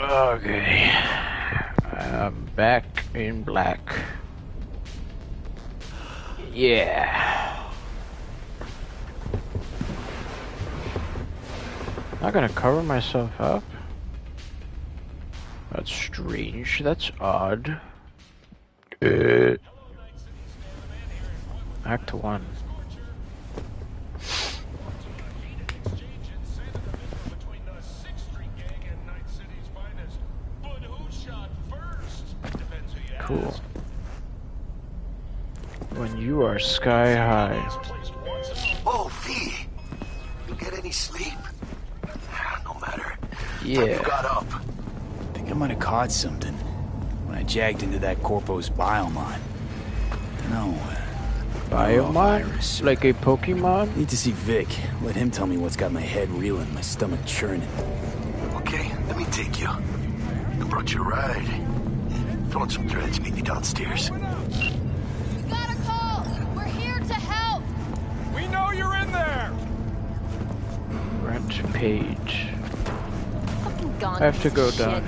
okay. 0.00 0.90
I'm 1.92 2.44
back 2.56 2.84
in 3.14 3.44
black. 3.44 3.80
Yeah. 6.52 7.70
Not 12.20 12.32
gonna 12.32 12.48
cover 12.48 12.82
myself 12.82 13.30
up. 13.40 13.62
That's 15.70 15.92
strange. 15.92 16.80
That's 16.80 17.12
odd. 17.20 17.80
Uh, 19.00 19.56
Act 21.84 22.14
1. 22.14 22.44
Sky 36.62 37.14
high. 37.16 37.68
Oh, 38.86 39.10
V. 39.24 39.66
You 40.48 40.54
get 40.54 40.72
any 40.74 40.92
sleep? 40.92 41.34
Ah, 42.30 42.62
no 42.64 42.74
matter. 42.80 43.18
Yeah. 43.64 43.98
You 43.98 44.02
got 44.04 44.24
up. 44.24 44.46
I 44.52 45.32
think 45.34 45.50
I 45.50 45.54
might 45.54 45.70
have 45.70 45.80
caught 45.80 46.12
something 46.12 46.54
when 47.26 47.36
I 47.36 47.42
jagged 47.42 47.82
into 47.82 47.98
that 47.98 48.18
Corpos 48.18 48.70
biomon. 48.70 49.40
No. 50.50 50.78
Uh, 51.70 51.70
biomon? 51.70 52.82
Like 52.82 53.04
a 53.04 53.12
Pokemon? 53.12 53.96
Need 53.96 54.08
to 54.10 54.16
see 54.16 54.30
Vik. 54.32 54.68
Let 55.02 55.16
him 55.16 55.32
tell 55.32 55.48
me 55.48 55.56
what's 55.56 55.76
got 55.76 55.90
my 55.90 56.00
head 56.00 56.30
reeling, 56.30 56.72
my 56.74 56.80
stomach 56.80 57.24
churning. 57.26 57.68
Okay, 58.54 58.94
let 59.08 59.16
me 59.16 59.24
take 59.26 59.60
you. 59.60 59.66
I 59.68 60.64
brought 60.68 60.92
you 60.92 61.00
a 61.00 61.04
ride. 61.04 61.48
Throw 62.50 62.62
on 62.62 62.70
some 62.70 62.88
threads, 62.88 63.20
meet 63.20 63.34
me 63.34 63.42
downstairs. 63.42 64.10
Page. 71.82 72.46
Gone. 73.98 74.22
I 74.22 74.26
have 74.26 74.40
to 74.42 74.50
go 74.50 74.70
down. 74.70 75.02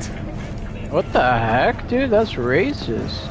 What 0.91 1.13
the 1.13 1.23
heck, 1.23 1.87
dude? 1.87 2.11
That's 2.11 2.33
racist. 2.33 3.31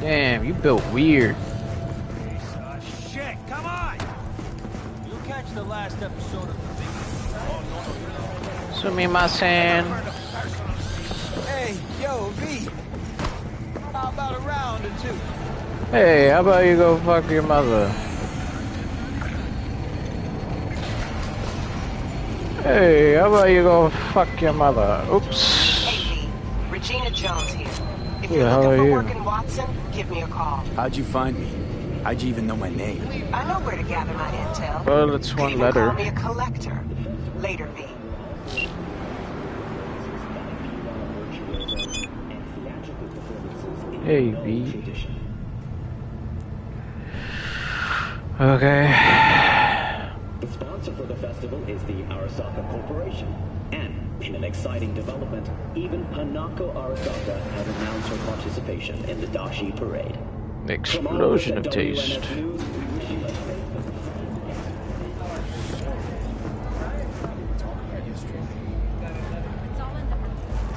Damn, 0.00 0.44
you 0.44 0.52
built 0.52 0.84
weird. 0.92 1.36
Shit, 3.08 3.36
come 3.48 3.64
on! 3.64 3.96
You'll 5.06 5.20
catch 5.20 5.48
the 5.54 5.62
last 5.62 6.02
episode 6.02 6.48
of 6.48 6.56
the 6.76 6.84
Sumimasen. 8.74 9.84
Hey, 11.46 11.78
yo, 12.02 12.30
V. 12.30 12.68
How 13.92 14.08
about 14.08 14.34
a 14.34 14.40
round 14.40 14.84
or 14.84 14.92
two? 15.00 15.16
Hey, 15.92 16.30
how 16.30 16.40
about 16.40 16.66
you 16.66 16.76
go 16.76 16.96
fuck 16.98 17.30
your 17.30 17.44
mother? 17.44 17.94
Hey, 22.64 23.12
how 23.12 23.26
about 23.26 23.50
you 23.50 23.62
go 23.62 23.90
fuck 24.14 24.40
your 24.40 24.54
mother? 24.54 25.06
Oops. 25.12 25.84
Hey, 25.84 26.26
Regina 26.70 27.10
Jones 27.10 27.52
here. 27.52 27.68
If 28.22 28.30
you're 28.30 28.48
the 28.48 28.58
looking 28.58 28.78
for 28.78 28.84
you? 28.86 28.92
work 28.92 29.10
in 29.10 29.22
Watson, 29.22 29.66
give 29.92 30.08
me 30.08 30.22
a 30.22 30.26
call. 30.28 30.64
How'd 30.74 30.96
you 30.96 31.04
find 31.04 31.38
me? 31.38 31.46
How'd 32.04 32.22
you 32.22 32.30
even 32.30 32.46
know 32.46 32.56
my 32.56 32.70
name? 32.70 33.02
I 33.34 33.44
know 33.44 33.60
where 33.66 33.76
to 33.76 33.82
gather 33.82 34.14
my 34.14 34.30
intel. 34.30 34.82
Well, 34.86 35.14
it's 35.14 35.36
one 35.36 35.50
Even 35.50 35.60
letter. 35.60 35.88
Call 35.88 35.92
me 35.92 36.08
a 36.08 36.12
collector. 36.12 36.82
Later, 37.36 37.66
V. 37.76 37.82
Hey, 44.04 44.30
B. 44.30 44.82
Okay. 48.40 50.10
The 50.40 50.52
sponsor 50.52 50.92
for 50.92 51.04
the 51.04 51.16
festival 51.16 51.62
is 51.66 51.82
the 51.84 52.04
And 53.72 54.22
in 54.22 54.34
an 54.34 54.44
exciting 54.44 54.94
development, 54.94 55.48
even 55.74 56.04
Hanako 56.06 56.72
Arasaka 56.74 57.40
has 57.40 57.68
announced 57.68 58.08
her 58.08 58.16
participation 58.26 59.04
in 59.04 59.20
the 59.20 59.26
Dashi 59.28 59.74
Parade. 59.76 60.18
Explosion 60.68 61.58
of 61.58 61.68
taste. 61.70 62.20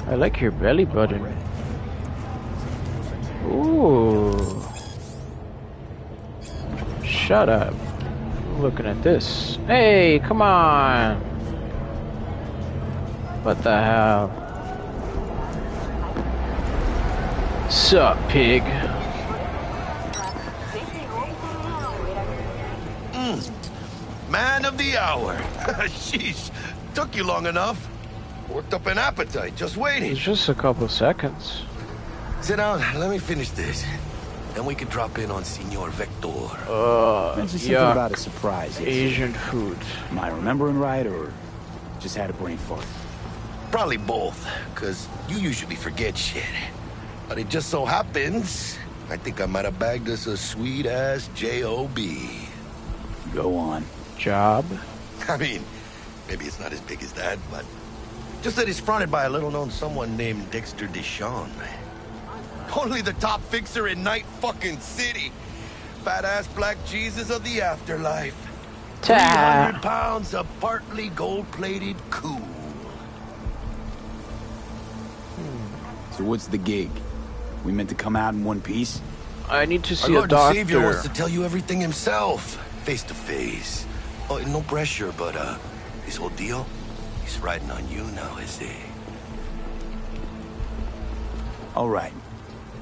I 0.06 0.14
like 0.14 0.40
your 0.40 0.52
belly 0.52 0.86
button. 0.86 1.22
Ooh. 3.46 4.62
Shut 7.04 7.48
up. 7.48 7.74
Looking 8.58 8.86
at 8.86 9.02
this. 9.02 9.58
Hey, 9.66 10.18
come 10.24 10.40
on. 10.40 11.27
What 13.48 13.62
the 13.62 13.82
hell? 13.82 14.28
Sup, 17.70 18.18
pig? 18.28 18.62
Mm. 23.12 23.50
Man 24.30 24.66
of 24.66 24.76
the 24.76 24.98
hour. 24.98 25.34
Sheesh. 25.88 26.50
Took 26.94 27.16
you 27.16 27.24
long 27.24 27.46
enough. 27.46 27.88
Worked 28.50 28.74
up 28.74 28.84
an 28.84 28.98
appetite, 28.98 29.56
just 29.56 29.78
waiting. 29.78 30.12
It's 30.12 30.20
just 30.20 30.50
a 30.50 30.54
couple 30.54 30.86
seconds. 30.88 31.62
Sit 32.42 32.56
down, 32.56 32.80
let 33.00 33.08
me 33.08 33.16
finish 33.16 33.48
this. 33.52 33.82
Then 34.52 34.66
we 34.66 34.74
can 34.74 34.88
drop 34.88 35.16
in 35.16 35.30
on 35.30 35.42
Senor 35.42 35.88
Vektor. 35.88 36.50
Uh, 36.68 37.34
Mentioned 37.34 37.62
something 37.62 37.78
yuck. 37.78 37.92
about 37.92 38.12
a 38.12 38.16
surprise. 38.18 38.72
yesterday. 38.72 38.90
Asian 38.90 39.32
food. 39.32 39.78
Am 40.10 40.18
I 40.18 40.28
remembering 40.28 40.78
right, 40.78 41.06
or 41.06 41.32
just 41.98 42.14
had 42.14 42.28
a 42.28 42.34
brain 42.34 42.58
fart? 42.58 42.84
Probably 43.70 43.98
both, 43.98 44.48
because 44.74 45.06
you 45.28 45.36
usually 45.38 45.76
forget 45.76 46.16
shit. 46.16 46.44
But 47.28 47.38
it 47.38 47.48
just 47.50 47.68
so 47.68 47.84
happens, 47.84 48.78
I 49.10 49.18
think 49.18 49.40
I 49.40 49.46
might 49.46 49.66
have 49.66 49.78
bagged 49.78 50.08
us 50.08 50.26
a 50.26 50.36
sweet-ass 50.36 51.28
J.O.B. 51.34 52.48
Go 53.34 53.56
on. 53.56 53.84
Job? 54.16 54.64
I 55.28 55.36
mean, 55.36 55.62
maybe 56.28 56.46
it's 56.46 56.58
not 56.58 56.72
as 56.72 56.80
big 56.80 57.02
as 57.02 57.12
that, 57.12 57.38
but 57.50 57.64
just 58.42 58.56
that 58.56 58.68
it's 58.68 58.80
fronted 58.80 59.10
by 59.10 59.24
a 59.24 59.30
little-known 59.30 59.70
someone 59.70 60.16
named 60.16 60.50
Dexter 60.50 60.86
Deshawn. 60.86 61.50
Only 62.74 63.02
the 63.02 63.14
top 63.14 63.42
fixer 63.42 63.88
in 63.88 64.02
Night 64.02 64.24
fucking 64.40 64.78
City. 64.80 65.30
Fat-ass 66.04 66.46
black 66.48 66.76
Jesus 66.86 67.30
of 67.30 67.44
the 67.44 67.60
afterlife. 67.60 68.36
Ta. 69.02 69.72
300 69.72 69.82
pounds 69.82 70.34
of 70.34 70.46
partly 70.60 71.08
gold-plated 71.10 71.96
cool. 72.10 72.57
So 76.18 76.24
what's 76.24 76.48
the 76.48 76.58
gig? 76.58 76.90
We 77.64 77.70
meant 77.70 77.90
to 77.90 77.94
come 77.94 78.16
out 78.16 78.34
in 78.34 78.42
one 78.42 78.60
piece? 78.60 79.00
I 79.48 79.64
need 79.66 79.84
to 79.84 79.92
Our 79.94 79.96
see 79.96 80.14
a 80.14 80.18
Lord 80.18 80.32
Savior 80.32 80.80
wants 80.84 81.02
to 81.02 81.08
tell 81.08 81.28
you 81.28 81.44
everything 81.44 81.80
himself, 81.80 82.56
face 82.84 83.04
to 83.04 83.14
face. 83.14 83.86
Oh, 84.28 84.38
no 84.48 84.62
pressure, 84.62 85.14
but 85.16 85.36
uh, 85.36 85.56
this 86.04 86.16
whole 86.16 86.30
deal, 86.30 86.66
he's 87.22 87.38
riding 87.38 87.70
on 87.70 87.88
you 87.88 88.02
now, 88.16 88.36
is 88.38 88.58
he? 88.58 88.72
All 91.76 91.88
right. 91.88 92.12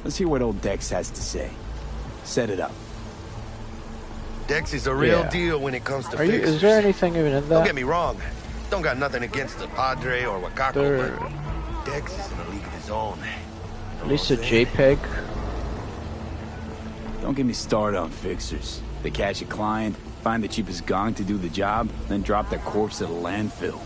Let's 0.02 0.16
hear 0.16 0.28
what 0.28 0.40
old 0.40 0.62
Dex 0.62 0.88
has 0.88 1.10
to 1.10 1.20
say. 1.20 1.50
Set 2.24 2.48
it 2.48 2.58
up. 2.58 2.72
Dex 4.46 4.72
is 4.72 4.86
a 4.86 4.94
real 4.94 5.20
Yeah. 5.20 5.28
deal 5.28 5.58
when 5.58 5.74
it 5.74 5.84
comes 5.84 6.08
to 6.08 6.16
Are 6.16 6.24
you? 6.24 6.32
fixers. 6.32 6.54
Is 6.54 6.60
there 6.62 6.78
anything 6.78 7.16
even 7.16 7.32
in 7.34 7.48
Don't 7.50 7.64
get 7.64 7.74
me 7.74 7.82
wrong. 7.82 8.16
Don't 8.70 8.80
got 8.82 8.96
nothing 8.96 9.24
against 9.24 9.58
the 9.58 9.66
Padre 9.68 10.24
or 10.24 10.40
Wakako, 10.40 11.18
but 11.20 11.84
Dex 11.84 12.10
is 12.12 12.32
in 12.32 12.38
a 12.38 12.42
league 12.42 12.45
of 12.45 12.45
his 12.86 12.92
own. 12.92 13.18
At 14.00 14.06
least 14.06 14.30
a 14.30 14.36
JPEG. 14.36 14.98
Don't 17.20 17.34
get 17.34 17.44
me 17.44 17.52
started 17.52 17.98
on 17.98 18.10
fixers. 18.10 18.80
They 19.02 19.10
catch 19.10 19.42
a 19.42 19.44
client, 19.44 19.96
find 20.22 20.42
the 20.42 20.48
cheapest 20.48 20.86
gong 20.86 21.14
to 21.14 21.24
do 21.24 21.36
the 21.36 21.48
job, 21.48 21.88
then 22.08 22.22
drop 22.22 22.48
their 22.48 22.60
corpse 22.60 23.02
at 23.02 23.08
a 23.08 23.12
landfill. 23.12 23.80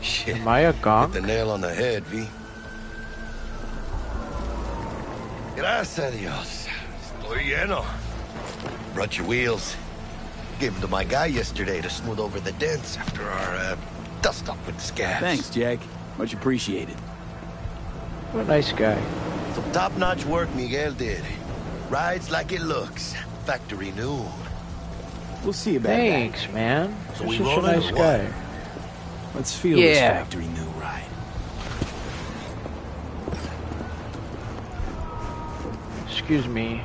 Shit. 0.00 0.36
Am 0.36 0.48
I 0.48 0.60
a 0.60 0.72
gong? 0.72 1.12
Hit 1.12 1.20
the 1.20 1.26
nail 1.26 1.50
on 1.50 1.60
the 1.60 1.74
head, 1.74 2.04
V. 2.04 2.26
Gracias 5.56 5.98
a 5.98 6.16
Dios. 6.16 6.68
Estoy 7.02 7.42
lleno. 7.44 7.84
Brought 8.94 9.18
your 9.18 9.26
wheels. 9.26 9.76
Gave 10.58 10.72
them 10.72 10.82
to 10.82 10.88
my 10.88 11.04
guy 11.04 11.26
yesterday 11.26 11.82
to 11.82 11.90
smooth 11.90 12.18
over 12.18 12.40
the 12.40 12.52
dents 12.52 12.96
after 12.96 13.22
our 13.22 13.56
uh, 13.56 13.76
dust 14.22 14.48
up 14.48 14.64
with 14.66 14.76
the 14.76 14.82
scabs. 14.82 15.20
Thanks, 15.20 15.50
Jack. 15.50 15.80
Much 16.16 16.32
appreciated. 16.32 16.96
What 18.36 18.44
a 18.44 18.48
nice 18.48 18.70
guy. 18.70 19.02
Some 19.54 19.72
top-notch 19.72 20.26
work 20.26 20.54
Miguel 20.54 20.92
did. 20.92 21.24
Rides 21.88 22.30
like 22.30 22.52
it 22.52 22.60
looks. 22.60 23.14
Factory 23.46 23.92
new. 23.92 24.26
We'll 25.42 25.54
see 25.54 25.76
about 25.76 25.96
Thanks, 25.96 26.46
man. 26.52 26.94
So 27.14 27.20
You're 27.24 27.30
we 27.30 27.38
such 27.38 27.58
a 27.58 27.62
nice 27.62 27.90
guy. 27.92 28.18
that. 28.18 28.32
Let's 29.34 29.56
feel 29.56 29.78
this 29.78 29.98
factory 29.98 30.48
new 30.48 30.66
ride. 30.78 31.08
Excuse 36.06 36.46
me. 36.46 36.82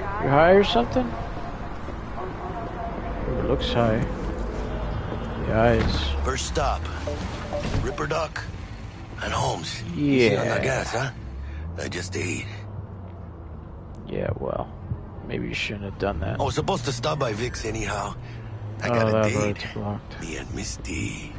You 0.00 0.30
high 0.30 0.50
or 0.50 0.64
something? 0.64 1.06
It 3.38 3.44
looks 3.44 3.72
high. 3.72 4.04
The 5.46 5.54
eyes. 5.54 6.24
First 6.24 6.46
stop. 6.46 6.82
Ripper 7.84 8.08
Doc 8.08 8.42
and 9.24 9.32
Holmes. 9.32 9.82
Easy 9.96 10.36
on 10.36 10.46
the 10.48 10.54
Yeah. 10.56 10.62
gas, 10.62 10.90
huh? 10.92 11.10
I 11.78 11.88
just 11.88 12.16
ate. 12.16 12.46
Yeah, 14.06 14.30
well, 14.38 14.68
maybe 15.26 15.48
you 15.48 15.54
shouldn't 15.54 15.84
have 15.84 15.98
done 15.98 16.20
that. 16.20 16.38
I 16.40 16.42
was 16.42 16.54
supposed 16.54 16.84
to 16.84 16.92
stop 16.92 17.18
by 17.18 17.32
Vik's 17.32 17.64
anyhow. 17.64 18.14
I 18.82 18.88
oh, 18.88 18.94
got 18.94 19.26
a 19.26 19.30
date. 19.30 19.36
road's 19.36 19.64
blocked. 19.72 20.20
Me 20.20 20.36
and 20.36 20.54
Miss 20.54 20.76
D. 20.78 21.32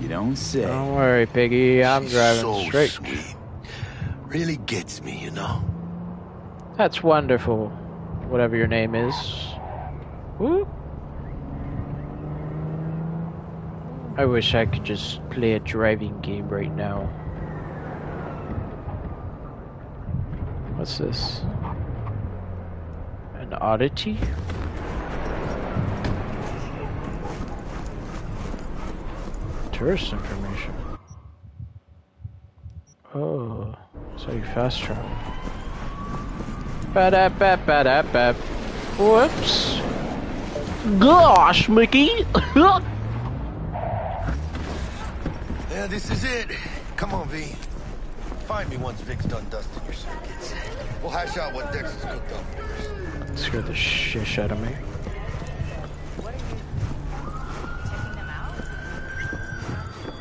You 0.00 0.08
don't 0.08 0.36
say. 0.36 0.62
Don't 0.62 0.94
worry, 0.94 1.26
Piggy. 1.26 1.84
I'm 1.84 2.02
She's 2.04 2.12
driving 2.12 2.40
so 2.42 2.62
straight. 2.64 2.90
sweet. 2.90 3.36
Really 4.26 4.56
gets 4.56 5.02
me, 5.02 5.18
you 5.18 5.30
know. 5.30 5.62
That's 6.76 7.02
wonderful. 7.02 7.68
Whatever 8.28 8.56
your 8.56 8.66
name 8.66 8.94
is. 8.94 9.14
Woo. 10.38 10.66
I 14.16 14.24
wish 14.26 14.54
I 14.54 14.66
could 14.66 14.84
just 14.84 15.26
play 15.30 15.52
a 15.54 15.60
driving 15.60 16.20
game 16.20 16.48
right 16.48 16.74
now. 16.74 17.08
What's 20.82 20.98
this? 20.98 21.42
An 23.38 23.54
oddity? 23.54 24.18
Tourist 29.70 30.12
information. 30.12 30.74
Oh, 33.14 33.76
so 34.16 34.32
you 34.32 34.42
fast 34.42 34.80
travel. 34.80 35.08
Ba-da-ba-ba-da-ba. 36.92 38.34
Whoops. 38.98 39.78
Gosh, 40.98 41.68
Mickey! 41.68 42.26
Yeah, 45.70 45.86
this 45.86 46.10
is 46.10 46.24
it. 46.24 46.48
Come 46.96 47.14
on, 47.14 47.28
V. 47.28 47.54
Find 48.46 48.68
me 48.68 48.76
once 48.76 49.00
Vik's 49.00 49.24
done 49.24 49.46
dusting 49.48 49.82
your 49.84 49.94
circuits. 49.94 50.54
We'll 51.02 51.10
hash 51.10 51.36
out 51.36 51.52
what 51.52 51.72
Dex 51.72 51.92
has 51.94 52.12
cooked 52.12 52.32
up 52.32 52.44
for. 52.54 53.36
Scare 53.36 53.62
the 53.62 53.74
shish 53.74 54.38
out 54.38 54.52
of 54.52 54.60
me. 54.60 54.72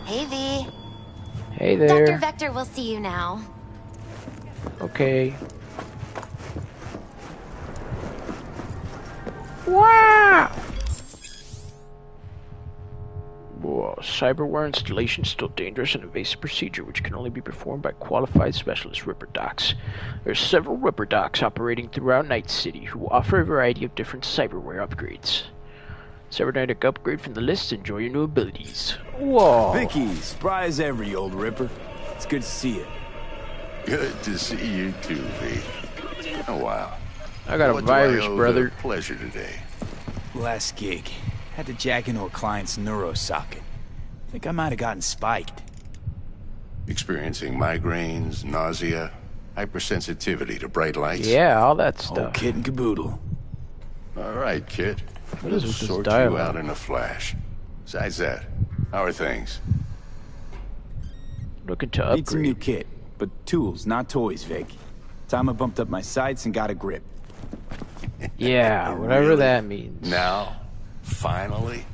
Hey, 0.06 0.26
V. 0.26 0.68
Hey 1.52 1.76
there. 1.76 1.88
Dr. 1.88 2.06
there. 2.06 2.20
Vektor 2.20 2.54
will 2.54 2.66
see 2.66 2.92
you 2.92 3.00
now. 3.00 3.42
Okay. 4.82 5.36
Wow! 9.68 10.52
Whoa, 13.62 13.96
cyberware 14.02 14.66
installation 14.66 15.24
is 15.24 15.30
still 15.30 15.50
dangerous 15.50 15.94
and 15.94 16.04
invasive 16.04 16.42
procedure 16.42 16.84
which 16.84 17.04
can 17.04 17.14
only 17.14 17.30
be 17.30 17.42
performed 17.42 17.84
by 17.84 17.92
qualified 17.92 18.56
specialist 18.56 19.06
Ripper 19.06 19.28
Docs. 19.34 19.76
There 20.24 20.32
are 20.32 20.36
several 20.36 20.78
Ripper 20.78 21.06
Docs 21.06 21.44
operating 21.44 21.88
throughout 21.88 22.28
Night 22.28 22.50
City 22.50 22.84
who 22.86 23.08
offer 23.08 23.40
a 23.40 23.46
variety 23.46 23.86
of 23.86 23.94
different 23.94 24.26
cyberware 24.26 24.86
upgrades. 24.88 25.44
Cybernetic 26.32 26.84
upgrade 26.84 27.22
from 27.22 27.36
the 27.36 27.42
list, 27.42 27.72
enjoy 27.72 27.98
your 27.98 28.12
new 28.12 28.24
abilities. 28.24 28.92
Whoa! 29.18 29.74
Vicky, 29.74 30.16
spry 30.16 30.64
as 30.64 30.80
ever, 30.80 31.04
old 31.16 31.36
ripper. 31.36 31.70
It's 32.16 32.26
good 32.26 32.42
to 32.42 32.48
see 32.48 32.78
you. 32.78 32.88
Good 33.86 34.24
to 34.24 34.40
see 34.40 34.66
you 34.66 34.94
too, 35.04 35.16
V. 35.16 35.62
It's 36.18 36.28
been 36.28 36.56
a 36.56 36.58
while. 36.58 36.98
I 37.48 37.58
got 37.58 37.70
a 37.70 37.74
What 37.74 37.86
do 37.86 37.92
I 37.92 38.08
virus, 38.08 38.28
brother. 38.28 38.72
Pleasure 38.80 39.16
today. 39.16 39.60
Last 40.34 40.76
gig. 40.78 41.12
Had 41.56 41.66
to 41.68 41.74
jack 41.74 42.08
into 42.08 42.24
a 42.24 42.30
client's 42.30 42.78
neuro 42.78 43.14
socket. 43.14 43.62
Think 44.30 44.48
I 44.48 44.52
might 44.52 44.70
have 44.70 44.80
gotten 44.80 45.02
spiked. 45.02 45.62
Experiencing 46.88 47.54
migraines, 47.56 48.44
nausea, 48.44 49.12
hypersensitivity 49.58 50.60
to 50.60 50.68
bright 50.70 50.96
lights. 50.96 51.28
Yeah, 51.28 51.62
all 51.62 51.76
that 51.76 52.02
Whole 52.02 52.16
stuff. 52.16 52.34
kit 52.34 52.56
and 52.56 52.64
caboodle. 52.64 53.20
All 54.18 54.32
right, 54.34 54.66
kid. 54.66 55.02
What 55.42 55.54
is 55.54 55.64
We'll 55.64 55.72
with 55.72 55.80
this 55.80 55.88
sort 55.88 56.06
you 56.08 56.38
out 56.38 56.56
in 56.56 56.70
a 56.70 56.76
flash. 56.76 57.36
Besides 57.86 58.18
that, 58.18 58.46
how 58.92 59.04
are 59.04 59.12
things? 59.12 59.60
Looking 61.68 61.90
to 61.92 62.16
Need 62.16 62.28
some 62.28 62.42
new 62.42 62.56
kit, 62.56 62.88
but 63.18 63.30
tools, 63.46 63.86
not 63.86 64.10
toys, 64.10 64.44
Vik. 64.44 64.68
Time 65.28 65.48
I 65.50 65.54
bumped 65.54 65.80
up 65.80 65.90
my 65.90 66.02
sights 66.02 66.46
and 66.46 66.54
got 66.54 66.70
a 66.70 66.74
grip. 66.74 67.04
Yeah, 68.38 68.94
whatever 68.96 69.28
Really? 69.28 69.36
that 69.38 69.64
means. 69.66 70.10
Now, 70.10 70.56
finally, 71.14 71.86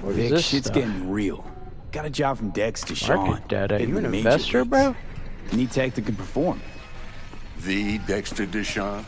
What 0.00 0.10
is 0.12 0.16
Vik, 0.16 0.30
this 0.30 0.46
shit's 0.46 0.66
stuff? 0.66 0.74
getting 0.74 1.10
real. 1.10 1.44
Got 1.92 2.06
a 2.06 2.10
job 2.10 2.38
from 2.38 2.50
Dexter 2.50 2.94
Deshawn. 2.94 3.26
Market 3.28 3.48
data. 3.48 3.74
hitting 3.78 3.90
You 3.90 3.96
an 3.98 4.02
the 4.04 4.08
major 4.10 4.28
investor, 4.28 4.58
leagues. 4.58 4.70
bro? 4.70 4.94
Need 5.52 5.70
tech 5.70 5.94
that 5.94 6.04
can 6.06 6.16
perform. 6.16 6.60
the 7.64 7.98
Dexter 7.98 8.46
Deshawn. 8.46 9.04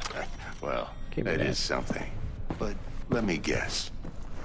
well, 0.62 0.90
Give 1.10 1.24
me 1.24 1.32
that 1.32 1.38
that. 1.38 1.46
is 1.48 1.58
something. 1.58 2.04
But 2.58 2.76
let 3.10 3.24
me 3.24 3.38
guess. 3.38 3.90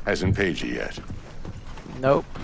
Hasn't 0.05 0.35
paid 0.35 0.59
you 0.61 0.73
yet. 0.73 0.97
Nope. 1.99 2.25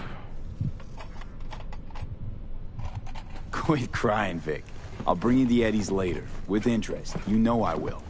Quit 3.52 3.92
crying, 3.92 4.40
Vik. 4.40 4.64
I'll 5.08 5.16
bring 5.16 5.38
you 5.40 5.46
the 5.46 5.64
Eddies 5.66 5.92
later, 5.92 6.24
with 6.48 6.68
interest. 6.68 7.16
You 7.28 7.38
know 7.38 7.64
I 7.64 7.76
will. 7.76 8.02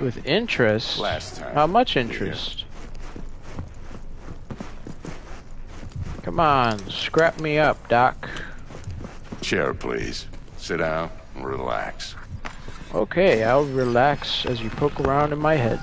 With 0.00 0.26
interest. 0.26 0.98
Last 0.98 1.36
time. 1.36 1.54
How 1.54 1.66
much 1.66 1.96
interest? 1.96 2.64
Come 6.22 6.38
on, 6.38 6.78
scrap 6.90 7.40
me 7.40 7.58
up, 7.58 7.88
Doc. 7.88 8.28
Chair, 9.40 9.72
please. 9.72 10.26
Sit 10.58 10.76
down 10.76 11.10
and 11.34 11.46
relax. 11.46 12.14
Okay, 12.94 13.44
I'll 13.44 13.64
relax 13.64 14.44
as 14.44 14.60
you 14.60 14.68
poke 14.70 15.00
around 15.00 15.32
in 15.32 15.38
my 15.38 15.54
head. 15.54 15.80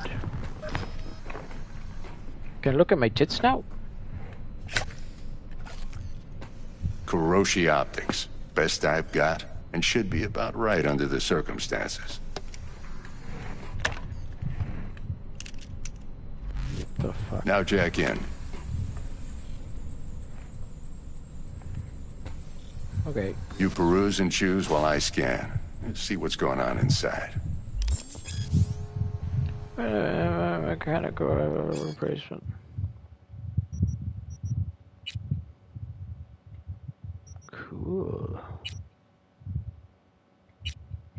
Can 2.61 2.75
I 2.75 2.77
look 2.77 2.91
at 2.91 2.99
my 2.99 3.09
tits 3.09 3.41
now? 3.41 3.63
Kiroshi 7.07 7.71
Optics. 7.71 8.27
Best 8.53 8.85
I've 8.85 9.11
got, 9.11 9.45
and 9.73 9.83
should 9.83 10.09
be 10.09 10.23
about 10.23 10.55
right 10.55 10.85
under 10.85 11.07
the 11.07 11.21
circumstances. 11.21 12.19
The 17.07 17.13
fuck? 17.13 17.45
Now 17.45 17.63
jack 17.63 17.99
in. 17.99 18.19
Okay. 23.07 23.33
You 23.57 23.69
peruse 23.69 24.19
and 24.19 24.29
choose 24.29 24.67
while 24.67 24.83
I 24.83 24.99
scan. 24.99 25.57
And 25.85 25.97
see 25.97 26.17
what's 26.17 26.35
going 26.35 26.59
on 26.59 26.77
inside. 26.79 27.39
Uh, 29.77 30.59
mechanical 30.65 31.27
replacement. 31.27 32.43
Cool. 37.51 38.37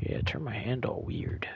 Yeah, 0.00 0.20
turn 0.26 0.44
my 0.44 0.54
hand 0.54 0.84
all 0.84 1.02
weird. 1.06 1.48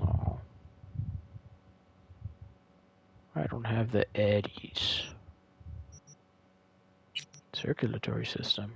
Oh. 0.00 0.38
I 3.34 3.46
don't 3.46 3.64
have 3.64 3.92
the 3.92 4.06
eddies. 4.16 5.02
Circulatory 7.52 8.26
system. 8.26 8.72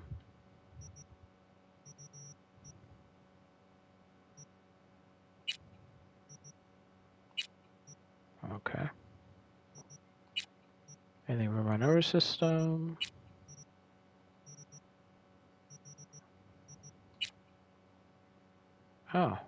Okay. 8.53 8.89
Anything 11.29 11.57
with 11.57 11.65
my 11.65 11.77
nervous 11.77 12.07
system? 12.07 12.99
Oh. 19.15 19.39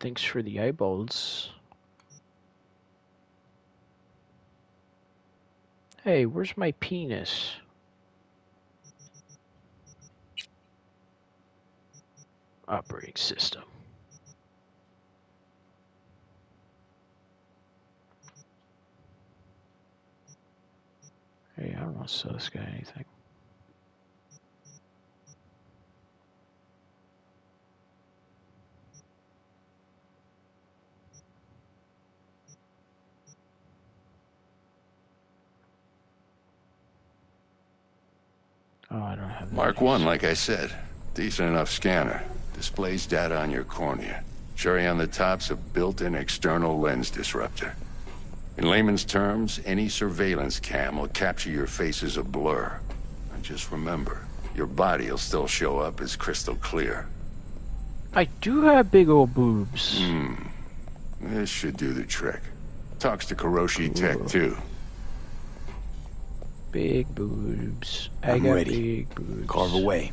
Thanks 0.00 0.22
for 0.22 0.42
the 0.42 0.60
eyeballs. 0.60 1.50
Hey, 6.04 6.24
where's 6.24 6.56
my 6.56 6.72
penis? 6.72 7.52
Operating 12.68 13.16
system. 13.16 13.62
Hey, 21.56 21.74
I 21.76 21.80
don't 21.80 21.96
want 21.96 22.08
to 22.08 22.14
sell 22.14 22.32
this 22.32 22.48
guy 22.48 22.60
anything. 22.72 23.04
Oh, 38.90 39.02
I 39.02 39.16
don't 39.16 39.28
have 39.28 39.52
Mark 39.52 39.80
1, 39.82 40.04
like 40.04 40.24
I 40.24 40.32
said. 40.32 40.72
Decent 41.12 41.50
enough 41.50 41.70
scanner. 41.70 42.24
Displays 42.54 43.06
data 43.06 43.36
on 43.36 43.50
your 43.50 43.64
cornea. 43.64 44.24
Cherry 44.56 44.86
on 44.86 44.96
the 44.96 45.06
top's 45.06 45.50
a 45.50 45.56
built-in 45.56 46.14
external 46.14 46.80
lens 46.80 47.10
disruptor. 47.10 47.74
In 48.56 48.68
layman's 48.68 49.04
terms, 49.04 49.60
any 49.66 49.88
surveillance 49.88 50.58
cam 50.58 50.98
will 50.98 51.08
capture 51.08 51.50
your 51.50 51.66
face 51.66 52.02
as 52.02 52.16
a 52.16 52.24
blur. 52.24 52.80
And 53.34 53.42
just 53.42 53.70
remember, 53.70 54.26
your 54.56 54.66
body 54.66 55.10
will 55.10 55.18
still 55.18 55.46
show 55.46 55.78
up 55.78 56.00
as 56.00 56.16
crystal 56.16 56.56
clear. 56.56 57.06
I 58.14 58.24
do 58.40 58.62
have 58.62 58.90
big 58.90 59.10
old 59.10 59.34
boobs. 59.34 60.00
Hmm. 60.00 60.34
This 61.20 61.50
should 61.50 61.76
do 61.76 61.92
the 61.92 62.04
trick. 62.04 62.40
Talks 62.98 63.26
to 63.26 63.36
Kiroshi 63.36 63.94
Tech, 63.94 64.26
too. 64.26 64.56
Big 66.70 67.12
boobs. 67.14 68.10
I 68.22 68.32
I'm 68.32 68.42
got 68.44 68.50
ready. 68.52 68.96
big 69.02 69.14
boobs. 69.14 69.48
Carve 69.50 69.74
away. 69.74 70.12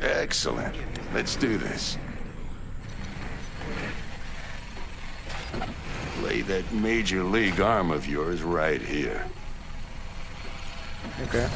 Excellent. 0.00 0.74
Let's 1.14 1.36
do 1.36 1.56
this. 1.56 1.96
Lay 6.22 6.42
that 6.42 6.72
major 6.72 7.22
league 7.22 7.60
arm 7.60 7.90
of 7.90 8.06
yours 8.06 8.42
right 8.42 8.80
here. 8.80 9.24
Okay. 11.22 11.48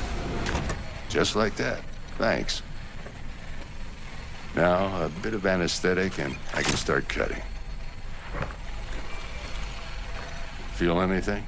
Just 1.09 1.35
like 1.37 1.57
that. 1.57 1.81
Thanks. 2.19 2.63
Now, 4.55 5.05
a 5.05 5.09
bit 5.23 5.35
of 5.35 5.47
anesthetic 5.47 6.19
and 6.19 6.37
I 6.55 6.63
can 6.63 6.77
start 6.77 7.09
cutting. 7.09 7.43
Feel 10.75 11.01
anything? 11.01 11.45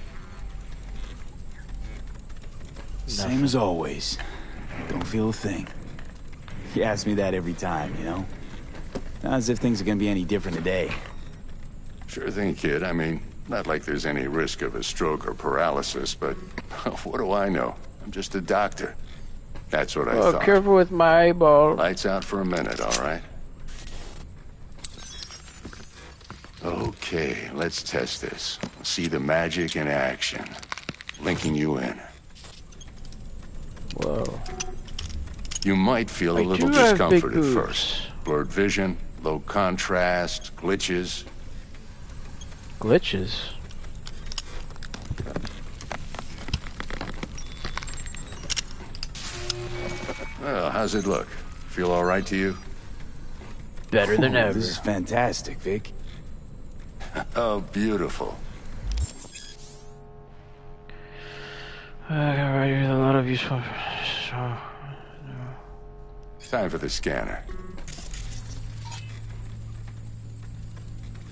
Same 3.09 3.43
as 3.45 3.55
always. 3.57 4.19
Don't 4.89 5.07
feel 5.07 5.31
a 5.31 5.33
thing. 5.33 5.67
You 6.75 6.83
ask 6.83 7.07
me 7.07 7.15
that 7.15 7.35
every 7.35 7.55
time, 7.55 7.95
you 7.99 8.05
know? 8.05 8.27
Not 9.23 9.35
as 9.35 9.49
if 9.49 9.59
things 9.59 9.81
are 9.81 9.85
gonna 9.85 9.97
be 9.97 10.09
any 10.09 10.25
different 10.25 10.57
today. 10.57 10.93
Sure 12.07 12.31
thing, 12.31 12.55
kid. 12.55 12.83
I 12.83 12.93
mean, 12.93 13.21
not 13.49 13.67
like 13.67 13.85
there's 13.85 14.07
any 14.07 14.27
risk 14.29 14.63
of 14.63 14.75
a 14.75 14.83
stroke 14.83 15.27
or 15.27 15.35
paralysis, 15.35 16.15
but 16.15 16.35
what 17.05 17.19
do 17.19 17.33
I 17.33 17.49
know? 17.49 17.75
I'm 18.05 18.11
just 18.11 18.35
a 18.35 18.41
doctor. 18.41 18.95
That's 19.71 19.97
what 19.97 20.09
I 20.09 20.13
Oh, 20.13 20.33
thought. 20.33 20.43
careful 20.43 20.75
with 20.75 20.91
my 20.91 21.29
eyeball. 21.29 21.75
Lights 21.75 22.07
out 22.07 22.25
for 22.25 22.41
a 22.41 22.45
minute, 22.45 22.81
all 22.81 23.03
right? 23.03 23.23
Okay, 26.65 27.51
let's 27.55 27.83
test 27.83 28.21
this. 28.21 28.59
See 28.83 29.07
the 29.07 29.21
magic 29.21 29.77
in 29.77 29.87
action. 29.89 30.45
Linking 31.21 31.55
you 31.55 31.79
in. 31.79 31.99
Whoa. 33.97 34.41
You 35.65 35.77
might 35.77 36.09
feel 36.09 36.37
a 36.37 36.41
I 36.41 36.45
little 36.45 36.69
do 36.69 36.75
discomfort 36.75 37.35
at 37.35 37.45
first. 37.45 38.03
Blurred 38.25 38.49
vision, 38.49 38.97
low 39.23 39.41
contrast, 39.41 40.55
glitches. 40.57 41.25
Glitches. 42.79 43.41
Well, 50.41 50.71
how's 50.71 50.95
it 50.95 51.07
look? 51.07 51.29
Feel 51.69 51.91
all 51.91 52.05
right 52.05 52.25
to 52.27 52.37
you? 52.37 52.57
Better 53.91 54.17
than 54.17 54.35
Ooh, 54.35 54.39
ever. 54.39 54.55
This 54.55 54.69
is 54.69 54.79
fantastic, 54.79 55.59
Vik. 55.59 55.93
Oh, 57.35 57.61
beautiful. 57.73 58.39
Uh, 62.11 62.15
a 62.15 62.97
lot 62.97 63.15
of 63.15 63.29
useful. 63.29 63.61
Stuff, 63.61 64.31
so, 64.31 64.37
uh, 64.37 64.57
Time 66.51 66.71
for 66.71 66.79
the 66.79 66.89
scanner. 66.89 67.45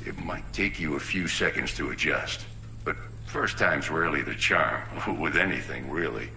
It 0.05 0.19
might 0.19 0.45
take 0.53 0.79
you 0.79 0.97
a 0.97 1.01
few 1.01 1.29
seconds 1.29 1.75
to 1.77 1.93
adjust, 1.93 2.45
but 2.85 2.95
first 3.25 3.57
time's 3.57 3.91
rarely 3.91 4.21
the 4.21 4.35
charm, 4.35 4.83
with 5.19 5.37
anything, 5.37 5.91
really. 5.91 6.29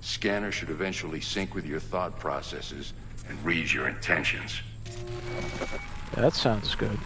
Scanner 0.00 0.50
should 0.50 0.70
eventually 0.70 1.20
sync 1.20 1.54
with 1.54 1.66
your 1.66 1.78
thought 1.78 2.18
processes 2.18 2.94
and 3.28 3.44
read 3.44 3.70
your 3.70 3.88
intentions. 3.88 4.62
that 6.14 6.32
sounds 6.32 6.74
good. 6.74 6.98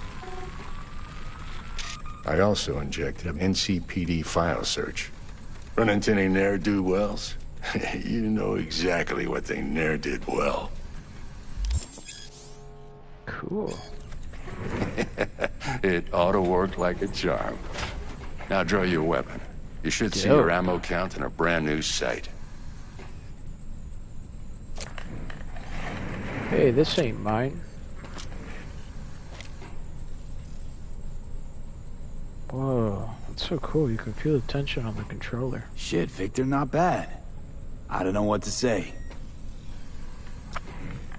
I 2.24 2.38
also 2.40 2.78
injected 2.78 3.26
an 3.26 3.38
NCPD 3.40 4.24
file 4.24 4.64
search. 4.64 5.10
Run 5.76 5.90
into 5.90 6.12
any 6.12 6.28
ne'er-do-wells? 6.28 7.34
you 8.04 8.22
know 8.22 8.54
exactly 8.54 9.26
what 9.26 9.44
they 9.44 9.60
ne'er 9.60 9.98
did 9.98 10.26
well. 10.26 10.70
Cool. 13.26 13.78
it 15.82 16.12
ought 16.14 16.32
to 16.32 16.40
work 16.40 16.78
like 16.78 17.02
a 17.02 17.08
charm. 17.08 17.58
Now 18.48 18.62
draw 18.62 18.82
your 18.82 19.02
weapon. 19.02 19.40
You 19.82 19.90
should 19.90 20.14
see 20.14 20.28
your 20.28 20.50
ammo 20.50 20.78
count 20.78 21.16
in 21.16 21.22
a 21.22 21.30
brand 21.30 21.66
new 21.66 21.82
sight. 21.82 22.28
Hey, 26.48 26.70
this 26.70 26.98
ain't 26.98 27.20
mine. 27.20 27.60
Whoa, 32.50 33.10
that's 33.36 33.50
so 33.50 33.58
cool. 33.58 33.90
You 33.90 33.98
can 33.98 34.14
feel 34.14 34.38
the 34.38 34.46
tension 34.46 34.86
on 34.86 34.96
the 34.96 35.04
controller. 35.04 35.64
Shit, 35.76 36.10
Viktor, 36.10 36.46
not 36.46 36.70
bad. 36.70 37.10
I 37.90 38.02
don't 38.02 38.14
know 38.14 38.22
what 38.22 38.42
to 38.44 38.50
say. 38.50 38.94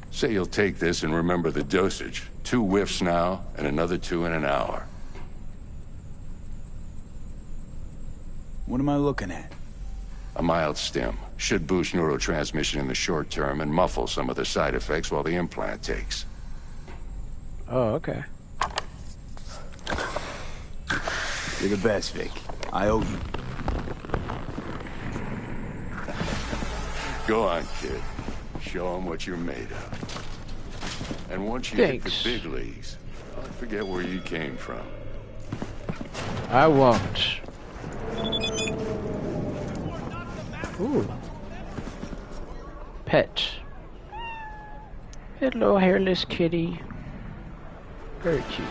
Say 0.09 0.33
you'll 0.33 0.47
take 0.47 0.79
this 0.79 1.03
and 1.03 1.13
remember 1.13 1.51
the 1.51 1.63
dosage. 1.63 2.23
Two 2.43 2.63
whiffs 2.63 3.03
now, 3.03 3.43
and 3.55 3.67
another 3.67 3.99
two 3.99 4.25
in 4.25 4.33
an 4.33 4.45
hour. 4.45 4.87
What 8.65 8.81
am 8.81 8.89
I 8.89 8.97
looking 8.97 9.29
at? 9.29 9.51
A 10.37 10.41
mild 10.41 10.75
stim. 10.75 11.17
Should 11.37 11.67
boost 11.67 11.93
neurotransmission 11.93 12.79
in 12.79 12.87
the 12.87 12.95
short 12.95 13.29
term 13.29 13.61
and 13.61 13.71
muffle 13.71 14.07
some 14.07 14.31
of 14.31 14.35
the 14.35 14.45
side 14.45 14.73
effects 14.73 15.11
while 15.11 15.21
the 15.21 15.35
implant 15.35 15.83
takes. 15.83 16.25
Oh, 17.69 17.89
okay. 17.93 18.23
You're 21.59 21.69
the 21.69 21.77
best, 21.83 22.13
Vik. 22.13 22.31
I 22.71 22.87
owe 22.87 23.01
you. 23.01 23.19
Go 27.27 27.47
on, 27.47 27.63
kid. 27.81 28.01
Show 28.61 28.95
'em 28.95 29.05
what 29.05 29.27
you're 29.27 29.37
made 29.37 29.71
of. 29.71 31.27
And 31.31 31.47
once 31.47 31.71
you 31.71 31.77
hit 31.77 32.01
Thanks. 32.03 32.23
the 32.23 32.39
big 32.39 32.45
leagues, 32.45 32.97
don't 33.35 33.55
forget 33.55 33.85
where 33.85 34.01
you 34.01 34.21
came 34.21 34.55
from. 34.55 34.81
I 36.49 36.67
won't. 36.67 37.39
Ooh. 40.79 41.07
Pet. 43.05 43.49
Hello, 45.39 45.77
hairless 45.77 46.23
kitty. 46.23 46.79
Very 48.21 48.43
cute. 48.49 48.67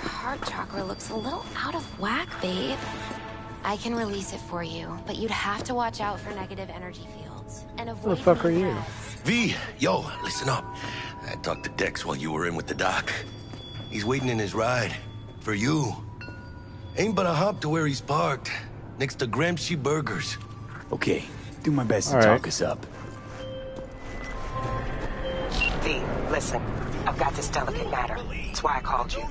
Your 0.00 0.08
heart 0.08 0.40
chakra 0.46 0.82
looks 0.82 1.10
a 1.10 1.14
little 1.14 1.44
out 1.56 1.74
of 1.74 1.84
whack, 2.00 2.28
babe. 2.40 2.78
I 3.64 3.76
can 3.76 3.94
release 3.94 4.32
it 4.32 4.40
for 4.40 4.62
you, 4.62 4.98
but 5.06 5.16
you'd 5.16 5.30
have 5.30 5.62
to 5.64 5.74
watch 5.74 6.00
out 6.00 6.18
for 6.18 6.30
negative 6.30 6.70
energy 6.70 7.06
fields 7.16 7.64
and 7.76 7.90
Who 7.90 8.10
the 8.10 8.16
fuck 8.16 8.44
are 8.44 8.50
you? 8.50 8.74
V, 9.24 9.54
yo, 9.78 10.06
listen 10.22 10.48
up. 10.48 10.64
I 11.26 11.34
talked 11.42 11.64
to 11.64 11.70
Dex 11.70 12.06
while 12.06 12.16
you 12.16 12.32
were 12.32 12.46
in 12.46 12.54
with 12.54 12.66
the 12.66 12.74
doc. 12.74 13.12
He's 13.90 14.04
waiting 14.04 14.28
in 14.28 14.38
his 14.38 14.54
ride. 14.54 14.94
For 15.40 15.54
you. 15.54 15.94
Ain't 16.96 17.14
but 17.14 17.26
a 17.26 17.32
hop 17.32 17.60
to 17.62 17.68
where 17.68 17.86
he's 17.86 18.00
parked. 18.00 18.50
Next 18.98 19.16
to 19.16 19.26
Gramsci 19.26 19.80
Burgers. 19.80 20.36
Okay, 20.92 21.24
do 21.62 21.70
my 21.70 21.84
best 21.84 22.10
to 22.10 22.14
All 22.14 22.20
right. 22.20 22.36
talk 22.38 22.46
us 22.46 22.60
up. 22.62 22.84
V, 25.82 26.00
listen. 26.30 26.62
I've 27.06 27.18
got 27.18 27.34
this 27.34 27.48
delicate 27.48 27.90
matter. 27.90 28.18
That's 28.46 28.62
why 28.62 28.76
I 28.76 28.80
called 28.80 29.14
you. 29.14 29.24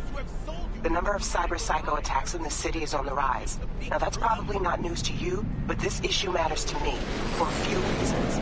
The 0.83 0.89
number 0.89 1.11
of 1.13 1.21
cyber 1.21 1.59
psycho 1.59 1.95
attacks 1.95 2.35
in 2.35 2.41
the 2.43 2.49
city 2.49 2.83
is 2.83 2.93
on 2.93 3.05
the 3.05 3.13
rise. 3.13 3.59
Now 3.89 3.97
that's 3.97 4.17
probably 4.17 4.59
not 4.59 4.81
news 4.81 5.01
to 5.03 5.13
you, 5.13 5.45
but 5.67 5.77
this 5.79 5.99
issue 6.03 6.31
matters 6.31 6.63
to 6.65 6.79
me 6.81 6.95
for 7.37 7.47
a 7.47 7.51
few 7.51 7.77
reasons. 7.77 8.39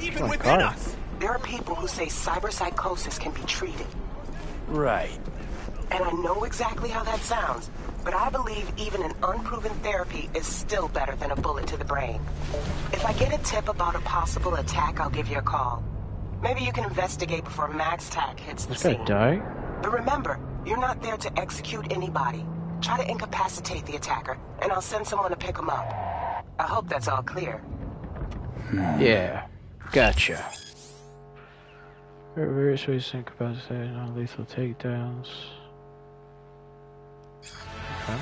Even 0.00 0.24
Oh, 0.24 0.28
within 0.28 0.58
God. 0.60 0.74
us! 0.74 0.96
There 1.20 1.30
are 1.30 1.38
people 1.38 1.74
who 1.74 1.88
say 1.88 2.06
cyber 2.06 2.52
psychosis 2.52 3.18
can 3.18 3.32
be 3.32 3.40
treated. 3.42 3.86
Right. 4.68 5.18
And 5.90 6.04
I 6.04 6.10
know 6.12 6.44
exactly 6.44 6.90
how 6.90 7.04
that 7.04 7.20
sounds, 7.20 7.70
but 8.04 8.12
I 8.14 8.28
believe 8.28 8.70
even 8.76 9.02
an 9.02 9.12
unproven 9.22 9.72
therapy 9.82 10.28
is 10.34 10.46
still 10.46 10.88
better 10.88 11.14
than 11.16 11.30
a 11.30 11.36
bullet 11.36 11.66
to 11.68 11.76
the 11.78 11.84
brain. 11.84 12.20
If 12.92 13.04
I 13.06 13.12
get 13.14 13.32
a 13.32 13.42
tip 13.44 13.68
about 13.68 13.94
a 13.94 14.00
possible 14.00 14.54
attack, 14.56 15.00
I'll 15.00 15.08
give 15.10 15.28
you 15.28 15.38
a 15.38 15.42
call. 15.42 15.82
Maybe 16.42 16.60
you 16.62 16.72
can 16.72 16.84
investigate 16.84 17.44
before 17.44 17.70
MaxTac 17.70 18.38
hits 18.40 18.66
the 18.66 18.74
This 18.74 18.82
guy 18.82 18.92
scene. 18.96 19.04
die? 19.06 19.42
But 19.82 19.92
remember, 19.92 20.38
you're 20.66 20.78
not 20.78 21.02
there 21.02 21.16
to 21.16 21.38
execute 21.38 21.92
anybody. 21.92 22.44
Try 22.80 23.02
to 23.02 23.10
incapacitate 23.10 23.86
the 23.86 23.96
attacker, 23.96 24.38
and 24.60 24.72
I'll 24.72 24.80
send 24.80 25.06
someone 25.06 25.30
to 25.30 25.36
pick 25.36 25.56
him 25.56 25.70
up. 25.70 25.86
I 26.58 26.64
hope 26.64 26.88
that's 26.88 27.08
all 27.08 27.22
clear. 27.22 27.58
Hmm. 28.68 29.00
Yeah. 29.00 29.46
Gotcha. 29.92 30.44
There 32.34 32.48
are 32.48 32.54
various 32.54 32.86
ways 32.86 33.04
to 33.06 33.12
think 33.12 33.30
about 33.30 33.56
say 33.68 33.74
non-lethal 33.74 34.44
takedowns. 34.46 35.28
Okay. 38.02 38.18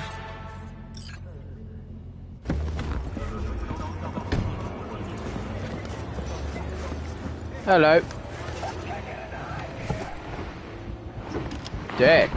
Hello. 7.65 8.01
Dex. 11.97 12.33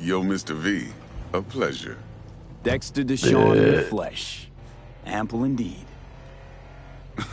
Yo, 0.00 0.22
Mr. 0.22 0.54
V, 0.56 0.88
a 1.34 1.42
pleasure. 1.42 1.98
Dexter 2.62 3.04
Deshawn 3.04 3.56
in 3.56 3.74
the 3.76 3.82
flesh. 3.82 4.48
Ample 5.04 5.44
indeed. 5.44 5.84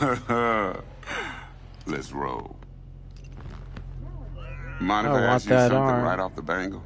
Let's 1.86 2.12
roll. 2.12 2.56
Mind 4.80 5.06
if 5.06 5.12
I 5.12 5.16
I, 5.16 5.20
want 5.20 5.24
ask 5.32 5.44
you 5.46 5.50
that 5.50 5.70
something 5.70 5.78
arm. 5.78 6.04
right 6.04 6.18
off 6.18 6.34
the 6.34 6.42
bangle? 6.42 6.82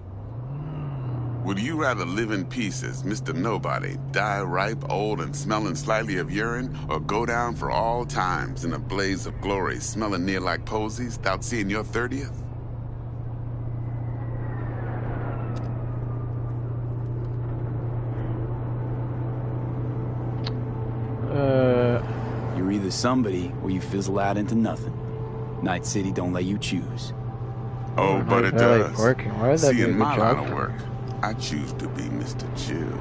Would 1.44 1.58
you 1.58 1.76
rather 1.76 2.06
live 2.06 2.30
in 2.30 2.46
pieces, 2.46 3.02
Mr. 3.02 3.34
Nobody, 3.34 3.98
die 4.12 4.40
ripe, 4.40 4.88
old, 4.90 5.20
and 5.20 5.34
smelling 5.36 5.74
slightly 5.74 6.16
of 6.18 6.30
urine, 6.30 6.74
or 6.88 7.00
go 7.00 7.26
down 7.26 7.54
for 7.54 7.70
all 7.70 8.06
times 8.06 8.64
in 8.64 8.72
a 8.72 8.78
blaze 8.78 9.26
of 9.26 9.38
glory, 9.40 9.78
smelling 9.80 10.24
near 10.24 10.40
like 10.40 10.64
posies, 10.64 11.18
without 11.18 11.44
seeing 11.44 11.68
your 11.68 11.84
30th? 11.84 12.43
Somebody 22.94 23.52
or 23.62 23.70
you 23.70 23.80
fizzle 23.80 24.18
out 24.18 24.36
into 24.36 24.54
nothing. 24.54 24.92
Night 25.62 25.84
City 25.86 26.12
don't 26.12 26.32
let 26.32 26.44
you 26.44 26.58
choose. 26.58 27.12
Oh, 27.96 28.22
but 28.22 28.44
it 28.44 28.56
does. 28.56 28.96
working. 28.98 29.32
Why 29.38 29.50
would 29.50 29.58
that 29.60 29.70
See, 29.70 29.76
be 29.76 29.82
in 29.82 29.98
my 29.98 30.16
job 30.16 30.36
line 30.38 30.46
of 30.48 30.54
work, 30.54 30.72
I 31.22 31.32
choose 31.34 31.72
to 31.74 31.88
be 31.88 32.02
Mr. 32.04 32.46
Chill. 32.56 32.98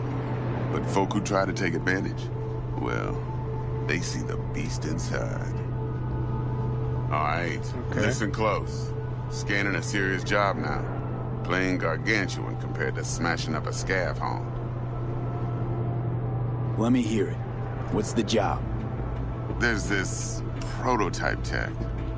But 0.71 0.85
folk 0.89 1.13
who 1.13 1.21
try 1.21 1.45
to 1.45 1.53
take 1.53 1.73
advantage, 1.73 2.21
well, 2.79 3.15
they 3.87 3.99
see 3.99 4.21
the 4.21 4.37
beast 4.53 4.85
inside. 4.85 5.53
All 7.11 7.19
right, 7.19 7.59
Okay. 7.91 8.01
listen 8.01 8.31
close. 8.31 8.91
Scanning 9.29 9.75
a 9.75 9.81
serious 9.83 10.23
job 10.23 10.57
now. 10.57 10.83
Playing 11.43 11.77
gargantuan 11.79 12.55
compared 12.61 12.95
to 12.95 13.03
smashing 13.03 13.55
up 13.55 13.67
a 13.67 13.71
scav 13.71 14.17
home. 14.17 14.49
Let 16.77 16.91
me 16.91 17.01
hear 17.01 17.27
it. 17.27 17.37
What's 17.91 18.13
the 18.13 18.23
job? 18.23 18.63
There's 19.59 19.85
this 19.87 20.41
prototype 20.81 21.43
tech, 21.43 21.69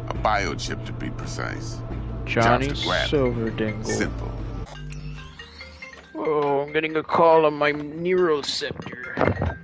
a 0.08 0.14
biochip 0.14 0.86
to 0.86 0.94
be 0.94 1.10
precise. 1.12 1.80
Johnny 2.26 2.68
Jobs 2.68 2.82
to 2.82 2.88
grab 2.88 3.06
it. 3.06 3.10
Silverdingle. 3.10 3.84
Simple. 3.92 4.32
Oh, 6.16 6.62
I'm 6.62 6.74
getting 6.74 6.96
a 6.96 7.04
call 7.04 7.46
on 7.46 7.54
my 7.54 7.72
neuroceptor. 7.72 9.55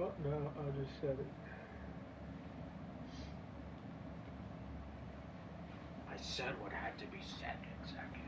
Oh 0.00 0.12
no, 0.24 0.30
I 0.56 0.80
just 0.80 0.98
said 0.98 1.10
it. 1.10 1.26
I 6.08 6.16
said 6.22 6.54
what 6.58 6.72
had 6.72 6.96
to 7.00 7.04
be 7.04 7.20
said, 7.38 7.60
exactly. 7.82 8.19